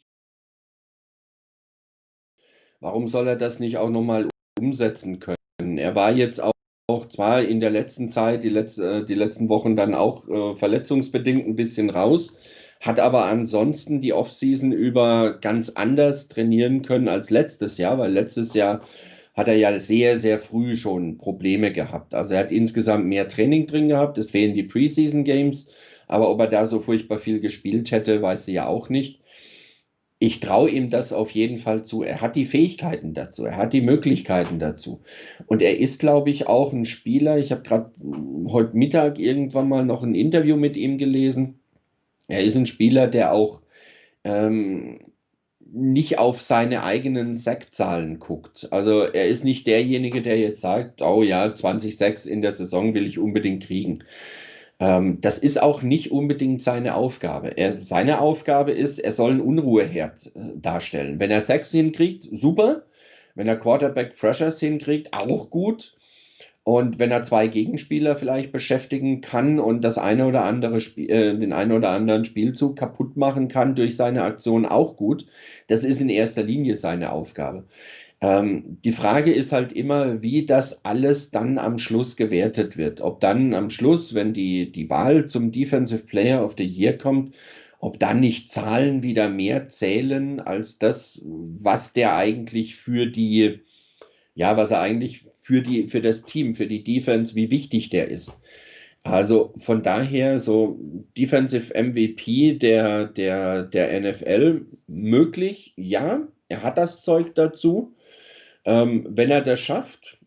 [2.79, 4.27] Warum soll er das nicht auch nochmal
[4.59, 5.77] umsetzen können?
[5.77, 6.51] Er war jetzt auch,
[6.87, 11.47] auch zwar in der letzten Zeit, die, letzte, die letzten Wochen dann auch äh, verletzungsbedingt
[11.47, 12.37] ein bisschen raus,
[12.79, 18.53] hat aber ansonsten die Offseason über ganz anders trainieren können als letztes Jahr, weil letztes
[18.53, 18.81] Jahr
[19.35, 22.13] hat er ja sehr, sehr früh schon Probleme gehabt.
[22.13, 25.71] Also er hat insgesamt mehr Training drin gehabt, es fehlen die Preseason Games,
[26.07, 29.19] aber ob er da so furchtbar viel gespielt hätte, weiß du ja auch nicht
[30.19, 32.01] ich traue ihm das auf jeden Fall zu.
[32.01, 35.01] Er hat die Fähigkeiten dazu, er hat die Möglichkeiten dazu.
[35.45, 37.37] Und er ist, glaube ich, auch ein Spieler.
[37.37, 37.91] Ich habe gerade
[38.47, 41.59] heute Mittag irgendwann mal noch ein Interview mit ihm gelesen.
[42.27, 43.61] Er ist ein Spieler, der auch
[44.23, 44.99] ähm,
[45.59, 48.67] nicht auf seine eigenen Sackzahlen guckt.
[48.71, 52.93] Also er ist nicht derjenige, der jetzt sagt, oh ja, 20 Sacks in der Saison
[52.93, 54.03] will ich unbedingt kriegen.
[54.79, 57.57] Ähm, das ist auch nicht unbedingt seine Aufgabe.
[57.57, 61.19] Er, seine Aufgabe ist, er soll einen Unruheherd äh, darstellen.
[61.19, 62.83] Wenn er Sex hinkriegt, super.
[63.35, 65.96] Wenn er Quarterback Pressures hinkriegt, auch gut.
[66.67, 71.39] Und wenn er zwei Gegenspieler vielleicht beschäftigen kann und das eine oder andere Spiel, äh,
[71.39, 75.25] den einen oder anderen Spielzug kaputt machen kann durch seine Aktion auch gut.
[75.67, 77.63] Das ist in erster Linie seine Aufgabe.
[78.19, 82.99] Ähm, die Frage ist halt immer, wie das alles dann am Schluss gewertet wird.
[82.99, 87.33] Ob dann am Schluss, wenn die, die Wahl zum Defensive Player of the Year kommt,
[87.79, 93.61] ob dann nicht Zahlen wieder mehr zählen als das, was der eigentlich für die,
[94.35, 98.09] ja, was er eigentlich für die, für das Team, für die Defense, wie wichtig der
[98.09, 98.37] ist.
[99.03, 100.77] Also von daher so
[101.17, 107.95] Defensive MVP der, der, der NFL möglich, ja, er hat das Zeug dazu.
[108.65, 110.17] Ähm, wenn er das schafft,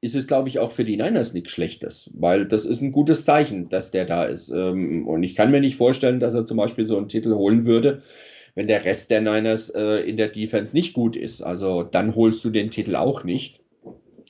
[0.00, 3.24] ist es, glaube ich, auch für die Niners nichts Schlechtes, weil das ist ein gutes
[3.24, 4.50] Zeichen, dass der da ist.
[4.50, 7.64] Ähm, und ich kann mir nicht vorstellen, dass er zum Beispiel so einen Titel holen
[7.64, 8.02] würde,
[8.56, 11.42] wenn der Rest der Niners äh, in der Defense nicht gut ist.
[11.42, 13.61] Also dann holst du den Titel auch nicht.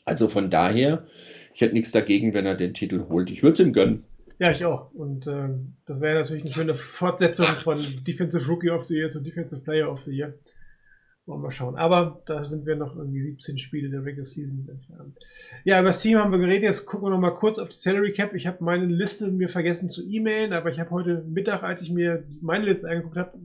[0.04, 1.06] Also von daher,
[1.54, 3.30] ich hätte nichts dagegen, wenn er den Titel holt.
[3.30, 4.04] Ich würde es ihm gönnen.
[4.38, 4.92] Ja, ich auch.
[4.92, 5.50] Und äh,
[5.86, 9.90] das wäre natürlich eine schöne Fortsetzung von Defensive Rookie of the Year zu Defensive Player
[9.90, 10.34] of the Year.
[11.26, 11.76] Wollen wir mal schauen.
[11.76, 15.16] Aber da sind wir noch irgendwie 17 Spiele der Regular Season entfernt.
[15.62, 16.64] Ja, über das Team haben wir geredet.
[16.64, 18.34] Jetzt gucken wir noch mal kurz auf die Salary Cap.
[18.34, 21.92] Ich habe meine Liste mir vergessen zu e-mailen, aber ich habe heute Mittag, als ich
[21.92, 23.38] mir meine Liste angeguckt habe,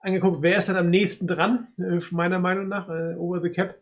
[0.00, 2.88] angeguckt, wer ist denn am nächsten dran, äh, meiner Meinung nach.
[2.88, 3.76] Äh, over the Cap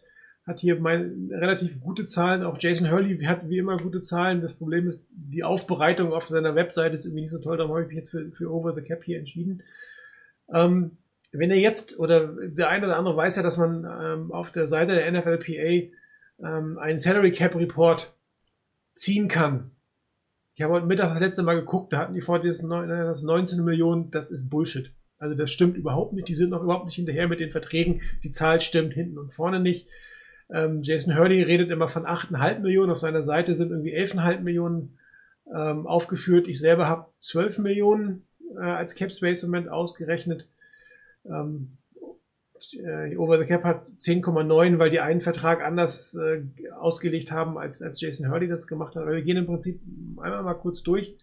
[0.47, 2.45] hat hier mein, relativ gute Zahlen.
[2.45, 4.41] Auch Jason Hurley hat wie immer gute Zahlen.
[4.41, 7.57] Das Problem ist, die Aufbereitung auf seiner Webseite ist irgendwie nicht so toll.
[7.57, 9.63] Darum habe ich mich jetzt für, für Over the Cap hier entschieden.
[10.53, 10.99] Ähm,
[11.33, 14.69] wenn ihr jetzt, oder der eine oder andere weiß ja, dass man ähm, auf der
[14.69, 15.91] Seite der NFLPA
[16.39, 18.15] ähm, einen Salary Cap Report
[18.95, 19.73] ziehen kann.
[20.55, 24.11] Ich habe heute Mittag das letzte Mal geguckt, da hatten die vor das 19 Millionen,
[24.11, 24.93] das ist Bullshit.
[25.19, 28.31] Also das stimmt überhaupt nicht, die sind noch überhaupt nicht hinterher mit den Verträgen, die
[28.31, 29.89] Zahl stimmt hinten und vorne nicht.
[30.51, 34.99] Ähm, Jason Hurley redet immer von 8,5 Millionen, auf seiner Seite sind irgendwie 11,5 Millionen
[35.55, 36.47] ähm, aufgeführt.
[36.49, 38.27] Ich selber habe 12 Millionen
[38.57, 40.49] äh, als Cap Space Moment ausgerechnet.
[41.25, 41.79] Ähm,
[42.75, 46.43] äh, Over the Cap hat 10,9, weil die einen Vertrag anders äh,
[46.79, 49.03] ausgelegt haben, als, als Jason Hurley das gemacht hat.
[49.03, 49.81] Aber wir gehen im Prinzip
[50.21, 51.17] einmal mal kurz durch,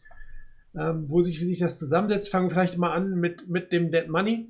[0.75, 2.29] ähm, wo sich, wie sich das zusammensetzt.
[2.29, 4.49] Fangen wir vielleicht mal an mit, mit dem Dead Money.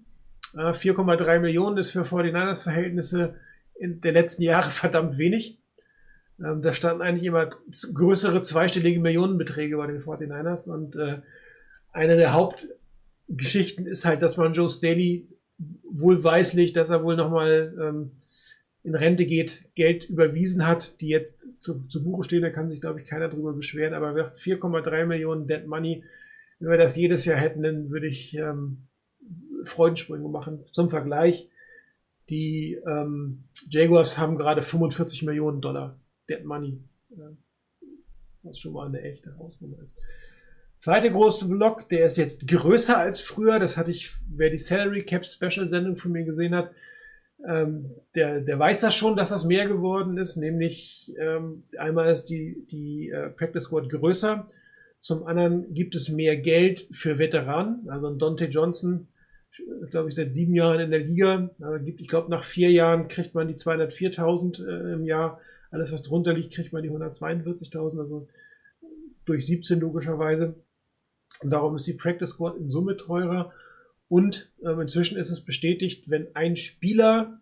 [0.56, 3.36] Äh, 4,3 Millionen ist für 49ers Verhältnisse
[3.76, 5.60] in der letzten Jahre verdammt wenig.
[6.40, 7.50] Ähm, da standen eigentlich immer
[7.94, 11.22] größere zweistellige Millionenbeträge bei den 49ers und äh,
[11.92, 15.28] eine der Hauptgeschichten ist halt, dass man Joe Staley
[15.84, 18.12] wohlweislich, dass er wohl nochmal ähm,
[18.84, 22.82] in Rente geht, Geld überwiesen hat, die jetzt zu, zu Buche stehen, da kann sich,
[22.82, 26.04] glaube ich, keiner drüber beschweren, aber 4,3 Millionen Dead Money,
[26.60, 28.88] wenn wir das jedes Jahr hätten, dann würde ich ähm,
[29.64, 30.66] Freudensprünge machen.
[30.72, 31.50] Zum Vergleich,
[32.30, 36.00] die ähm, Jaguars haben gerade 45 Millionen Dollar
[36.30, 36.80] Dead Money,
[38.44, 39.98] was schon mal eine echte Hausnummer ist.
[40.78, 43.58] Zweite große Block, der ist jetzt größer als früher.
[43.58, 46.72] Das hatte ich, wer die Salary Cap Special Sendung von mir gesehen hat,
[47.48, 50.36] ähm, der, der weiß das schon, dass das mehr geworden ist.
[50.36, 54.50] Nämlich ähm, einmal ist die, die äh, Practice Squad größer.
[55.00, 57.90] Zum anderen gibt es mehr Geld für Veteranen.
[57.90, 59.08] Also ein Dante Johnson,
[59.92, 61.50] glaube ich, seit sieben Jahren in der Liga.
[61.86, 65.40] Ich glaube, nach vier Jahren kriegt man die 204.000 äh, im Jahr.
[65.72, 68.00] Alles, was drunter liegt, kriegt man die 142.000.
[68.00, 68.28] Also
[69.26, 70.56] durch 17 logischerweise.
[71.42, 73.54] Und darum ist die Practice Squad in Summe teurer.
[74.08, 77.40] Und ähm, inzwischen ist es bestätigt, wenn ein Spieler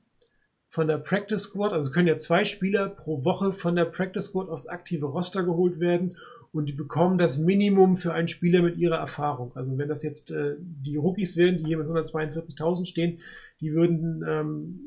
[0.69, 4.47] von der Practice Squad, also können ja zwei Spieler pro Woche von der Practice Squad
[4.47, 6.17] aufs aktive Roster geholt werden
[6.53, 9.55] und die bekommen das Minimum für einen Spieler mit ihrer Erfahrung.
[9.55, 13.19] Also wenn das jetzt äh, die Rookies wären, die hier mit 142.000 stehen,
[13.61, 14.79] die würden ähm,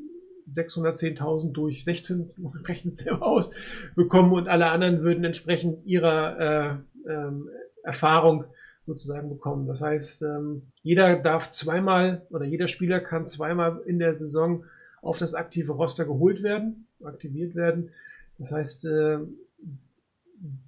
[0.51, 2.29] 610.000 durch 16,
[2.65, 3.49] rechnet selber aus,
[3.95, 7.49] bekommen und alle anderen würden entsprechend ihrer äh, ähm,
[7.83, 8.45] Erfahrung
[8.85, 9.67] sozusagen bekommen.
[9.67, 14.65] Das heißt, ähm, jeder darf zweimal oder jeder Spieler kann zweimal in der Saison
[15.01, 17.89] auf das aktive Roster geholt werden, aktiviert werden.
[18.37, 19.19] Das heißt, äh,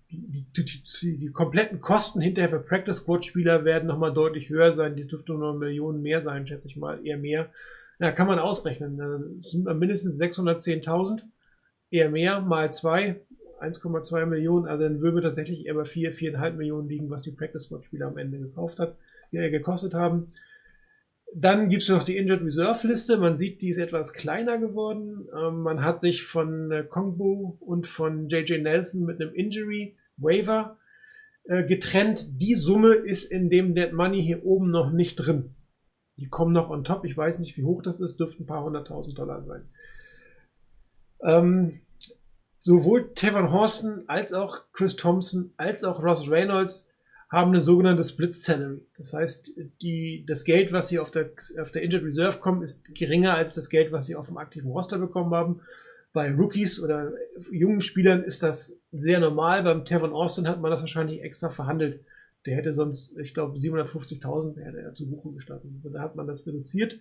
[0.09, 4.73] die, die, die, die, kompletten Kosten hinterher für Practice Squad Spieler werden nochmal deutlich höher
[4.73, 4.95] sein.
[4.95, 7.51] Die dürften noch Millionen mehr sein, schätze ich mal, eher mehr.
[7.99, 8.97] Ja, kann man ausrechnen.
[8.97, 11.23] Das sind mindestens 610.000,
[11.89, 13.21] eher mehr, mal zwei,
[13.59, 17.63] 1,2 Millionen, also dann würde tatsächlich eher bei 4, 4,5 Millionen liegen, was die Practice
[17.63, 18.95] Squad Spieler am Ende gekauft hat,
[19.31, 20.33] die er gekostet haben.
[21.35, 23.17] Dann gibt es noch die Injured Reserve Liste.
[23.17, 25.27] Man sieht, die ist etwas kleiner geworden.
[25.37, 30.77] Ähm, man hat sich von äh, Kongbu und von JJ Nelson mit einem Injury Waiver
[31.43, 32.41] äh, getrennt.
[32.41, 35.53] Die Summe ist in dem Dead Money hier oben noch nicht drin.
[36.17, 37.05] Die kommen noch on top.
[37.05, 38.19] Ich weiß nicht, wie hoch das ist.
[38.19, 39.69] Dürften ein paar hunderttausend Dollar sein.
[41.21, 41.81] Ähm,
[42.61, 46.87] sowohl Tevin Horsten als auch Chris Thompson als auch Ross Reynolds
[47.29, 48.81] haben eine sogenannte Split Salary.
[48.97, 49.51] Das heißt,
[49.81, 53.53] die, das Geld, was sie auf der, auf der Injured Reserve kommen, ist geringer als
[53.53, 55.61] das Geld, was sie auf dem aktiven Roster bekommen haben.
[56.13, 57.11] Bei Rookies oder
[57.51, 59.63] jungen Spielern ist das sehr normal.
[59.63, 61.99] Beim Tevin Austin hat man das wahrscheinlich extra verhandelt.
[62.45, 65.73] Der hätte sonst, ich glaube, 750.000 hätte er zu buchen gestatten.
[65.75, 66.97] Also da hat man das reduziert.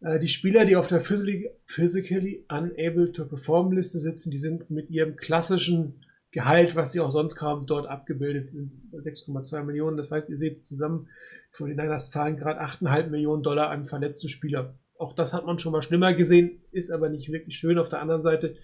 [0.00, 4.90] Äh, die Spieler, die auf der Physically Unable to Perform Liste sitzen, die sind mit
[4.90, 8.50] ihrem klassischen Gehalt, was sie auch sonst kaum dort abgebildet,
[8.92, 9.96] 6,2 Millionen.
[9.96, 11.08] Das heißt, ihr seht es zusammen,
[11.50, 14.74] von den Niners zahlen gerade 8,5 Millionen Dollar an verletzte Spieler.
[14.98, 17.78] Auch das hat man schon mal schlimmer gesehen, ist aber nicht wirklich schön.
[17.78, 18.54] Auf der anderen Seite,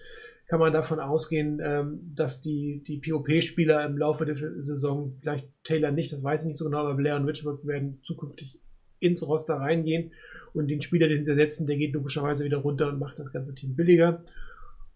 [0.47, 5.91] kann man davon ausgehen, ähm, dass die, die POP-Spieler im Laufe der Saison, vielleicht Taylor
[5.91, 8.57] nicht, das weiß ich nicht so genau, aber Blair und Richburg werden zukünftig
[8.99, 10.11] ins Roster reingehen
[10.53, 13.53] und den Spieler, den sie ersetzen, der geht logischerweise wieder runter und macht das ganze
[13.53, 14.23] Team billiger.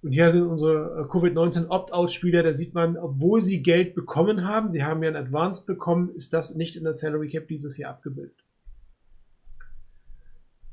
[0.01, 4.71] Und hier sind unsere äh, Covid-19 Opt-out-Spieler, da sieht man, obwohl sie Geld bekommen haben,
[4.71, 7.91] sie haben ja ein Advanced bekommen, ist das nicht in der Salary Cap dieses Jahr
[7.91, 8.43] abgebildet.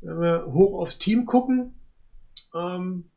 [0.01, 1.75] Wenn wir hoch aufs Team gucken,
[2.55, 3.11] ähm,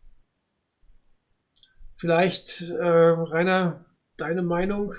[1.95, 3.85] vielleicht, äh, Rainer,
[4.17, 4.93] deine Meinung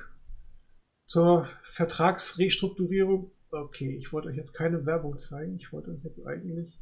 [1.06, 3.32] zur Vertragsrestrukturierung?
[3.50, 5.56] Okay, ich wollte euch jetzt keine Werbung zeigen.
[5.56, 6.81] Ich wollte euch jetzt eigentlich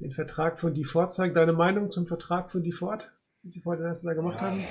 [0.00, 1.34] den Vertrag von DeFord zeigen.
[1.34, 3.10] Deine Meinung zum Vertrag von DeFord,
[3.42, 4.64] wie sie den ersten Tag gemacht haben?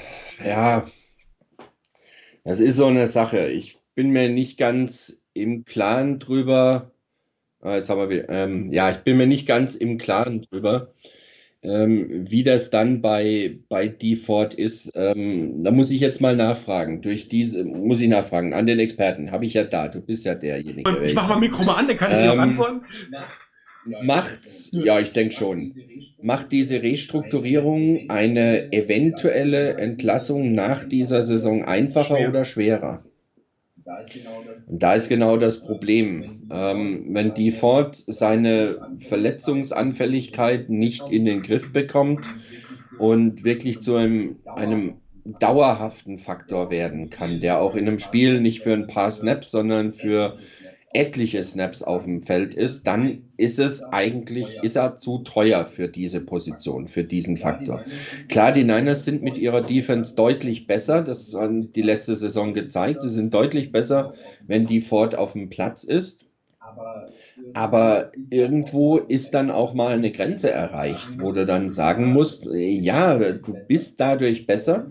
[0.44, 0.86] Ja,
[2.44, 3.48] das ist so eine Sache.
[3.48, 6.92] Ich bin mir nicht ganz im Klaren drüber.
[7.62, 10.94] Ah, jetzt haben wir, ähm, ja, ich bin mir nicht ganz im Klaren drüber,
[11.64, 14.92] ähm, wie das dann bei, bei DeFord ist.
[14.94, 17.02] Ähm, da muss ich jetzt mal nachfragen.
[17.02, 19.32] Durch diese, muss ich nachfragen, an den Experten.
[19.32, 19.88] Habe ich ja da.
[19.88, 21.04] Du bist ja derjenige.
[21.04, 22.82] Ich mache mal Mikro mal an, dann kann ich dir auch Ähm, antworten.
[23.86, 25.72] Macht's, ja, ich denke schon.
[26.22, 33.04] Macht diese Restrukturierung eine eventuelle Entlassung nach dieser Saison einfacher oder schwerer?
[33.84, 36.48] Da ist genau das Und da ist genau das Problem.
[36.52, 42.26] Ähm, wenn Default seine Verletzungsanfälligkeit nicht in den Griff bekommt
[42.98, 44.96] und wirklich zu einem, einem
[45.40, 49.92] dauerhaften Faktor werden kann, der auch in einem Spiel nicht für ein paar Snaps, sondern
[49.92, 50.38] für
[50.96, 55.88] etliche Snaps auf dem Feld ist, dann ist es eigentlich, ist er zu teuer für
[55.90, 57.84] diese Position, für diesen Faktor.
[58.30, 63.02] Klar, die Niners sind mit ihrer Defense deutlich besser, das haben die letzte Saison gezeigt,
[63.02, 64.14] sie sind deutlich besser,
[64.48, 66.26] wenn die Ford auf dem Platz ist,
[67.54, 73.18] aber irgendwo ist dann auch mal eine Grenze erreicht, wo du dann sagen musst, ja,
[73.34, 74.90] du bist dadurch besser,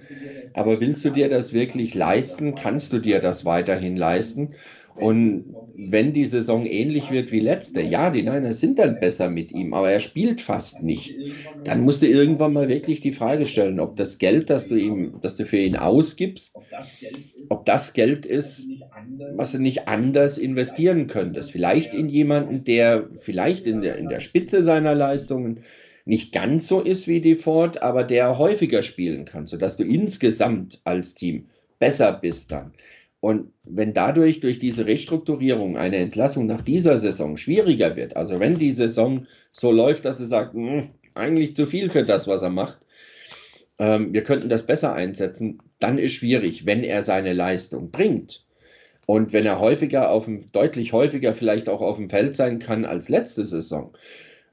[0.55, 2.55] aber willst du dir das wirklich leisten?
[2.55, 4.55] Kannst du dir das weiterhin leisten?
[4.95, 9.53] Und wenn die Saison ähnlich wird wie letzte, ja, die Niners sind dann besser mit
[9.53, 11.19] ihm, aber er spielt fast nicht.
[11.65, 15.19] Dann musst du irgendwann mal wirklich die Frage stellen, ob das Geld, das du ihm,
[15.21, 16.57] das du für ihn ausgibst,
[17.49, 18.73] ob das Geld ist,
[19.29, 21.53] was du nicht anders investieren könntest.
[21.53, 25.61] Vielleicht in jemanden, der vielleicht in der, in der Spitze seiner Leistungen
[26.05, 30.81] nicht ganz so ist wie die Ford, aber der häufiger spielen kann, sodass du insgesamt
[30.85, 32.73] als Team besser bist dann.
[33.25, 38.59] Und wenn dadurch durch diese Restrukturierung eine Entlassung nach dieser Saison schwieriger wird, also wenn
[38.59, 42.51] die Saison so läuft, dass du sagst, "Hm, eigentlich zu viel für das, was er
[42.51, 42.81] macht,
[43.79, 48.45] ähm, wir könnten das besser einsetzen, dann ist schwierig, wenn er seine Leistung bringt.
[49.07, 52.85] Und wenn er häufiger auf dem, deutlich häufiger vielleicht auch auf dem Feld sein kann
[52.85, 53.97] als letzte Saison,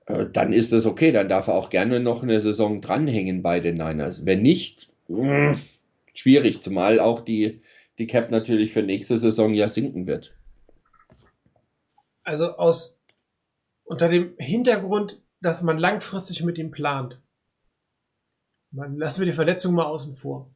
[0.06, 1.12] äh, dann ist das okay.
[1.12, 4.26] Dann darf er auch gerne noch eine Saison dranhängen bei den Niners.
[4.26, 5.58] Wenn nicht, mh,
[6.14, 7.60] schwierig, zumal auch die,
[7.98, 10.36] die Cap natürlich für nächste Saison ja sinken wird.
[12.24, 13.02] Also aus
[13.84, 17.20] unter dem Hintergrund, dass man langfristig mit ihm plant.
[18.72, 20.50] Man, lassen wir die Verletzung mal außen vor.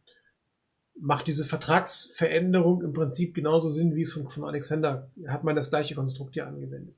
[0.97, 5.69] Macht diese Vertragsveränderung im Prinzip genauso Sinn, wie es von, von Alexander, hat man das
[5.69, 6.95] gleiche Konstrukt hier angewendet.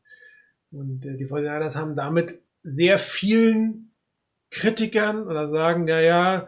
[0.72, 3.92] Und äh, die 49ers haben damit sehr vielen
[4.52, 6.48] Kritikern oder sagen, ja, ja,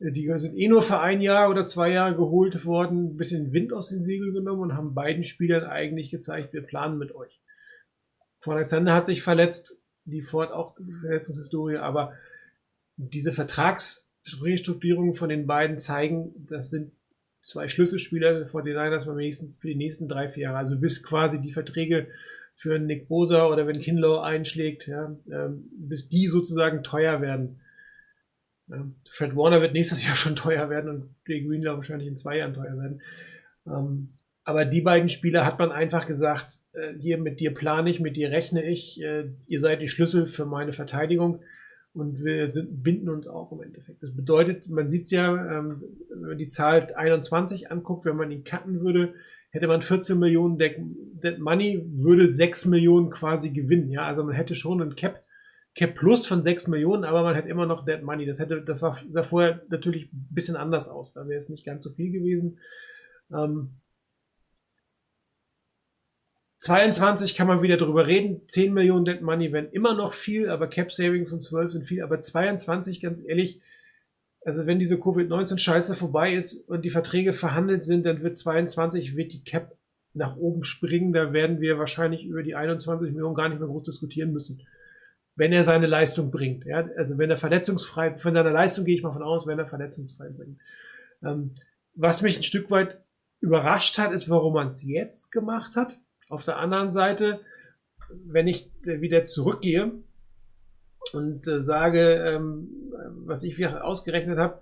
[0.00, 3.72] die sind eh nur für ein Jahr oder zwei Jahre geholt worden, ein bisschen Wind
[3.72, 7.40] aus den Segeln genommen und haben beiden Spielern eigentlich gezeigt, wir planen mit euch.
[8.40, 12.12] Von Alexander hat sich verletzt, die Ford auch Verletzungshistorie, aber
[12.96, 16.92] diese Vertragsrestrukturierungen von den beiden zeigen, das sind
[17.42, 20.58] zwei Schlüsselspieler vor den Niners für die nächsten, drei, vier Jahre.
[20.58, 22.08] Also bis quasi die Verträge
[22.54, 27.60] für Nick Bosa oder wenn Kinlaw einschlägt, ja, ähm, bis die sozusagen teuer werden.
[28.68, 32.38] Ja, Fred Warner wird nächstes Jahr schon teuer werden und Jay Greenlaw wahrscheinlich in zwei
[32.38, 33.02] Jahren teuer werden.
[33.66, 34.10] Ähm,
[34.44, 38.16] aber die beiden Spieler hat man einfach gesagt, äh, hier mit dir plane ich, mit
[38.16, 41.42] dir rechne ich, äh, ihr seid die Schlüssel für meine Verteidigung
[41.92, 44.02] und wir sind, binden uns auch im Endeffekt.
[44.02, 48.44] Das bedeutet, man sieht ja, ähm, wenn man die Zahl 21 anguckt, wenn man ihn
[48.44, 49.14] cutten würde,
[49.50, 53.90] hätte man 14 Millionen Dead, Money, würde 6 Millionen quasi gewinnen.
[53.90, 55.22] Ja, also man hätte schon ein Cap,
[55.74, 58.26] Cap Plus von 6 Millionen, aber man hätte immer noch Dead Money.
[58.26, 61.12] Das hätte, das war, sah vorher natürlich ein bisschen anders aus.
[61.12, 62.58] Da wäre es nicht ganz so viel gewesen.
[63.32, 63.70] Ähm,
[66.60, 68.42] 22 kann man wieder drüber reden.
[68.48, 72.02] 10 Millionen Dead Money wären immer noch viel, aber Cap Savings von 12 sind viel.
[72.02, 73.60] Aber 22, ganz ehrlich,
[74.44, 79.32] also wenn diese Covid-19-Scheiße vorbei ist und die Verträge verhandelt sind, dann wird 22, wird
[79.32, 79.76] die Cap
[80.14, 81.12] nach oben springen.
[81.12, 84.60] Da werden wir wahrscheinlich über die 21 Millionen gar nicht mehr groß diskutieren müssen.
[85.38, 86.66] Wenn er seine Leistung bringt.
[86.66, 86.88] Ja?
[86.96, 90.30] Also wenn er verletzungsfrei, von seiner Leistung gehe ich mal von aus, wenn er verletzungsfrei
[90.30, 90.58] bringt.
[91.22, 91.54] Ähm,
[91.94, 93.00] was mich ein Stück weit
[93.40, 95.96] überrascht hat, ist, warum man es jetzt gemacht hat.
[96.28, 97.40] Auf der anderen Seite,
[98.10, 99.92] wenn ich wieder zurückgehe
[101.12, 102.68] und äh, sage, ähm,
[103.24, 104.60] was ich ausgerechnet habe,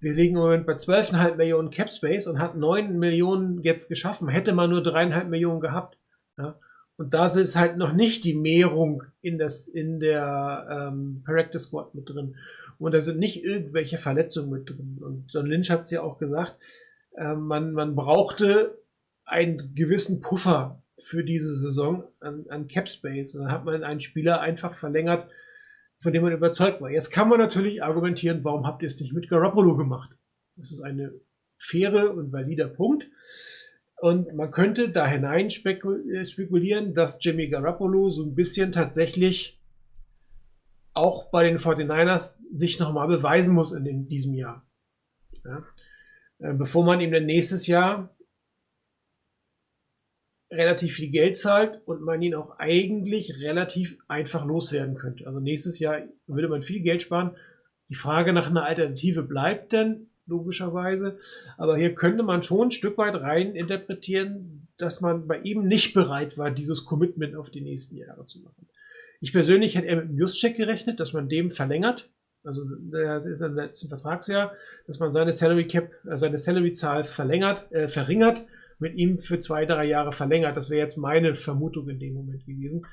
[0.00, 4.28] wir liegen im Moment bei 12,5 Millionen Cap Space und hat 9 Millionen jetzt geschaffen.
[4.28, 5.98] Hätte man nur 3,5 Millionen gehabt.
[6.36, 6.58] Ja?
[6.96, 11.94] Und das ist halt noch nicht die Mehrung in, das, in der ähm, Practice Squad
[11.94, 12.36] mit drin.
[12.78, 14.98] Und da sind nicht irgendwelche Verletzungen mit drin.
[15.00, 16.56] Und John Lynch hat es ja auch gesagt,
[17.16, 18.78] äh, man, man brauchte
[19.24, 23.34] einen gewissen Puffer für diese Saison an, an Cap Space.
[23.34, 25.28] Und dann hat man einen Spieler einfach verlängert,
[26.00, 26.90] von dem man überzeugt war.
[26.90, 30.10] Jetzt kann man natürlich argumentieren, warum habt ihr es nicht mit Garoppolo gemacht?
[30.56, 31.12] Das ist eine
[31.58, 33.08] faire und valider Punkt.
[33.98, 39.58] Und man könnte da hinein äh, spekulieren, dass Jimmy Garoppolo so ein bisschen tatsächlich
[40.92, 44.66] auch bei den 49ers sich nochmal beweisen muss in, diesem Jahr.
[45.44, 45.64] Ja.
[46.38, 48.14] Äh, bevor man ihm dann nächstes Jahr
[50.50, 55.26] relativ viel Geld zahlt und man ihn auch eigentlich relativ einfach loswerden könnte.
[55.26, 57.36] Also nächstes Jahr würde man viel Geld sparen.
[57.88, 61.18] Die Frage nach einer Alternative bleibt denn, logischerweise.
[61.56, 65.94] Aber hier könnte man schon ein Stück weit rein interpretieren, dass man bei ihm nicht
[65.94, 68.68] bereit war, dieses Commitment auf die nächsten Jahre zu machen.
[69.20, 72.10] Ich persönlich hätte eher mit einem Just-Check gerechnet, dass man dem verlängert.
[72.44, 74.52] Also der ist im letzten Vertragsjahr,
[74.86, 78.44] dass man seine Salary Cap, äh, seine Salary-Zahl verlängert, äh, verringert,
[78.78, 80.56] mit ihm für zwei, drei Jahre verlängert.
[80.56, 82.86] Das wäre jetzt meine Vermutung in dem Moment gewesen.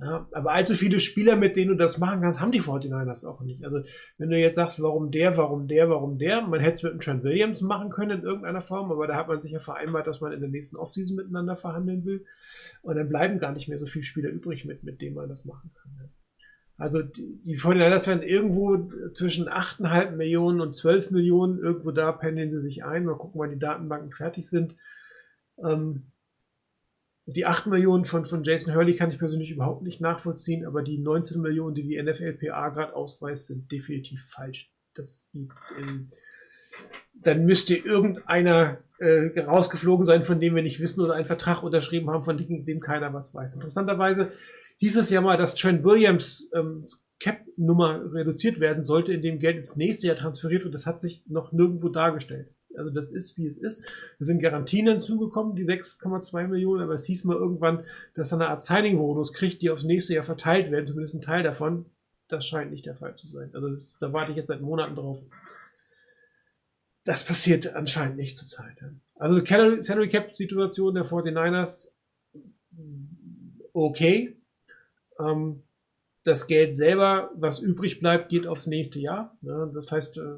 [0.00, 3.40] Ja, aber allzu viele Spieler, mit denen du das machen kannst, haben die 49ers auch
[3.40, 3.64] nicht.
[3.64, 3.82] Also,
[4.16, 7.00] wenn du jetzt sagst, warum der, warum der, warum der, man hätte es mit dem
[7.00, 10.20] Trent Williams machen können in irgendeiner Form, aber da hat man sich ja vereinbart, dass
[10.20, 12.24] man in der nächsten Offseason miteinander verhandeln will.
[12.82, 15.44] Und dann bleiben gar nicht mehr so viele Spieler übrig, mit, mit denen man das
[15.44, 15.90] machen kann.
[15.98, 16.08] Ja.
[16.76, 22.52] Also, die, die 49ers werden irgendwo zwischen 8,5 Millionen und 12 Millionen, irgendwo da pendeln
[22.52, 23.04] sie sich ein.
[23.04, 24.76] Mal gucken, wann die Datenbanken fertig sind.
[25.60, 26.12] Ähm,
[27.28, 30.98] die 8 Millionen von, von Jason Hurley kann ich persönlich überhaupt nicht nachvollziehen, aber die
[30.98, 34.72] 19 Millionen, die die NFLPA gerade ausweist, sind definitiv falsch.
[34.94, 36.10] Das in,
[37.14, 42.08] dann müsste irgendeiner äh, rausgeflogen sein, von dem wir nicht wissen oder einen Vertrag unterschrieben
[42.10, 43.56] haben, von dem, dem keiner was weiß.
[43.56, 44.32] Interessanterweise
[44.78, 46.86] hieß es ja mal, dass Trent Williams ähm,
[47.20, 50.74] Cap-Nummer reduziert werden sollte, indem Geld ins nächste Jahr transferiert wird.
[50.74, 52.54] Das hat sich noch nirgendwo dargestellt.
[52.78, 53.84] Also das ist, wie es ist.
[54.18, 58.48] Wir sind Garantien hinzugekommen, die 6,2 Millionen, aber es hieß mal irgendwann, dass er eine
[58.48, 61.86] Art Signing-Bonus kriegt, die aufs nächste Jahr verteilt werden, zumindest ein Teil davon.
[62.28, 63.50] Das scheint nicht der Fall zu sein.
[63.54, 65.22] Also das, da warte ich jetzt seit Monaten drauf.
[67.04, 68.76] Das passiert anscheinend nicht zurzeit.
[69.14, 71.88] Also Salary Cap Situation der 49ers
[73.72, 74.36] okay.
[75.18, 75.62] Ähm,
[76.24, 79.36] das Geld selber, was übrig bleibt, geht aufs nächste Jahr.
[79.40, 80.36] das heißt, äh,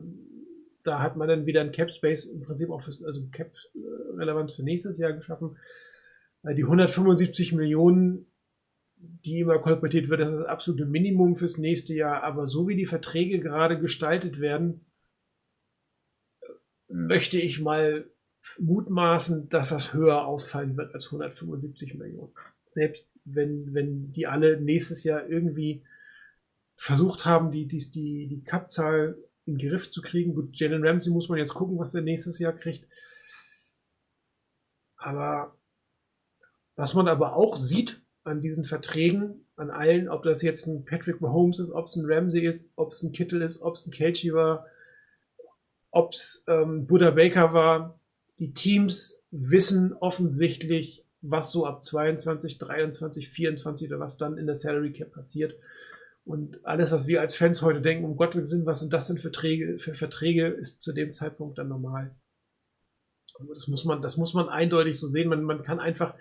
[0.85, 4.17] da hat man dann wieder ein Cap Space im Prinzip auch fürs, also Cap äh,
[4.19, 5.57] Relevanz für nächstes Jahr geschaffen.
[6.43, 8.27] Äh, die 175 Millionen,
[8.97, 12.23] die immer kolportiert wird, das ist das absolute Minimum fürs nächste Jahr.
[12.23, 14.85] Aber so wie die Verträge gerade gestaltet werden,
[16.89, 18.11] möchte ich mal
[18.59, 22.33] mutmaßen, dass das höher ausfallen wird als 175 Millionen.
[22.75, 25.83] Selbst wenn, wenn die alle nächstes Jahr irgendwie
[26.77, 29.17] versucht haben, die, die, die, die Cap-Zahl
[29.47, 30.35] in den Griff zu kriegen.
[30.35, 32.87] Gut, Jalen Ramsey muss man jetzt gucken, was er nächstes Jahr kriegt.
[34.97, 35.57] Aber
[36.77, 41.21] was man aber auch sieht an diesen Verträgen, an allen, ob das jetzt ein Patrick
[41.21, 43.91] Mahomes ist, ob es ein Ramsey ist, ob es ein Kittel ist, ob es ein
[43.91, 44.67] Kelchi war,
[45.91, 47.99] ob es ähm, Buddha Baker war,
[48.39, 54.57] die Teams wissen offensichtlich, was so ab 22, 23, 24 oder was dann in der
[54.57, 55.55] Salary Cap passiert.
[56.31, 59.19] Und alles, was wir als Fans heute denken, um Gottes Willen, was sind das denn
[59.19, 62.15] für, Träge, für Verträge, ist zu dem Zeitpunkt dann normal.
[63.41, 65.29] Also das muss man, das muss man eindeutig so sehen.
[65.29, 66.15] Man, man kann einfach,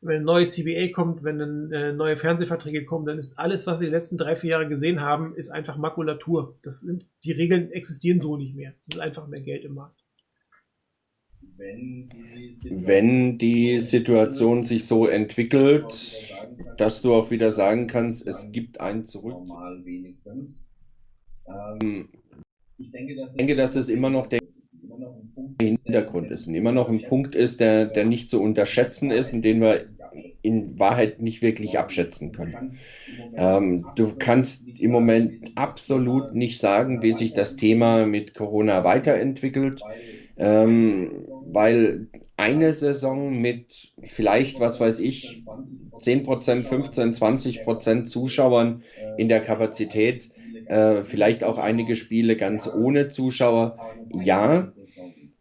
[0.00, 3.86] wenn ein neues CBA kommt, wenn äh, neue Fernsehverträge kommen, dann ist alles, was wir
[3.86, 6.58] die letzten drei, vier Jahre gesehen haben, ist einfach Makulatur.
[6.62, 8.74] Das sind, die Regeln existieren so nicht mehr.
[8.80, 10.01] Es ist einfach mehr Geld im Markt
[11.58, 16.32] wenn die Situation sich so entwickelt,
[16.76, 19.36] dass du auch wieder sagen kannst, es gibt einen zurück.
[21.48, 22.08] Ähm,
[22.78, 24.40] ich denke, dass es immer noch der
[25.60, 29.42] Hintergrund ist und immer noch ein Punkt ist, der, der nicht zu unterschätzen ist und
[29.42, 29.86] den wir
[30.42, 32.70] in Wahrheit nicht wirklich abschätzen können.
[33.36, 39.86] Ähm, du kannst im Moment absolut nicht sagen, wie sich das Thema mit Corona weiterentwickelt
[40.36, 45.44] ähm, weil eine Saison mit vielleicht, was weiß ich,
[45.98, 48.82] 10%, 15, 20% Zuschauern
[49.16, 50.30] in der Kapazität,
[50.66, 53.78] äh, vielleicht auch einige Spiele ganz ohne Zuschauer,
[54.08, 54.72] ja,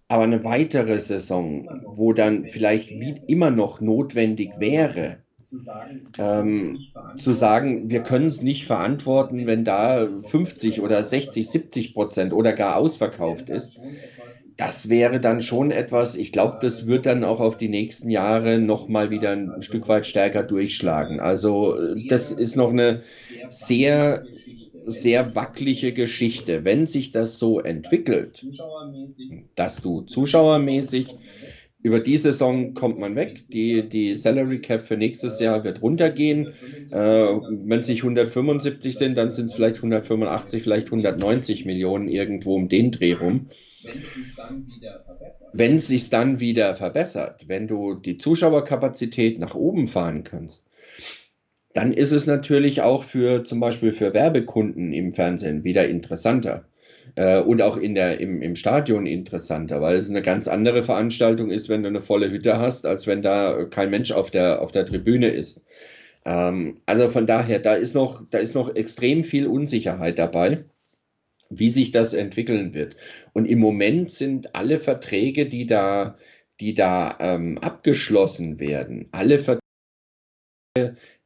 [0.07, 5.23] aber eine weitere Saison, wo dann vielleicht wie immer noch notwendig wäre,
[6.17, 6.87] ähm,
[7.17, 12.53] zu sagen, wir können es nicht verantworten, wenn da 50 oder 60, 70 Prozent oder
[12.53, 13.81] gar ausverkauft ist.
[14.57, 18.59] Das wäre dann schon etwas, ich glaube, das wird dann auch auf die nächsten Jahre
[18.59, 21.19] nochmal wieder ein Stück weit stärker durchschlagen.
[21.19, 21.77] Also
[22.09, 23.01] das ist noch eine
[23.49, 24.23] sehr
[24.85, 26.65] sehr wackelige Geschichte.
[26.65, 28.45] Wenn sich das so entwickelt,
[29.55, 31.15] dass du zuschauermäßig
[31.83, 33.41] über die Saison kommt man weg.
[33.51, 36.53] Die, die Salary Cap für nächstes Jahr wird runtergehen.
[36.91, 42.55] Äh, wenn es nicht 175 sind, dann sind es vielleicht 185, vielleicht 190 Millionen irgendwo
[42.55, 43.47] um den Dreh rum.
[43.83, 50.67] Wenn es sich dann wieder verbessert, wenn du die Zuschauerkapazität nach oben fahren kannst,
[51.73, 56.65] dann ist es natürlich auch für zum Beispiel für Werbekunden im Fernsehen wieder interessanter
[57.15, 61.49] äh, und auch in der, im, im Stadion interessanter, weil es eine ganz andere Veranstaltung
[61.49, 64.71] ist, wenn du eine volle Hütte hast, als wenn da kein Mensch auf der, auf
[64.71, 65.61] der Tribüne ist.
[66.25, 70.65] Ähm, also von daher, da ist, noch, da ist noch extrem viel Unsicherheit dabei,
[71.51, 72.95] wie sich das entwickeln wird.
[73.33, 76.17] Und im Moment sind alle Verträge, die da,
[76.59, 79.61] die da ähm, abgeschlossen werden, alle Verträge,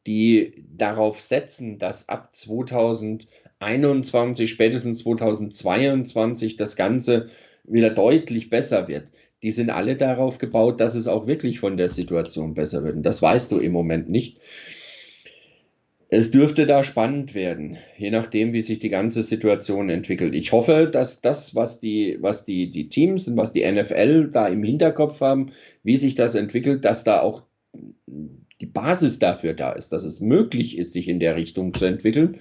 [0.08, 7.30] die darauf setzen, dass ab 2021, spätestens 2022 das Ganze
[7.64, 9.12] wieder deutlich besser wird.
[9.44, 12.96] Die sind alle darauf gebaut, dass es auch wirklich von der Situation besser wird.
[12.96, 14.40] Und das weißt du im Moment nicht.
[16.18, 20.34] Es dürfte da spannend werden, je nachdem, wie sich die ganze Situation entwickelt.
[20.34, 24.48] Ich hoffe, dass das, was die, was die, die Teams und was die NFL da
[24.48, 25.52] im Hinterkopf haben,
[25.84, 27.44] wie sich das entwickelt, dass da auch
[28.62, 32.40] die Basis dafür da ist, dass es möglich ist, sich in der Richtung zu entwickeln.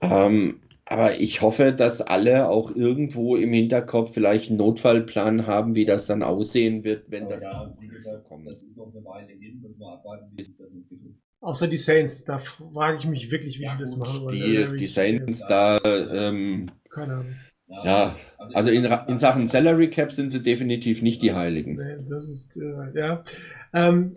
[0.00, 5.86] Ähm, aber ich hoffe, dass alle auch irgendwo im Hinterkopf vielleicht einen Notfallplan haben, wie
[5.86, 8.46] das dann aussehen wird, wenn aber das ja, wie gesagt, kommt.
[8.46, 11.16] Das ist noch eine Weile hin, müssen wir abwarten, wie sich das entwickelt.
[11.42, 14.28] Außer die Saints, da frage ich mich wirklich, wie ja, die das machen.
[14.28, 15.78] Die, die Saints, da.
[15.84, 17.34] Ähm, Keine Ahnung.
[17.66, 18.16] Ja, ja,
[18.54, 21.76] also in, in Sachen Salary Cap sind sie definitiv nicht die Heiligen.
[21.76, 23.24] Nee, das ist, äh, ja.
[23.72, 24.14] Ähm,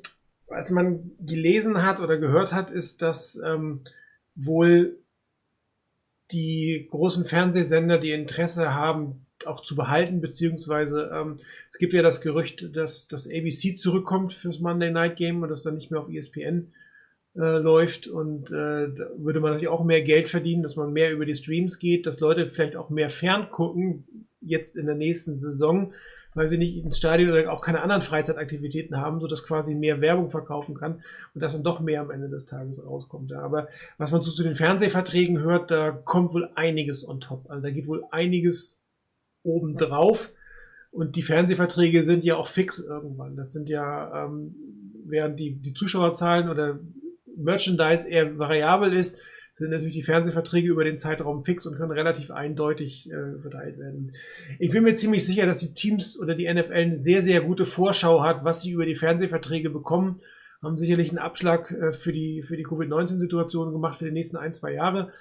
[0.48, 3.82] was man gelesen hat oder gehört hat, ist, dass ähm,
[4.36, 5.00] wohl
[6.32, 11.40] die großen Fernsehsender die Interesse haben, auch zu behalten, beziehungsweise ähm,
[11.72, 15.64] es gibt ja das Gerücht, dass das ABC zurückkommt fürs Monday Night Game und das
[15.64, 16.72] dann nicht mehr auf ESPN
[17.36, 21.12] äh, läuft und äh, da würde man natürlich auch mehr Geld verdienen, dass man mehr
[21.12, 24.08] über die Streams geht, dass Leute vielleicht auch mehr fern gucken,
[24.42, 25.94] jetzt in der nächsten Saison,
[26.34, 30.02] weil sie nicht ins Stadion oder auch keine anderen Freizeitaktivitäten haben, so dass quasi mehr
[30.02, 31.02] Werbung verkaufen kann
[31.34, 33.32] und dass dann doch mehr am Ende des Tages rauskommt.
[33.32, 33.40] Ja.
[33.40, 33.68] Aber
[33.98, 37.50] was man so zu den Fernsehverträgen hört, da kommt wohl einiges on top.
[37.50, 38.84] Also da geht wohl einiges
[39.44, 40.34] oben drauf.
[40.92, 43.36] Und die Fernsehverträge sind ja auch fix irgendwann.
[43.36, 44.56] Das sind ja, ähm,
[45.06, 46.80] während die, die Zuschauerzahlen oder
[47.38, 49.20] Merchandise eher variabel ist,
[49.56, 54.14] sind natürlich die Fernsehverträge über den Zeitraum fix und können relativ eindeutig äh, verteilt werden.
[54.60, 57.66] Ich bin mir ziemlich sicher, dass die Teams oder die NFL eine sehr, sehr gute
[57.66, 60.20] Vorschau hat, was sie über die Fernsehverträge bekommen.
[60.62, 64.54] Haben sicherlich einen Abschlag äh, für die, für die Covid-19-Situation gemacht für die nächsten ein,
[64.54, 65.14] zwei Jahre.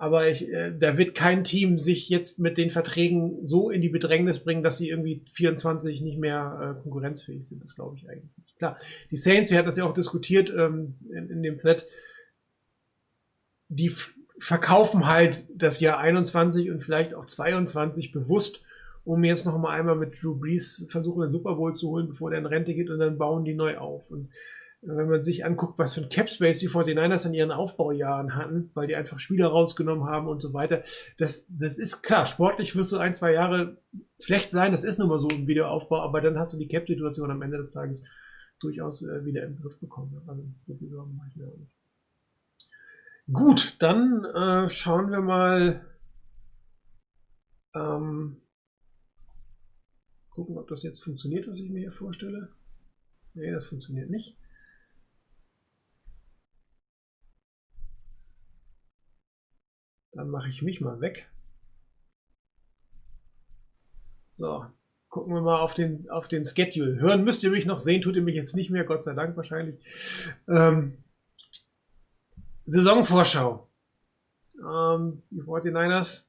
[0.00, 3.88] Aber ich, äh, da wird kein Team sich jetzt mit den Verträgen so in die
[3.88, 7.64] Bedrängnis bringen, dass sie irgendwie 24 nicht mehr äh, konkurrenzfähig sind.
[7.64, 8.56] Das glaube ich eigentlich nicht.
[8.58, 8.78] Klar,
[9.10, 11.88] die Saints, wir hatten das ja auch diskutiert ähm, in, in dem Thread,
[13.68, 13.92] die
[14.38, 18.62] verkaufen halt das Jahr 21 und vielleicht auch 22 bewusst,
[19.04, 22.30] um jetzt noch mal einmal mit Drew Brees versuchen, den Super Bowl zu holen, bevor
[22.30, 24.08] der in Rente geht und dann bauen die neu auf.
[24.12, 24.28] Und
[24.80, 28.70] wenn man sich anguckt, was für ein Cap Space die 49ers in ihren Aufbaujahren hatten,
[28.74, 30.84] weil die einfach Spieler rausgenommen haben und so weiter,
[31.18, 33.78] das, das ist klar, sportlich wirst du ein, zwei Jahre
[34.20, 37.30] schlecht sein, das ist nun mal so im Videoaufbau, aber dann hast du die Cap-Situation
[37.30, 38.04] am Ende des Tages
[38.60, 40.22] durchaus äh, wieder im Griff bekommen.
[40.26, 41.72] Also, so viel mache ich mir auch nicht.
[43.32, 45.84] Gut, dann äh, schauen wir mal.
[47.74, 48.40] Ähm,
[50.30, 52.48] gucken, ob das jetzt funktioniert, was ich mir hier vorstelle.
[53.34, 54.36] Nee, das funktioniert nicht.
[60.18, 61.30] Dann mache ich mich mal weg.
[64.36, 64.66] So,
[65.08, 66.98] gucken wir mal auf den, auf den Schedule.
[66.98, 69.36] Hören müsst ihr mich noch sehen, tut ihr mich jetzt nicht mehr, Gott sei Dank
[69.36, 69.78] wahrscheinlich.
[70.48, 70.98] Ähm,
[72.66, 73.68] Saisonvorschau.
[74.56, 76.24] Ähm, die 49ers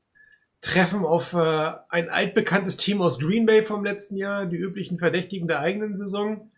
[0.61, 5.47] treffen auf äh, ein altbekanntes Team aus Green Bay vom letzten Jahr, die üblichen Verdächtigen
[5.47, 6.51] der eigenen Saison.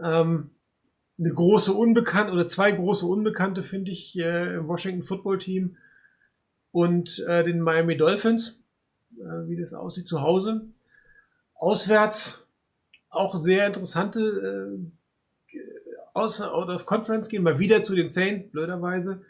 [0.00, 0.52] Ähm,
[1.18, 5.78] eine große Unbekannte oder zwei große Unbekannte finde ich äh, im Washington Football Team
[6.74, 8.60] und äh, den Miami Dolphins,
[9.16, 10.66] äh, wie das aussieht zu Hause.
[11.54, 12.44] Auswärts
[13.10, 14.82] auch sehr interessante
[15.52, 15.58] äh,
[16.14, 19.22] außer Out of Conference gehen, mal wieder zu den Saints, blöderweise.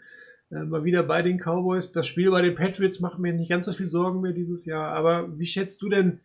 [0.51, 1.93] Äh, mal wieder bei den Cowboys.
[1.93, 4.93] Das Spiel bei den Patriots macht mir nicht ganz so viel Sorgen mehr dieses Jahr.
[4.93, 6.21] Aber wie schätzt du denn,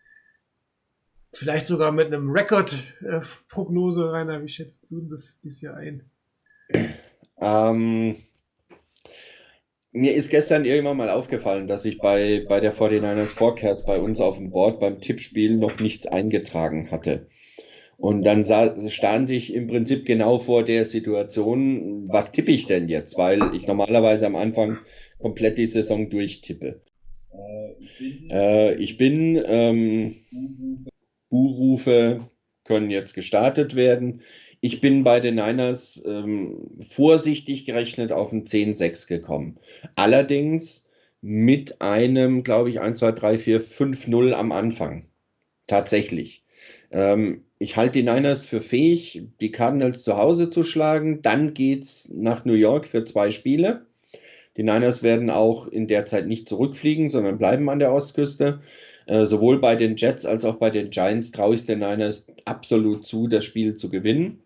[1.33, 6.09] vielleicht sogar mit einem Rekord-Prognose, äh, Rainer, wie schätzt du das dieses Jahr ein?
[7.41, 8.15] Ähm,
[9.91, 14.21] mir ist gestern irgendwann mal aufgefallen, dass ich bei, bei der 49ers Forecast bei uns
[14.21, 17.27] auf dem Board beim Tippspiel noch nichts eingetragen hatte.
[17.97, 18.45] Und dann
[18.89, 23.17] stand ich im Prinzip genau vor der Situation, was tippe ich denn jetzt?
[23.17, 24.77] Weil ich normalerweise am Anfang
[25.17, 26.81] komplett die Saison durchtippe.
[28.31, 30.15] Äh, ich bin, ähm,
[31.29, 32.29] Buhrufe
[32.63, 34.21] können jetzt gestartet werden.
[34.61, 39.57] Ich bin bei den Niners ähm, vorsichtig gerechnet auf ein 10-6 gekommen.
[39.95, 40.89] Allerdings
[41.21, 45.05] mit einem, glaube ich, 1, 2, 3, 4, 5-0 am Anfang.
[45.67, 46.43] Tatsächlich.
[46.91, 51.21] Ähm, ich halte die Niners für fähig, die Cardinals zu Hause zu schlagen.
[51.21, 53.85] Dann geht es nach New York für zwei Spiele.
[54.57, 58.61] Die Niners werden auch in der Zeit nicht zurückfliegen, sondern bleiben an der Ostküste.
[59.05, 63.05] Äh, sowohl bei den Jets als auch bei den Giants traue ich den Niners absolut
[63.05, 64.43] zu, das Spiel zu gewinnen.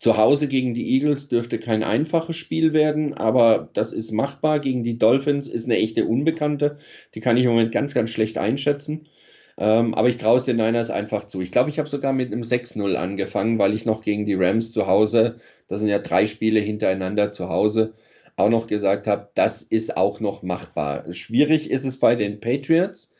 [0.00, 4.60] Zu Hause gegen die Eagles dürfte kein einfaches Spiel werden, aber das ist machbar.
[4.60, 6.78] Gegen die Dolphins ist eine echte Unbekannte.
[7.14, 9.08] Die kann ich im Moment ganz, ganz schlecht einschätzen.
[9.58, 11.40] Ähm, aber ich traue es den Niners einfach zu.
[11.40, 14.72] Ich glaube, ich habe sogar mit einem 6-0 angefangen, weil ich noch gegen die Rams
[14.72, 17.94] zu Hause, das sind ja drei Spiele hintereinander zu Hause,
[18.36, 21.12] auch noch gesagt habe, das ist auch noch machbar.
[21.12, 23.12] Schwierig ist es bei den Patriots.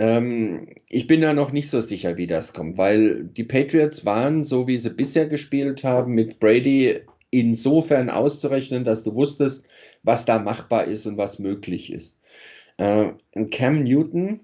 [0.00, 4.42] Ähm, ich bin da noch nicht so sicher, wie das kommt, weil die Patriots waren,
[4.42, 9.68] so wie sie bisher gespielt haben, mit Brady insofern auszurechnen, dass du wusstest,
[10.02, 12.18] was da machbar ist und was möglich ist.
[12.78, 13.10] Äh,
[13.50, 14.40] Cam Newton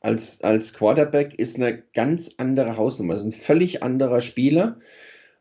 [0.00, 4.80] als, als Quarterback ist eine ganz andere Hausnummer, ist ein völlig anderer Spieler.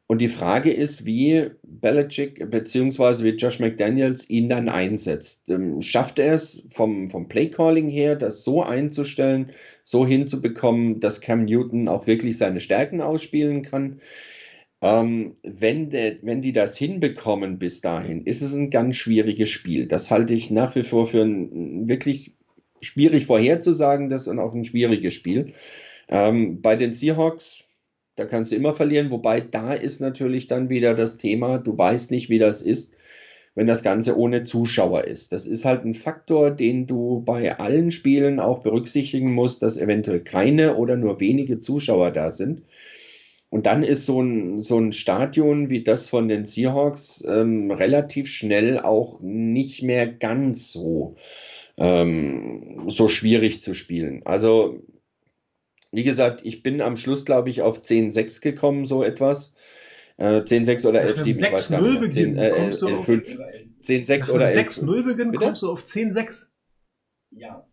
[0.10, 3.24] Und die Frage ist, wie Belichick bzw.
[3.26, 5.50] wie Josh McDaniels ihn dann einsetzt.
[5.50, 9.52] Ähm, schafft er es vom, vom Playcalling her, das so einzustellen,
[9.84, 14.00] so hinzubekommen, dass Cam Newton auch wirklich seine Stärken ausspielen kann?
[14.82, 19.88] Ähm, wenn, der, wenn die das hinbekommen bis dahin, ist es ein ganz schwieriges Spiel.
[19.88, 22.36] Das halte ich nach wie vor für ein wirklich
[22.82, 25.54] schwierig vorherzusagen, das ist auch ein schwieriges Spiel.
[26.10, 27.67] Ähm, bei den Seahawks,
[28.18, 32.12] da kannst du immer verlieren, wobei da ist natürlich dann wieder das Thema, du weißt
[32.12, 32.98] nicht, wie das ist,
[33.56, 35.32] wenn das Ganze ohne Zuschauer ist.
[35.32, 40.20] Das ist halt ein Faktor, den du bei allen Spielen auch berücksichtigen musst, dass eventuell
[40.20, 42.64] keine oder nur wenige Zuschauer da sind.
[43.50, 48.28] Und dann ist so ein, so ein Stadion wie das von den Seahawks ähm, relativ
[48.28, 51.16] schnell auch nicht mehr ganz so
[51.78, 54.22] ähm, so schwierig zu spielen.
[54.26, 54.82] Also,
[55.98, 59.56] wie gesagt, ich bin am Schluss, glaube ich, auf 10-6 gekommen, so etwas.
[60.18, 62.14] Äh, 10-6 oder 11-7, ich weiß gar nicht.
[62.14, 62.82] 10, äh, 11,
[63.82, 64.68] 10-6 oder 11.
[64.78, 66.52] 6-0 Beginn kommst du auf 10-6.
[67.32, 67.66] Ja.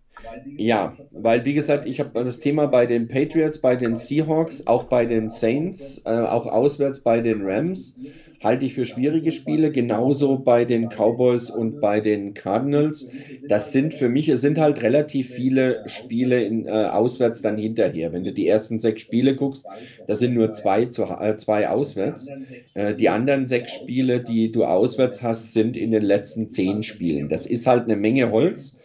[0.57, 4.89] Ja, weil wie gesagt, ich habe das Thema bei den Patriots, bei den Seahawks, auch
[4.89, 7.99] bei den Saints, äh, auch auswärts bei den Rams
[8.45, 13.09] halte ich für schwierige Spiele, genauso bei den Cowboys und bei den Cardinals.
[13.49, 18.13] Das sind für mich, es sind halt relativ viele Spiele in, äh, auswärts dann hinterher.
[18.13, 19.69] Wenn du die ersten sechs Spiele guckst,
[20.07, 22.37] da sind nur zwei, zu, äh, zwei auswärts.
[22.75, 27.29] Äh, die anderen sechs Spiele, die du auswärts hast, sind in den letzten zehn Spielen.
[27.29, 28.77] Das ist halt eine Menge Holz.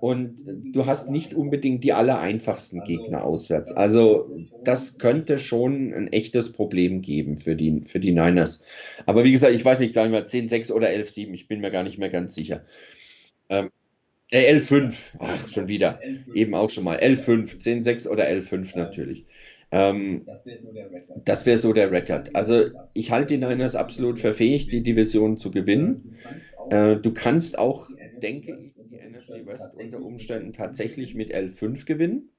[0.00, 3.72] Und du hast nicht unbedingt die aller einfachsten Gegner auswärts.
[3.72, 4.30] Also
[4.64, 8.62] das könnte schon ein echtes Problem geben für die, für die Niners.
[9.06, 11.82] Aber wie gesagt, ich weiß nicht, sagen wir 10-6 oder 11-7, ich bin mir gar
[11.82, 12.64] nicht mehr ganz sicher.
[13.48, 13.70] Ähm,
[14.30, 16.00] äh, L5, ach, schon wieder.
[16.34, 16.98] Eben auch schon mal.
[16.98, 19.26] L5, 10-6 oder L5 natürlich.
[19.72, 20.74] Ähm, das wäre so
[21.46, 22.34] wäre so der Record.
[22.34, 26.16] Also ich halte die Niners absolut verfähigt, die Division zu gewinnen.
[26.70, 27.90] Äh, du kannst auch,
[28.22, 32.30] denke ich, die NFC West unter Umständen tatsächlich mit L5 gewinnen,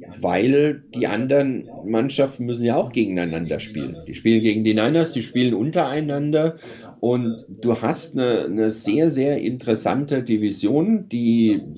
[0.00, 4.02] weil die anderen Mannschaften müssen ja auch gegeneinander spielen.
[4.06, 6.56] Die spielen gegen die Niners, die spielen untereinander.
[7.00, 11.68] Und du hast eine, eine sehr, sehr interessante Division, die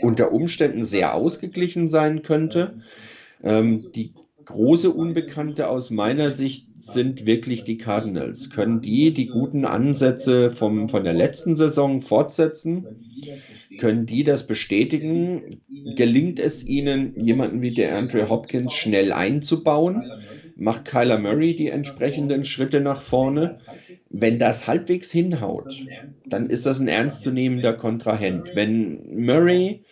[0.00, 2.78] unter Umständen sehr ausgeglichen sein könnte.
[3.42, 4.14] Ähm, die
[4.48, 8.50] große Unbekannte aus meiner Sicht sind wirklich die Cardinals.
[8.50, 12.90] Können die die guten Ansätze vom, von der letzten Saison fortsetzen?
[13.78, 15.62] Können die das bestätigen?
[15.84, 20.10] Gelingt es ihnen, jemanden wie der Andre Hopkins schnell einzubauen?
[20.54, 23.56] Macht Kyler Murray die entsprechenden Schritte nach vorne?
[24.10, 25.86] Wenn das halbwegs hinhaut,
[26.24, 28.54] dann ist das ein ernstzunehmender Kontrahent.
[28.54, 29.84] Wenn Murray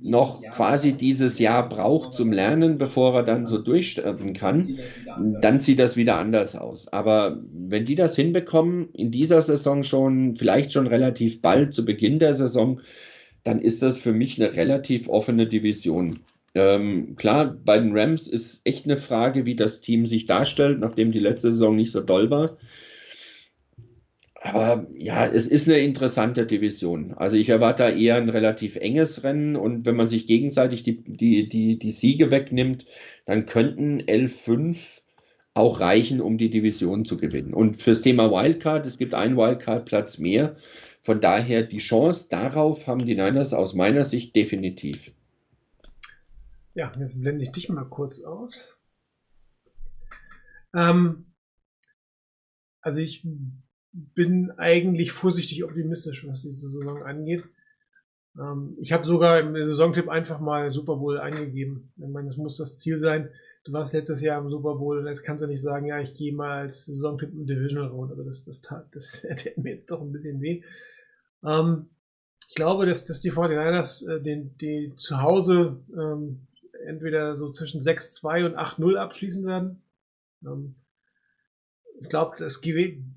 [0.00, 4.74] noch quasi dieses Jahr braucht zum Lernen, bevor er dann so durchstarten kann,
[5.16, 6.88] dann sieht das wieder anders aus.
[6.92, 12.18] Aber wenn die das hinbekommen, in dieser Saison schon, vielleicht schon relativ bald zu Beginn
[12.18, 12.80] der Saison,
[13.44, 16.20] dann ist das für mich eine relativ offene Division.
[16.54, 21.12] Ähm, klar, bei den Rams ist echt eine Frage, wie das Team sich darstellt, nachdem
[21.12, 22.56] die letzte Saison nicht so doll war.
[24.44, 27.14] Aber ja, es ist eine interessante Division.
[27.14, 31.02] Also ich erwarte da eher ein relativ enges Rennen und wenn man sich gegenseitig die,
[31.02, 32.84] die, die, die Siege wegnimmt,
[33.24, 35.00] dann könnten 11-5
[35.54, 37.54] auch reichen, um die Division zu gewinnen.
[37.54, 40.56] Und fürs Thema Wildcard, es gibt einen Wildcard-Platz mehr.
[41.00, 45.10] Von daher die Chance darauf haben die Niners aus meiner Sicht definitiv.
[46.74, 48.76] Ja, jetzt blende ich dich mal kurz aus.
[50.74, 51.24] Ähm,
[52.82, 53.24] also ich
[53.94, 57.44] bin eigentlich vorsichtig optimistisch, was diese Saison angeht.
[58.38, 61.92] Ähm, ich habe sogar im Saisontipp einfach mal Super Bowl eingegeben.
[61.96, 63.30] Ich meine, das muss das Ziel sein.
[63.64, 66.14] Du warst letztes Jahr im Super Bowl und jetzt kannst du nicht sagen, ja, ich
[66.14, 69.90] gehe mal als Saisontipp im Divisional Round, aber das, das, das, das hätte mir jetzt
[69.90, 70.62] doch ein bisschen weh.
[71.44, 71.86] Ähm,
[72.48, 76.46] ich glaube, dass, dass die 49ers äh, den, die zu Hause ähm,
[76.84, 79.82] entweder so zwischen 6-2 und 8-0 abschließen werden.
[80.44, 80.74] Ähm,
[82.00, 82.60] ich glaube, es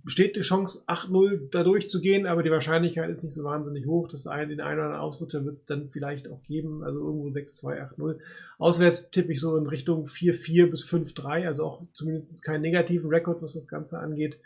[0.03, 4.07] besteht die Chance, 8-0 da durchzugehen, aber die Wahrscheinlichkeit ist nicht so wahnsinnig hoch.
[4.07, 7.27] Das ein, den einen oder anderen Ausrutscher wird es dann vielleicht auch geben, also irgendwo
[7.27, 8.19] 6-2, 8-0.
[8.59, 13.41] Auswärts tippe ich so in Richtung 4-4 bis 5-3, also auch zumindest keinen negativen Rekord,
[13.41, 14.37] was das Ganze angeht.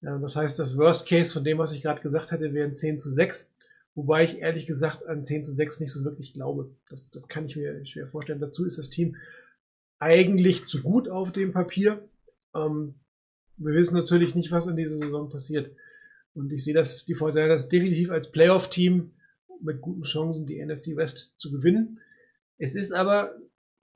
[0.00, 3.10] Das heißt, das Worst Case von dem, was ich gerade gesagt hatte, wären 10 zu
[3.10, 3.52] 6.
[3.94, 6.70] Wobei ich ehrlich gesagt an 10 zu 6 nicht so wirklich glaube.
[6.88, 8.40] Das, das kann ich mir schwer vorstellen.
[8.40, 9.16] Dazu ist das Team
[9.98, 12.08] eigentlich zu gut auf dem Papier.
[12.54, 12.94] Ähm,
[13.58, 15.74] wir wissen natürlich nicht, was in dieser Saison passiert.
[16.34, 19.12] Und ich sehe das, die das definitiv als Playoff-Team
[19.60, 22.00] mit guten Chancen, die NFC West zu gewinnen.
[22.58, 23.34] Es ist aber,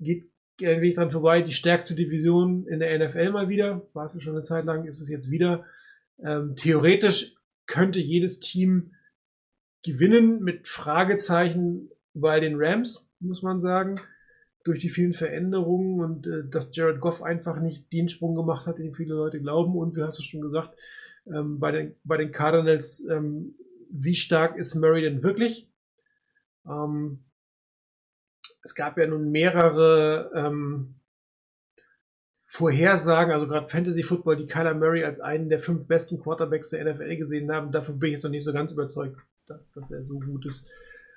[0.01, 0.28] geht
[0.60, 3.86] ein Weg dran vorbei, die stärkste Division in der NFL mal wieder.
[3.93, 5.64] War es ja schon eine Zeit lang, ist es jetzt wieder.
[6.18, 7.36] Ähm, theoretisch
[7.66, 8.93] könnte jedes Team
[9.84, 14.01] gewinnen mit Fragezeichen bei den Rams, muss man sagen
[14.64, 18.78] durch die vielen Veränderungen und äh, dass Jared Goff einfach nicht den Sprung gemacht hat,
[18.78, 19.76] den viele Leute glauben.
[19.76, 20.76] Und wie hast du schon gesagt,
[21.26, 23.55] ähm, bei, den, bei den Cardinals, ähm,
[23.90, 25.68] wie stark ist Murray denn wirklich?
[26.66, 27.24] Ähm,
[28.62, 30.94] es gab ja nun mehrere ähm,
[32.44, 36.84] Vorhersagen, also gerade Fantasy Football, die Kyler Murray als einen der fünf besten Quarterbacks der
[36.84, 37.72] NFL gesehen haben.
[37.72, 39.16] Dafür bin ich jetzt noch nicht so ganz überzeugt,
[39.47, 40.66] dass, dass er so gut ist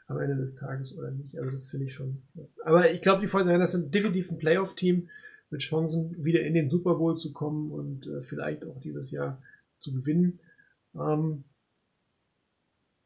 [0.07, 1.37] am Ende des Tages oder nicht.
[1.37, 2.21] Also das finde ich schon.
[2.63, 5.09] Aber ich glaube, die Fortinanders sind definitiv ein Playoff-Team
[5.49, 9.41] mit Chancen, wieder in den Super Bowl zu kommen und äh, vielleicht auch dieses Jahr
[9.79, 10.39] zu gewinnen.
[10.95, 11.43] Ähm,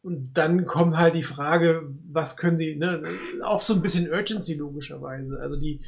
[0.01, 3.03] und dann kommt halt die Frage, was können sie, ne,
[3.43, 5.39] auch so ein bisschen Urgency logischerweise.
[5.39, 5.81] Also die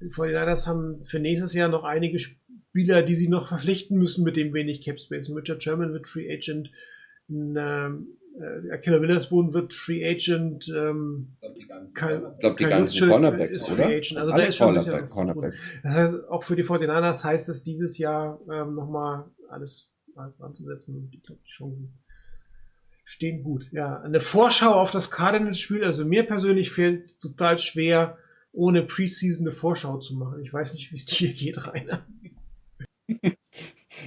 [0.00, 4.52] 49ers haben für nächstes Jahr noch einige Spieler, die sie noch verpflichten müssen mit dem
[4.52, 5.30] wenig Cap Space.
[5.30, 6.72] Richard Sherman wird Free Agent,
[7.28, 8.06] ein, ähm,
[8.40, 10.68] äh, Killer Witherspoon wird Free Agent.
[10.68, 14.16] Ähm, ich glaube, die ganzen Cornerbacks, ist Free Agent.
[14.16, 15.54] Also da ist schon ein bisschen Cornerback.
[15.82, 20.54] Das heißt, auch für die 49ers heißt es dieses Jahr ähm, nochmal alles, alles dran
[20.54, 20.96] zu setzen.
[20.96, 21.98] Und ich glaube, die Chancen
[23.04, 23.66] stehen gut.
[23.72, 25.84] Ja, eine Vorschau auf das Cardinals-Spiel.
[25.84, 28.16] Also mir persönlich fällt es total schwer,
[28.52, 30.40] ohne Preseason eine Vorschau zu machen.
[30.42, 32.06] Ich weiß nicht, wie es dir geht, Rainer.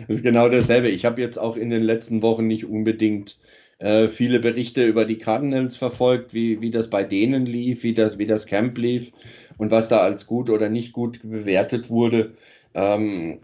[0.07, 0.89] Das ist genau dasselbe.
[0.89, 3.37] Ich habe jetzt auch in den letzten Wochen nicht unbedingt
[3.79, 8.17] äh, viele Berichte über die Cardinals verfolgt, wie, wie das bei denen lief, wie das,
[8.17, 9.11] wie das Camp lief
[9.57, 12.33] und was da als gut oder nicht gut bewertet wurde.
[12.73, 13.39] Ähm,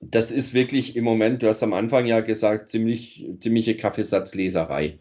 [0.00, 4.98] das ist wirklich im Moment, du hast am Anfang ja gesagt, ziemlich, ziemliche Kaffeesatzleserei.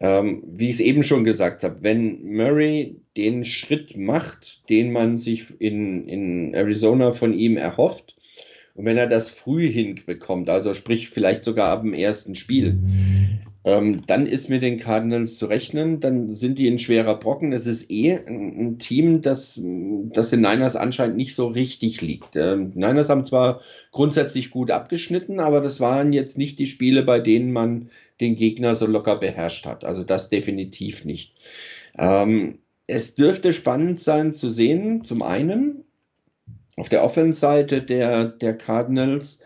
[0.00, 5.18] Ähm, wie ich es eben schon gesagt habe, wenn Murray den Schritt macht, den man
[5.18, 8.16] sich in, in Arizona von ihm erhofft,
[8.74, 12.78] und wenn er das früh hinbekommt, also sprich vielleicht sogar ab dem ersten Spiel,
[13.64, 16.00] ähm, dann ist mit den Cardinals zu rechnen.
[16.00, 17.52] Dann sind die ein schwerer Brocken.
[17.52, 22.36] Es ist eh ein, Team, das, das den Niners anscheinend nicht so richtig liegt.
[22.36, 23.60] Ähm, Niners haben zwar
[23.92, 28.74] grundsätzlich gut abgeschnitten, aber das waren jetzt nicht die Spiele, bei denen man den Gegner
[28.74, 29.84] so locker beherrscht hat.
[29.84, 31.34] Also das definitiv nicht.
[31.98, 35.84] Ähm, es dürfte spannend sein zu sehen, zum einen,
[36.76, 39.40] auf der Offense-Seite der, der Cardinals,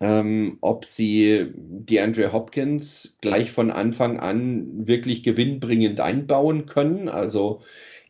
[0.00, 7.08] ähm, ob sie die Andre Hopkins gleich von Anfang an wirklich gewinnbringend einbauen können.
[7.08, 7.62] Also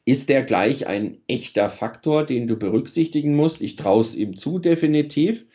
[0.05, 3.61] ist er gleich ein echter Faktor, den du berücksichtigen musst.
[3.63, 5.47] Ich traue es ihm zu, definitiv.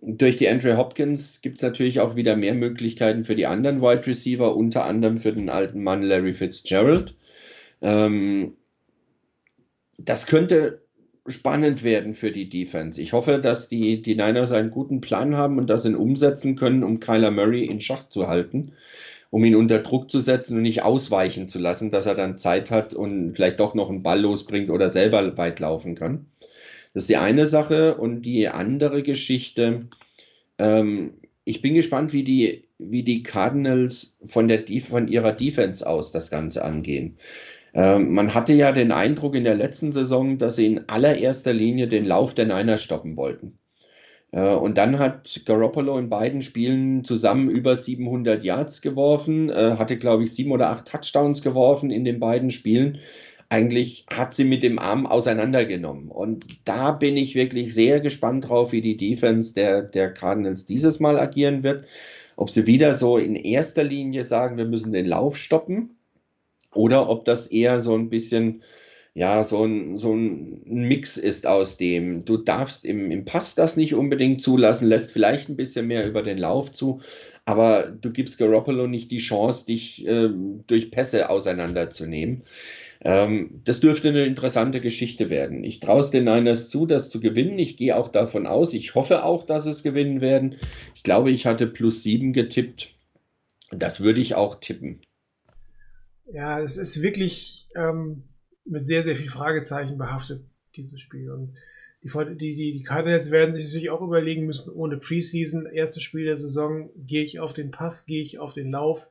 [0.00, 4.06] Durch die Andre Hopkins gibt es natürlich auch wieder mehr Möglichkeiten für die anderen Wide
[4.06, 7.16] Receiver, unter anderem für den alten Mann Larry Fitzgerald.
[7.80, 8.56] Ähm,
[9.96, 10.82] das könnte
[11.30, 13.00] spannend werden für die Defense.
[13.00, 16.84] Ich hoffe, dass die, die Niners einen guten Plan haben und das in umsetzen können,
[16.84, 18.72] um Kyler Murray in Schach zu halten,
[19.30, 22.70] um ihn unter Druck zu setzen und nicht ausweichen zu lassen, dass er dann Zeit
[22.70, 26.26] hat und vielleicht doch noch einen Ball losbringt oder selber weit laufen kann.
[26.94, 27.96] Das ist die eine Sache.
[27.96, 29.88] Und die andere Geschichte,
[30.58, 31.12] ähm,
[31.44, 36.30] ich bin gespannt, wie die, wie die Cardinals von, der, von ihrer Defense aus das
[36.30, 37.16] Ganze angehen.
[37.74, 41.88] Ähm, man hatte ja den Eindruck in der letzten Saison, dass sie in allererster Linie
[41.88, 43.58] den Lauf der Niners stoppen wollten.
[44.32, 49.96] Äh, und dann hat Garoppolo in beiden Spielen zusammen über 700 Yards geworfen, äh, hatte,
[49.96, 52.98] glaube ich, sieben oder acht Touchdowns geworfen in den beiden Spielen.
[53.50, 56.10] Eigentlich hat sie mit dem Arm auseinandergenommen.
[56.10, 61.00] Und da bin ich wirklich sehr gespannt drauf, wie die Defense der, der Cardinals dieses
[61.00, 61.86] Mal agieren wird.
[62.36, 65.97] Ob sie wieder so in erster Linie sagen, wir müssen den Lauf stoppen
[66.74, 68.62] oder ob das eher so ein bisschen,
[69.14, 73.76] ja, so ein, so ein Mix ist aus dem, du darfst im, im Pass das
[73.76, 77.00] nicht unbedingt zulassen, lässt vielleicht ein bisschen mehr über den Lauf zu,
[77.44, 80.28] aber du gibst Garoppolo nicht die Chance, dich äh,
[80.66, 82.42] durch Pässe auseinanderzunehmen.
[83.00, 85.64] Ähm, das dürfte eine interessante Geschichte werden.
[85.64, 87.58] Ich traue es den Niners zu, das zu gewinnen.
[87.58, 88.74] Ich gehe auch davon aus.
[88.74, 90.56] Ich hoffe auch, dass es gewinnen werden.
[90.94, 92.94] Ich glaube, ich hatte plus sieben getippt.
[93.70, 95.00] Das würde ich auch tippen.
[96.32, 98.24] Ja, es ist wirklich ähm,
[98.64, 100.44] mit sehr, sehr viel Fragezeichen behaftet,
[100.76, 101.30] dieses Spiel.
[101.30, 101.54] Und
[102.02, 106.24] die, die, die, die Cardinals werden sich natürlich auch überlegen müssen, ohne Preseason, erstes Spiel
[106.24, 109.10] der Saison, gehe ich auf den Pass, gehe ich auf den Lauf.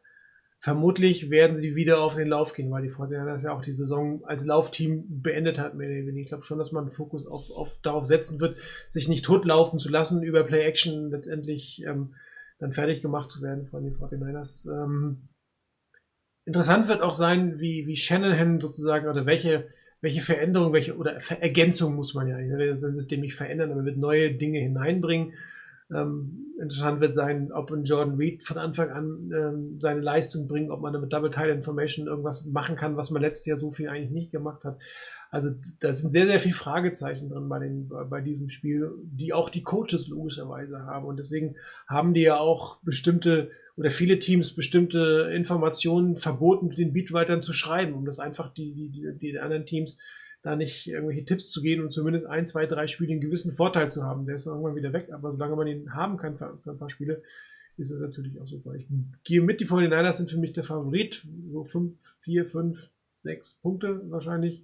[0.60, 4.24] Vermutlich werden sie wieder auf den Lauf gehen, weil die Fortinanders ja auch die Saison
[4.26, 5.74] als Laufteam beendet hat.
[5.80, 8.58] Ich glaube schon, dass man Fokus auf, auf, darauf setzen wird,
[8.90, 12.16] sich nicht totlaufen zu lassen, über Play-Action letztendlich ähm,
[12.60, 14.72] dann fertig gemacht zu werden von den 49ers.
[14.72, 15.30] Ähm,
[16.48, 19.68] Interessant wird auch sein, wie, wie Shanahan sozusagen oder welche,
[20.00, 23.84] welche Veränderung, welche oder Ergänzung muss man ja, ich will das System nicht verändern, aber
[23.84, 25.34] wird neue Dinge hineinbringen.
[25.94, 30.72] Ähm, interessant wird sein, ob ein Jordan Reed von Anfang an ähm, seine Leistung bringt,
[30.72, 33.90] ob man mit Double Tile Information irgendwas machen kann, was man letztes Jahr so viel
[33.90, 34.80] eigentlich nicht gemacht hat.
[35.30, 35.50] Also
[35.82, 39.64] da sind sehr, sehr viele Fragezeichen drin bei, den, bei diesem Spiel, die auch die
[39.64, 41.06] Coaches logischerweise haben.
[41.08, 41.58] Und deswegen
[41.90, 47.94] haben die ja auch bestimmte oder viele Teams bestimmte Informationen verboten, den Beatwritern zu schreiben,
[47.94, 49.98] um das einfach die, die, die anderen Teams
[50.42, 53.92] da nicht irgendwelche Tipps zu geben und zumindest ein, zwei, drei Spiele einen gewissen Vorteil
[53.92, 54.26] zu haben.
[54.26, 56.78] Der ist dann irgendwann wieder weg, aber solange man ihn haben kann für, für ein
[56.78, 57.22] paar Spiele,
[57.78, 58.74] ist das natürlich auch super.
[58.74, 58.88] Ich
[59.24, 61.26] gehe mit, die 49ers sind für mich der Favorit.
[61.52, 62.90] So fünf, vier, fünf,
[63.24, 64.64] sechs Punkte wahrscheinlich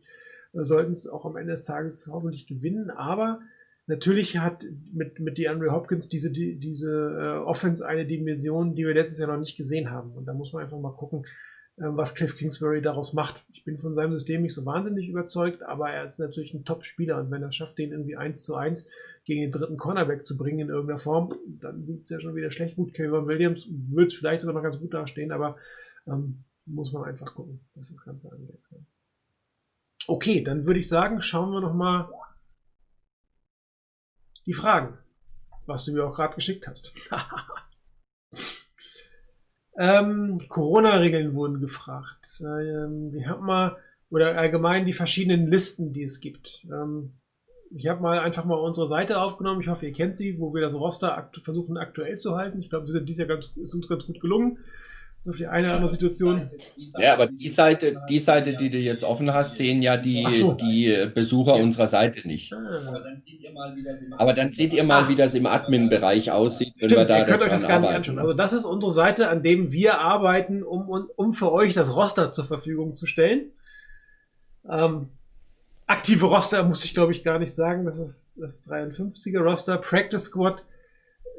[0.54, 3.42] äh, sollten es auch am Ende des Tages hoffentlich gewinnen, aber
[3.86, 8.94] Natürlich hat mit, mit DeAndre Hopkins diese, die, diese äh, Offense eine Dimension, die wir
[8.94, 10.14] letztes Jahr noch nicht gesehen haben.
[10.14, 11.26] Und da muss man einfach mal gucken,
[11.76, 13.44] äh, was Cliff Kingsbury daraus macht.
[13.52, 17.20] Ich bin von seinem System nicht so wahnsinnig überzeugt, aber er ist natürlich ein Top-Spieler.
[17.20, 18.88] Und wenn er schafft, den irgendwie eins zu eins
[19.26, 22.52] gegen den dritten Cornerback zu bringen in irgendeiner Form, dann sieht es ja schon wieder
[22.52, 22.94] schlecht gut.
[22.94, 25.58] Kevin Williams wird vielleicht sogar noch ganz gut dastehen, aber
[26.08, 28.60] ähm, muss man einfach gucken, was das Ganze angeht.
[30.08, 32.10] Okay, dann würde ich sagen, schauen wir noch mal
[34.46, 34.98] die Fragen,
[35.66, 36.94] was du mir auch gerade geschickt hast.
[39.78, 42.42] ähm, Corona-Regeln wurden gefragt.
[42.42, 43.78] Ähm, wir haben mal,
[44.10, 46.66] oder allgemein die verschiedenen Listen, die es gibt.
[46.72, 47.14] Ähm,
[47.76, 49.62] ich habe mal einfach mal unsere Seite aufgenommen.
[49.62, 52.60] Ich hoffe, ihr kennt sie, wo wir das Roster akt versuchen aktuell zu halten.
[52.60, 54.60] Ich glaube, wir sind dies Jahr ganz, ist uns ganz gut gelungen
[55.26, 56.50] auf die eine oder andere Situation.
[57.00, 60.54] Ja, aber die Seite, die Seite, die du jetzt offen hast, sehen ja die, so.
[60.54, 61.64] die Besucher ja.
[61.64, 62.52] unserer Seite nicht.
[62.54, 62.58] Ah.
[62.88, 67.26] Aber dann seht ihr mal, wie das im, Admin-Bereich aussieht, wenn Stimmt, wir da ihr
[67.26, 68.20] könnt das euch das gar nicht anschauen.
[68.20, 71.96] Also das ist unsere Seite, an dem wir arbeiten, um, um, um für euch das
[71.96, 73.52] Roster zur Verfügung zu stellen.
[74.70, 75.08] Ähm,
[75.88, 77.86] aktive Roster muss ich, glaube ich, gar nicht sagen.
[77.86, 79.78] Das ist das 53er Roster.
[79.78, 80.64] Practice Squad.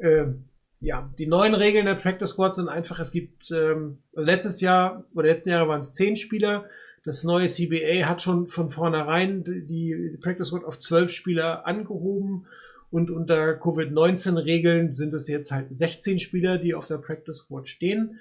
[0.01, 0.44] Ähm,
[0.85, 5.28] ja, die neuen Regeln der Practice Squad sind einfach, es gibt ähm, letztes Jahr oder
[5.28, 6.66] letzten Jahre waren es zehn Spieler.
[7.05, 12.47] Das neue CBA hat schon von vornherein die, Practice Squad auf zwölf Spieler angehoben
[12.90, 18.20] und unter Covid-19-Regeln sind es jetzt halt 16 Spieler, die auf der Practice Squad stehen.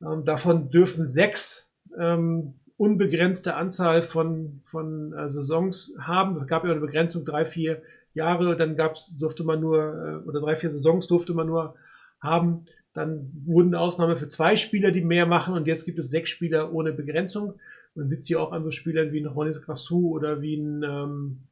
[0.00, 6.36] Ähm, davon dürfen sechs ähm, unbegrenzte Anzahl von, von äh, Saisons haben.
[6.36, 7.82] Es gab ja eine Begrenzung, drei, vier
[8.14, 11.74] Jahre, dann gab's, durfte man nur, äh, oder drei, vier Saisons durfte man nur
[12.20, 12.64] haben.
[12.94, 16.72] Dann wurden Ausnahme für zwei Spieler, die mehr machen und jetzt gibt es sechs Spieler
[16.72, 17.54] ohne Begrenzung.
[17.94, 21.48] Man sitzt hier auch an so Spielern wie ein Ronis Grassou oder wie ein ähm,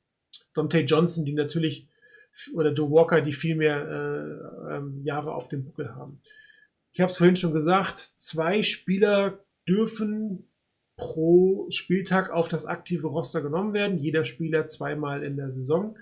[0.54, 1.88] Dante Johnson, die natürlich,
[2.54, 6.20] oder Joe Walker, die viel mehr äh, ähm, Jahre auf dem Buckel haben.
[6.92, 10.48] Ich habe es vorhin schon gesagt, zwei Spieler dürfen
[10.96, 13.98] pro Spieltag auf das aktive Roster genommen werden.
[13.98, 15.96] Jeder Spieler zweimal in der Saison.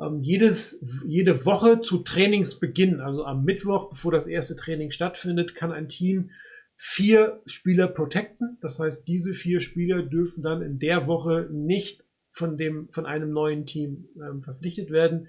[0.00, 5.72] Ähm, jedes, jede Woche zu Trainingsbeginn, also am Mittwoch, bevor das erste Training stattfindet, kann
[5.72, 6.30] ein Team
[6.76, 8.58] vier Spieler protecten.
[8.60, 13.32] Das heißt, diese vier Spieler dürfen dann in der Woche nicht von dem, von einem
[13.32, 15.26] neuen Team ähm, verpflichtet werden.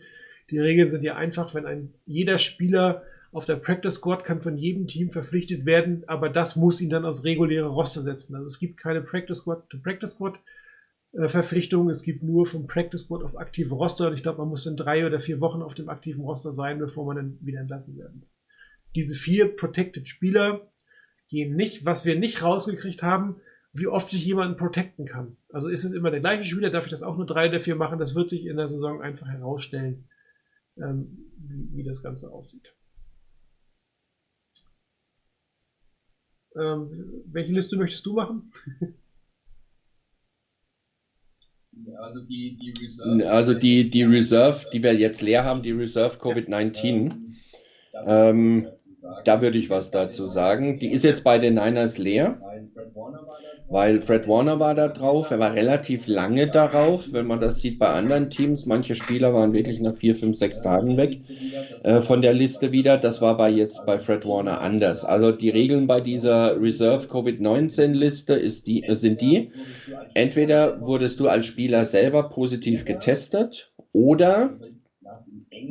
[0.51, 4.57] Die Regeln sind ja einfach, wenn ein, jeder Spieler auf der Practice Squad kann von
[4.57, 8.35] jedem Team verpflichtet werden, aber das muss ihn dann aus reguläre Roster setzen.
[8.35, 10.39] Also es gibt keine Practice Squad to Practice Squad
[11.13, 11.89] äh, Verpflichtung.
[11.89, 14.07] Es gibt nur vom Practice Squad auf aktive Roster.
[14.07, 16.79] Und ich glaube, man muss in drei oder vier Wochen auf dem aktiven Roster sein,
[16.79, 18.25] bevor man dann wieder entlassen werden.
[18.95, 20.71] Diese vier Protected Spieler
[21.29, 23.39] gehen nicht, was wir nicht rausgekriegt haben,
[23.71, 25.37] wie oft sich jemand protecten kann.
[25.49, 27.75] Also ist es immer der gleiche Spieler, darf ich das auch nur drei oder vier
[27.75, 27.99] machen?
[27.99, 30.07] Das wird sich in der Saison einfach herausstellen,
[30.77, 32.73] ähm, wie, wie das Ganze aussieht.
[36.55, 38.51] Ähm, welche Liste möchtest du machen?
[42.01, 43.29] Also die, die Reserve.
[43.29, 47.11] Also die, die Reserve, die wir jetzt leer haben, die Reserve Covid-19,
[48.05, 48.67] ähm,
[49.25, 50.79] da würde ich was dazu sagen.
[50.79, 52.39] Die ist jetzt bei den Niners leer,
[53.69, 55.31] weil Fred Warner war da drauf.
[55.31, 58.65] Er war relativ lange darauf, wenn man das sieht bei anderen Teams.
[58.65, 61.17] Manche Spieler waren wirklich nach vier, fünf, sechs Tagen weg
[61.83, 62.97] äh, von der Liste wieder.
[62.97, 65.05] Das war bei jetzt bei Fred Warner anders.
[65.05, 69.51] Also die Regeln bei dieser Reserve Covid-19-Liste ist die, sind die,
[70.15, 74.57] entweder wurdest du als Spieler selber positiv getestet oder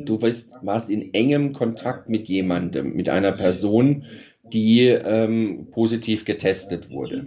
[0.05, 4.05] du warst in engem Kontakt mit jemandem, mit einer Person,
[4.53, 7.27] die ähm, positiv getestet wurde.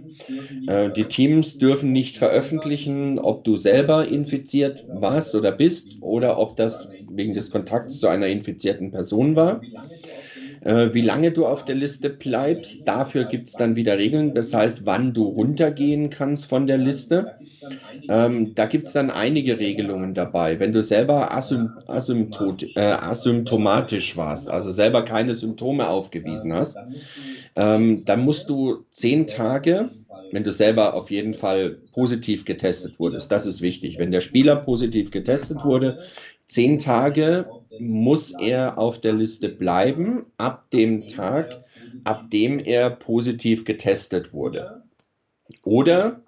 [0.66, 6.56] Äh, die Teams dürfen nicht veröffentlichen, ob du selber infiziert warst oder bist oder ob
[6.56, 9.64] das wegen des Kontakts zu einer infizierten Person war.
[10.62, 14.34] Äh, wie lange du auf der Liste bleibst, dafür gibt es dann wieder Regeln.
[14.34, 17.34] Das heißt, wann du runtergehen kannst von der Liste.
[18.08, 20.58] Ähm, da gibt es dann einige Regelungen dabei.
[20.60, 26.82] Wenn du selber asym äh, asymptomatisch warst, also selber keine Symptome aufgewiesen hast,
[27.56, 29.90] ähm, dann musst du zehn Tage,
[30.30, 33.98] wenn du selber auf jeden Fall positiv getestet wurdest, das ist wichtig.
[33.98, 35.98] Wenn der Spieler positiv getestet wurde,
[36.46, 41.64] zehn Tage muss er auf der Liste bleiben, ab dem Tag,
[42.04, 44.82] ab dem er positiv getestet wurde.
[45.62, 46.20] Oder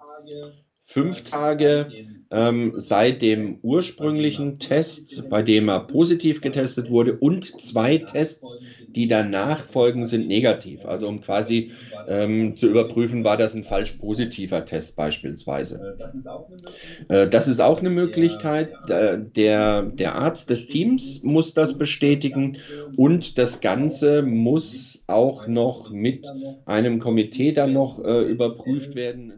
[0.83, 1.91] fünf Tage
[2.35, 8.59] ähm, seit dem ursprünglichen Test, bei dem er positiv getestet wurde, und zwei Tests,
[8.95, 10.85] die danach folgen, sind negativ.
[10.85, 11.71] Also um quasi
[12.05, 15.87] ähm, zu überprüfen, war das ein falsch positiver Test beispielsweise.
[15.97, 17.09] Das ist auch eine Möglichkeit.
[17.09, 18.77] Äh, das ist auch eine Möglichkeit.
[18.89, 22.57] Der, der Arzt des Teams muss das bestätigen
[22.95, 26.25] und das Ganze muss auch noch mit
[26.65, 29.33] einem Komitee dann noch äh, überprüft werden.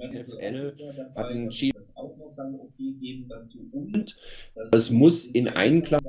[0.00, 0.66] NFL
[1.16, 1.72] hat einen Chief
[3.72, 4.16] und
[4.70, 6.00] es muss in Einklang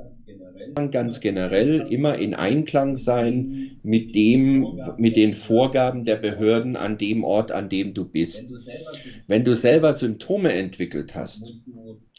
[0.90, 7.24] ganz generell immer in Einklang sein mit dem mit den Vorgaben der Behörden an dem
[7.24, 8.54] Ort, an dem du bist.
[9.26, 11.54] Wenn du selber Symptome entwickelt hast,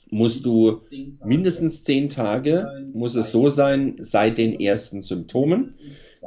[0.09, 0.77] musst du
[1.21, 5.77] mindestens zehn Tage, muss es so sein, seit den ersten Symptomen,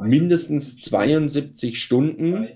[0.02, 2.48] mindestens 72 Stunden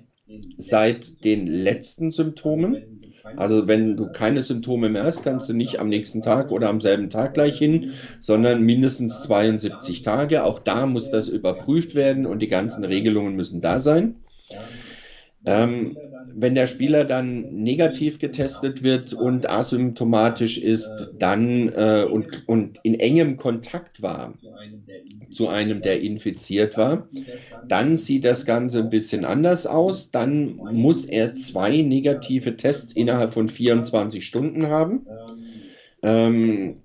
[0.57, 3.01] seit den letzten Symptomen.
[3.37, 6.81] Also wenn du keine Symptome mehr hast, kannst du nicht am nächsten Tag oder am
[6.81, 10.45] selben Tag gleich hin, sondern mindestens 72 Tage.
[10.45, 14.17] Auch da muss das überprüft werden und die ganzen Regelungen müssen da sein.
[15.45, 16.03] Ähm,
[16.33, 22.95] wenn der Spieler dann negativ getestet wird und asymptomatisch ist, dann äh, und, und in
[22.99, 24.39] engem Kontakt war
[25.31, 27.11] zu einem, der infiziert war,
[27.69, 30.11] dann sieht das Ganze ein bisschen anders aus.
[30.11, 35.09] Dann muss er zwei negative Tests innerhalb von 24 Stunden haben.
[36.03, 36.85] Ähm,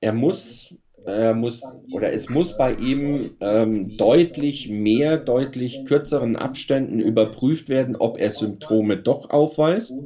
[0.00, 0.74] er muss
[1.06, 7.96] äh, muss oder es muss bei ihm ähm, deutlich mehr, deutlich kürzeren Abständen überprüft werden,
[7.96, 10.02] ob er Symptome doch aufweist.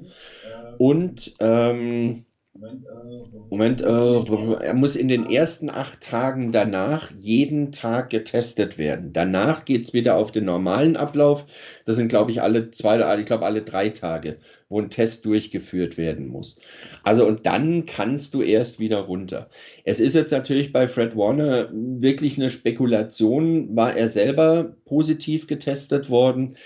[0.77, 2.25] Und ähm,
[3.51, 9.13] Moment, äh, er muss in den ersten acht Tagen danach jeden Tag getestet werden.
[9.13, 11.47] Danach geht es wieder auf den normalen Ablauf.
[11.87, 15.97] Das sind, glaube ich, alle zwei, ich glaube, alle drei Tage, wo ein Test durchgeführt
[15.97, 16.61] werden muss.
[17.05, 19.49] Also, und dann kannst du erst wieder runter.
[19.85, 23.75] Es ist jetzt natürlich bei Fred Warner wirklich eine Spekulation.
[23.77, 26.57] War er selber positiv getestet worden?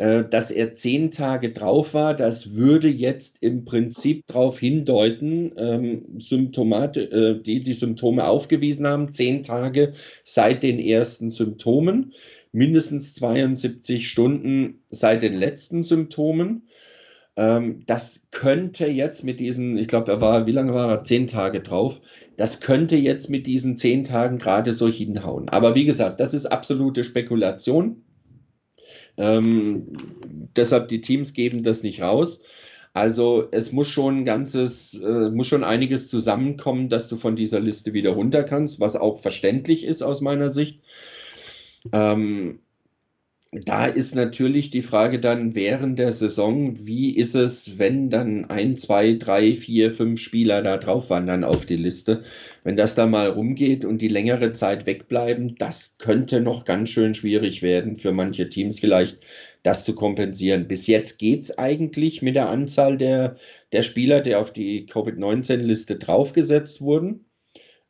[0.00, 6.18] Äh, dass er zehn Tage drauf war, das würde jetzt im Prinzip darauf hindeuten, ähm,
[6.18, 9.92] Symptomate, äh, die die Symptome aufgewiesen haben, zehn Tage
[10.24, 12.14] seit den ersten Symptomen,
[12.50, 16.62] mindestens 72 Stunden seit den letzten Symptomen.
[17.36, 21.04] Ähm, das könnte jetzt mit diesen, ich glaube, er war, wie lange war er?
[21.04, 22.00] Zehn Tage drauf.
[22.38, 25.50] Das könnte jetzt mit diesen zehn Tagen gerade so hinhauen.
[25.50, 28.02] Aber wie gesagt, das ist absolute Spekulation.
[29.16, 29.86] Ähm,
[30.56, 32.42] deshalb die Teams geben das nicht raus.
[32.92, 37.92] Also es muss schon ganzes, äh, muss schon einiges zusammenkommen, dass du von dieser Liste
[37.92, 40.80] wieder runter kannst, was auch verständlich ist aus meiner Sicht.
[41.92, 42.60] Ähm,
[43.52, 48.76] da ist natürlich die Frage dann während der Saison, wie ist es, wenn dann ein,
[48.76, 52.22] zwei, drei, vier, fünf Spieler da drauf wandern auf die Liste?
[52.62, 57.12] Wenn das da mal rumgeht und die längere Zeit wegbleiben, das könnte noch ganz schön
[57.14, 59.18] schwierig werden für manche Teams vielleicht,
[59.64, 60.68] das zu kompensieren.
[60.68, 63.36] Bis jetzt geht es eigentlich mit der Anzahl der,
[63.72, 67.24] der Spieler, die auf die Covid-19-Liste draufgesetzt wurden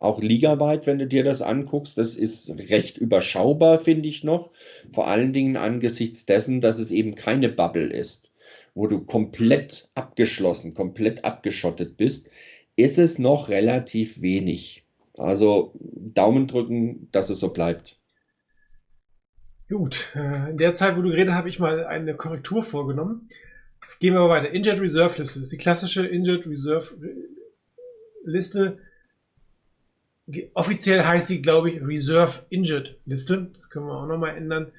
[0.01, 1.97] auch ligaweit, wenn du dir das anguckst.
[1.99, 4.51] Das ist recht überschaubar, finde ich noch.
[4.93, 8.33] Vor allen Dingen angesichts dessen, dass es eben keine Bubble ist,
[8.75, 12.31] wo du komplett abgeschlossen, komplett abgeschottet bist,
[12.77, 14.85] ist es noch relativ wenig.
[15.19, 17.99] Also Daumen drücken, dass es so bleibt.
[19.69, 23.29] Gut, äh, in der Zeit, wo du geredet habe ich mal eine Korrektur vorgenommen.
[23.99, 24.51] Gehen wir mal weiter.
[24.51, 25.41] Injured Reserve Liste.
[25.41, 26.97] Das ist die klassische Injured Reserve
[28.25, 28.79] Liste
[30.55, 33.51] Offiziell heißt sie, glaube ich, Reserve Injured Liste.
[33.55, 34.73] Das können wir auch nochmal ändern.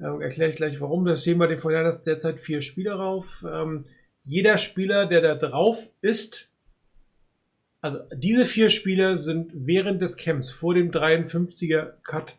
[0.00, 1.04] Ähm, erkläre ich gleich warum.
[1.04, 3.44] Da stehen bei den Vorjahren derzeit vier Spieler drauf.
[3.48, 3.84] Ähm,
[4.24, 6.50] jeder Spieler, der da drauf ist,
[7.80, 12.36] also diese vier Spieler sind während des Camps vor dem 53er Cut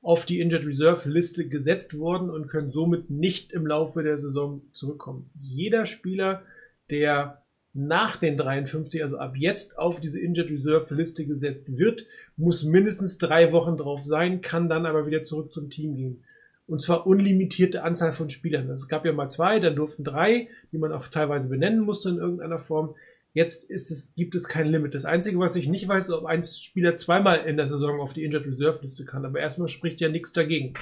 [0.00, 4.62] auf die Injured Reserve Liste gesetzt worden und können somit nicht im Laufe der Saison
[4.72, 5.30] zurückkommen.
[5.40, 6.42] Jeder Spieler,
[6.90, 7.43] der
[7.74, 12.06] nach den 53, also ab jetzt auf diese Injured Reserve Liste gesetzt wird,
[12.36, 16.24] muss mindestens drei Wochen drauf sein, kann dann aber wieder zurück zum Team gehen.
[16.66, 18.70] Und zwar unlimitierte Anzahl von Spielern.
[18.70, 22.16] Es gab ja mal zwei, dann durften drei, die man auch teilweise benennen musste in
[22.16, 22.94] irgendeiner Form.
[23.34, 24.94] Jetzt ist es, gibt es kein Limit.
[24.94, 28.14] Das Einzige, was ich nicht weiß, ist, ob ein Spieler zweimal in der Saison auf
[28.14, 29.24] die Injured Reserve Liste kann.
[29.24, 30.74] Aber erstmal spricht ja nichts dagegen.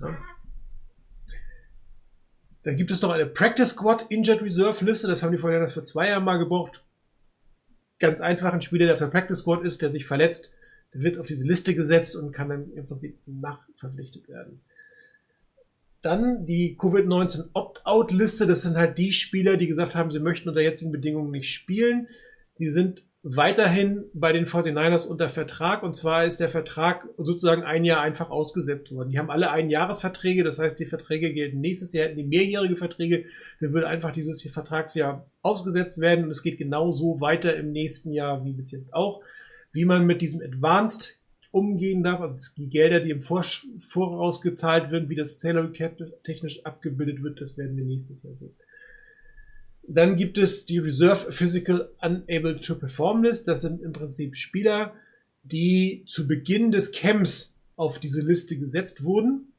[0.00, 0.16] Ja.
[2.64, 5.06] Dann gibt es noch eine Practice Squad Injured Reserve Liste.
[5.06, 6.82] Das haben die vorher das für zwei Jahre mal gebraucht.
[7.98, 10.52] Ganz einfach, ein Spieler, der für Practice Squad ist, der sich verletzt,
[10.92, 14.62] der wird auf diese Liste gesetzt und kann dann im Prinzip nachverpflichtet werden.
[16.00, 18.46] Dann die Covid-19 Opt-out-Liste.
[18.46, 22.08] Das sind halt die Spieler, die gesagt haben, sie möchten unter jetzigen Bedingungen nicht spielen.
[22.54, 27.86] Sie sind weiterhin bei den 49ers unter Vertrag und zwar ist der Vertrag sozusagen ein
[27.86, 29.08] Jahr einfach ausgesetzt worden.
[29.08, 33.24] Die haben alle Einjahresverträge, das heißt, die Verträge gelten nächstes Jahr, die mehrjährige Verträge,
[33.60, 38.44] dann würde einfach dieses Vertragsjahr ausgesetzt werden und es geht genauso weiter im nächsten Jahr
[38.44, 39.22] wie bis jetzt auch.
[39.72, 41.18] Wie man mit diesem Advanced
[41.50, 46.66] umgehen darf, also die Gelder, die im Voraus gezahlt werden, wie das Salary Cap technisch
[46.66, 48.54] abgebildet wird, das werden wir nächstes Jahr sehen.
[49.86, 53.48] Dann gibt es die Reserve Physical Unable to Perform List.
[53.48, 54.94] Das sind im Prinzip Spieler,
[55.42, 59.52] die zu Beginn des Camps auf diese Liste gesetzt wurden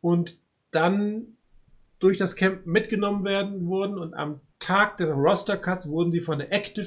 [0.00, 0.38] und
[0.72, 1.36] dann
[1.98, 6.38] durch das Camp mitgenommen werden wurden und am Tag der Roster Cuts wurden sie von
[6.38, 6.86] der Active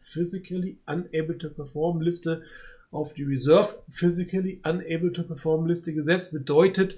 [0.00, 2.42] Physically Unable to Perform Liste
[2.90, 6.32] auf die Reserve Physically Unable to Perform Liste gesetzt.
[6.32, 6.96] Bedeutet,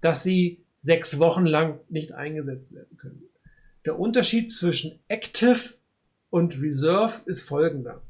[0.00, 3.22] dass sie sechs Wochen lang nicht eingesetzt werden können.
[3.84, 5.74] Der Unterschied zwischen Active
[6.30, 8.00] und Reserve ist folgender.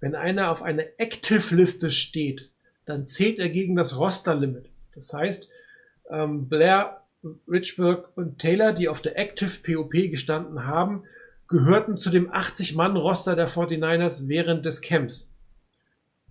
[0.00, 2.50] Wenn einer auf einer Active-Liste steht,
[2.84, 4.68] dann zählt er gegen das Roster-Limit.
[4.94, 5.48] Das heißt,
[6.10, 7.02] ähm, Blair,
[7.48, 11.04] Richburg und Taylor, die auf der Active POP gestanden haben,
[11.48, 15.32] gehörten zu dem 80-Mann-Roster der 49ers während des Camps.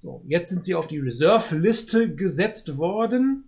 [0.02, 3.46] So, jetzt sind sie auf die Reserve-Liste gesetzt worden.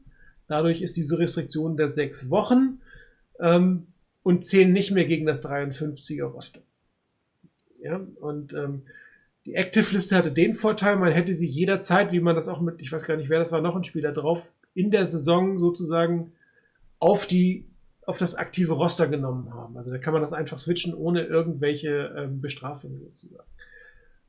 [0.47, 2.79] Dadurch ist diese Restriktion der sechs Wochen.
[3.39, 3.87] Ähm,
[4.25, 6.61] und zählen nicht mehr gegen das 53er Roster.
[7.79, 8.81] Ja, und ähm,
[9.45, 12.91] die Active-Liste hatte den Vorteil, man hätte sie jederzeit, wie man das auch mit, ich
[12.91, 16.31] weiß gar nicht, wer das war, noch ein Spieler drauf, in der Saison sozusagen
[16.97, 17.67] auf die
[18.07, 19.77] auf das aktive Roster genommen haben.
[19.77, 23.49] Also da kann man das einfach switchen ohne irgendwelche ähm, Bestrafungen sozusagen.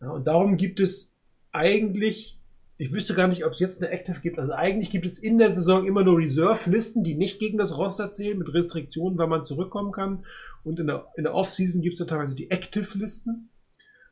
[0.02, 1.14] Ja, und darum gibt es
[1.52, 2.38] eigentlich,
[2.78, 4.38] ich wüsste gar nicht, ob es jetzt eine Active gibt.
[4.38, 8.10] Also eigentlich gibt es in der Saison immer nur Reserve-Listen, die nicht gegen das Roster
[8.10, 10.24] zählen, mit Restriktionen, wann man zurückkommen kann.
[10.62, 13.48] Und in der, in der Off-Season gibt es teilweise die Active-Listen.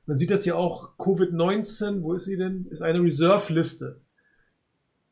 [0.07, 2.67] Man sieht das ja auch, Covid-19, wo ist sie denn?
[2.71, 4.01] Ist eine Reserve-Liste.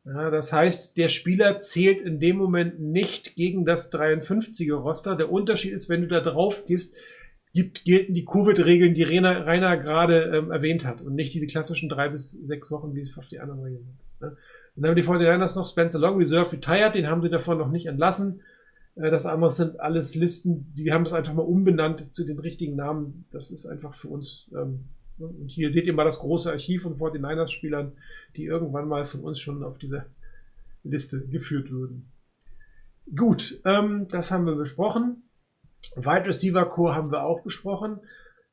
[0.05, 5.15] Ja, das heißt, der Spieler zählt in dem Moment nicht gegen das 53er Roster.
[5.15, 6.97] Der Unterschied ist, wenn du da drauf gehst,
[7.53, 11.89] gibt, gelten die Covid-Regeln, die Rainer, Rainer gerade ähm, erwähnt hat und nicht diese klassischen
[11.89, 14.31] drei bis sechs Wochen, wie es auf die anderen Regeln sind.
[14.31, 14.37] Ne?
[14.75, 17.87] Dann haben die 49ers noch Spencer Long Reserve retired, den haben sie davon noch nicht
[17.87, 18.41] entlassen.
[18.97, 22.77] Äh, das andere sind alles Listen, die haben das einfach mal umbenannt zu den richtigen
[22.77, 23.27] Namen.
[23.33, 24.49] Das ist einfach für uns.
[24.53, 24.85] Ähm,
[25.19, 25.27] ne?
[25.27, 27.93] und hier seht ihr mal das große Archiv von 49ers-Spielern,
[28.37, 30.07] die irgendwann mal von uns schon auf diese
[30.85, 32.07] Liste geführt wurden.
[33.15, 35.23] Gut, ähm, das haben wir besprochen.
[35.97, 38.01] Wide Receiver Core haben wir auch besprochen.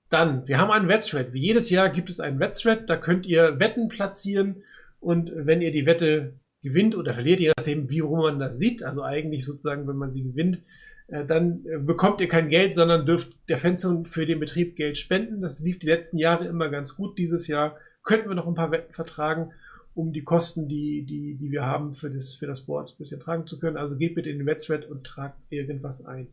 [0.10, 1.34] Dann, wir haben einen Wettthread.
[1.34, 2.90] Wie jedes Jahr gibt es einen Wettthread.
[2.90, 4.64] Da könnt ihr Wetten platzieren.
[5.00, 8.84] Und wenn ihr die Wette gewinnt oder verliert, je nachdem, wie rum man das sieht,
[8.84, 10.62] also eigentlich sozusagen, wenn man sie gewinnt,
[11.08, 14.98] äh, dann äh, bekommt ihr kein Geld, sondern dürft der Fanzone für den Betrieb Geld
[14.98, 15.42] spenden.
[15.42, 17.18] Das lief die letzten Jahre immer ganz gut.
[17.18, 19.52] Dieses Jahr könnten wir noch ein paar Wetten vertragen,
[19.94, 23.20] um die Kosten, die, die, die wir haben für das, für das Board ein bisschen
[23.20, 23.78] tragen zu können.
[23.78, 26.28] Also geht bitte in den Wettthread und tragt irgendwas ein.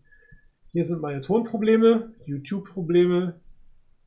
[0.77, 3.41] Hier sind meine Tonprobleme, YouTube-Probleme,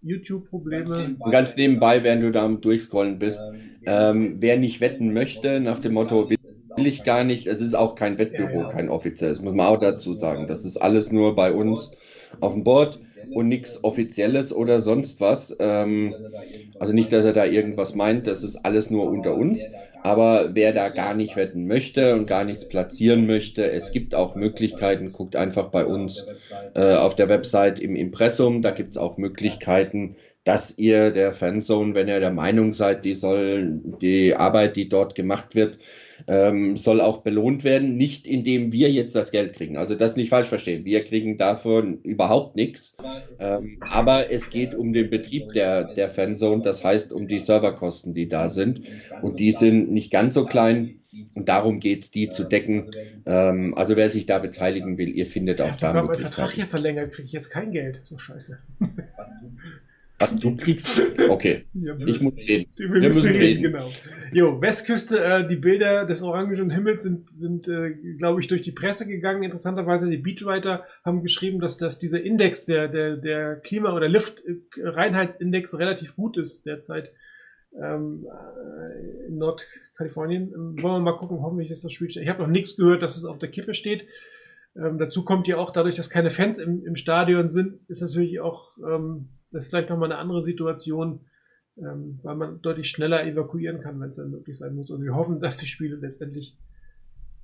[0.03, 1.15] YouTube-Probleme.
[1.31, 3.41] Ganz nebenbei, während du da am Durchscrollen bist,
[3.87, 7.95] ähm, wer nicht wetten möchte, nach dem Motto, will ich gar nicht, es ist auch
[7.95, 8.67] kein Wettbüro, Ja, ja.
[8.67, 10.45] kein offizielles, muss man auch dazu sagen.
[10.45, 11.97] Das ist alles nur bei uns
[12.39, 12.99] auf dem Board
[13.31, 15.55] und nichts Offizielles oder sonst was.
[15.59, 16.17] Ähm,
[16.79, 19.71] also nicht, dass er da irgendwas meint, das ist alles nur unter uns.
[20.01, 24.35] Aber wer da gar nicht wetten möchte und gar nichts platzieren möchte, es gibt auch
[24.35, 26.31] Möglichkeiten, guckt einfach bei uns
[26.73, 30.15] äh, auf der Website im Impressum, da gibt es auch Möglichkeiten,
[30.45, 35.15] dass ihr der Fanzone, wenn ihr der Meinung seid, die soll die Arbeit, die dort
[35.15, 35.79] gemacht wird,
[36.27, 39.77] ähm, soll auch belohnt werden, nicht indem wir jetzt das Geld kriegen.
[39.77, 40.85] Also das nicht falsch verstehen.
[40.85, 42.95] Wir kriegen davon überhaupt nichts.
[43.39, 48.13] Ähm, aber es geht um den Betrieb der, der Fanzone, das heißt um die Serverkosten,
[48.13, 48.81] die da sind.
[49.21, 50.95] Und die sind nicht ganz so klein.
[51.35, 52.91] Und darum geht es, die zu decken.
[53.25, 56.51] Ähm, also wer sich da beteiligen will, ihr findet auch Ich da habe meinen Vertrag
[56.51, 58.01] hier verlängert, kriege ich jetzt kein Geld.
[58.05, 58.59] So scheiße.
[60.19, 61.01] Was du kriegst?
[61.29, 62.69] Okay, Ja, ich muss reden.
[62.75, 63.63] Wir, Wir müssen reden, reden.
[63.63, 63.89] genau.
[64.33, 68.73] Jo, Westküste, äh, die Bilder des orangenen Himmels sind, sind äh, glaube ich, durch die
[68.73, 69.43] Presse gegangen.
[69.43, 75.77] Interessanterweise, die Beatwriter haben geschrieben, dass, dass dieser Index, der, der, der Klima- oder Luft-Reinheitsindex
[75.79, 77.11] relativ gut ist derzeit
[77.81, 80.51] ähm, äh, in Nordkalifornien.
[80.53, 82.07] Ähm, wollen wir mal gucken, hoffentlich ist das Spiel.
[82.09, 84.05] Ich habe noch nichts gehört, dass es auf der Kippe steht.
[84.75, 88.39] Ähm, dazu kommt ja auch, dadurch, dass keine Fans im, im Stadion sind, ist natürlich
[88.41, 91.21] auch, ähm, das ist vielleicht nochmal eine andere Situation,
[91.77, 94.91] ähm, weil man deutlich schneller evakuieren kann, wenn es dann möglich sein muss.
[94.91, 96.57] Also wir hoffen, dass die Spiele letztendlich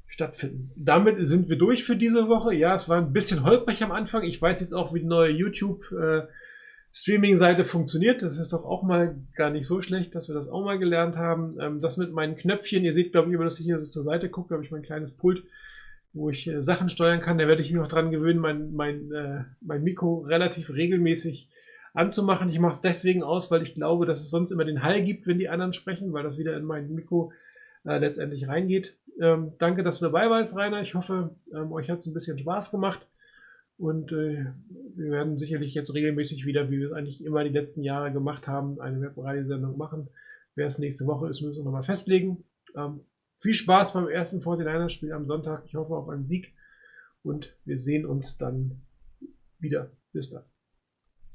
[0.07, 0.72] stattfinden.
[0.76, 2.53] Damit sind wir durch für diese Woche.
[2.53, 4.23] Ja, es war ein bisschen holprig am Anfang.
[4.23, 6.27] Ich weiß jetzt auch, wie die neue YouTube äh,
[7.65, 8.22] funktioniert.
[8.22, 11.18] Das ist doch auch mal gar nicht so schlecht, dass wir das auch mal gelernt
[11.18, 11.57] haben.
[11.60, 14.03] Ähm, das mit meinen Knöpfchen, ihr seht, glaube ich, immer, dass ich hier so zur
[14.03, 15.44] Seite gucke, habe ich mein kleines Pult,
[16.14, 17.38] wo ich äh, Sachen steuern kann.
[17.38, 21.49] Da werde ich mich noch dran gewöhnen, mein, mein, äh, mein Mikro relativ regelmäßig
[21.96, 22.50] anzumachen.
[22.50, 25.28] Ich mache es deswegen aus, weil ich glaube, dass es sonst immer den Hall gibt,
[25.28, 27.32] wenn die anderen sprechen, weil das wieder in mein Mikro
[27.86, 28.98] äh, letztendlich reingeht.
[29.20, 30.82] Ähm, danke, dass du dabei warst, Rainer.
[30.82, 33.08] Ich hoffe, ähm, euch hat es ein bisschen Spaß gemacht.
[33.78, 34.46] Und äh,
[34.96, 38.48] wir werden sicherlich jetzt regelmäßig wieder, wie wir es eigentlich immer die letzten Jahre gemacht
[38.48, 40.10] haben, eine Webradiosendung machen.
[40.56, 42.46] Wer es nächste Woche ist, müssen wir nochmal festlegen.
[42.76, 43.02] Ähm,
[43.40, 45.64] viel Spaß beim ersten 49ers-Spiel am Sonntag.
[45.66, 46.54] Ich hoffe auf einen Sieg.
[47.24, 48.82] Und wir sehen uns dann
[49.60, 49.92] wieder.
[50.14, 50.44] Bis dann.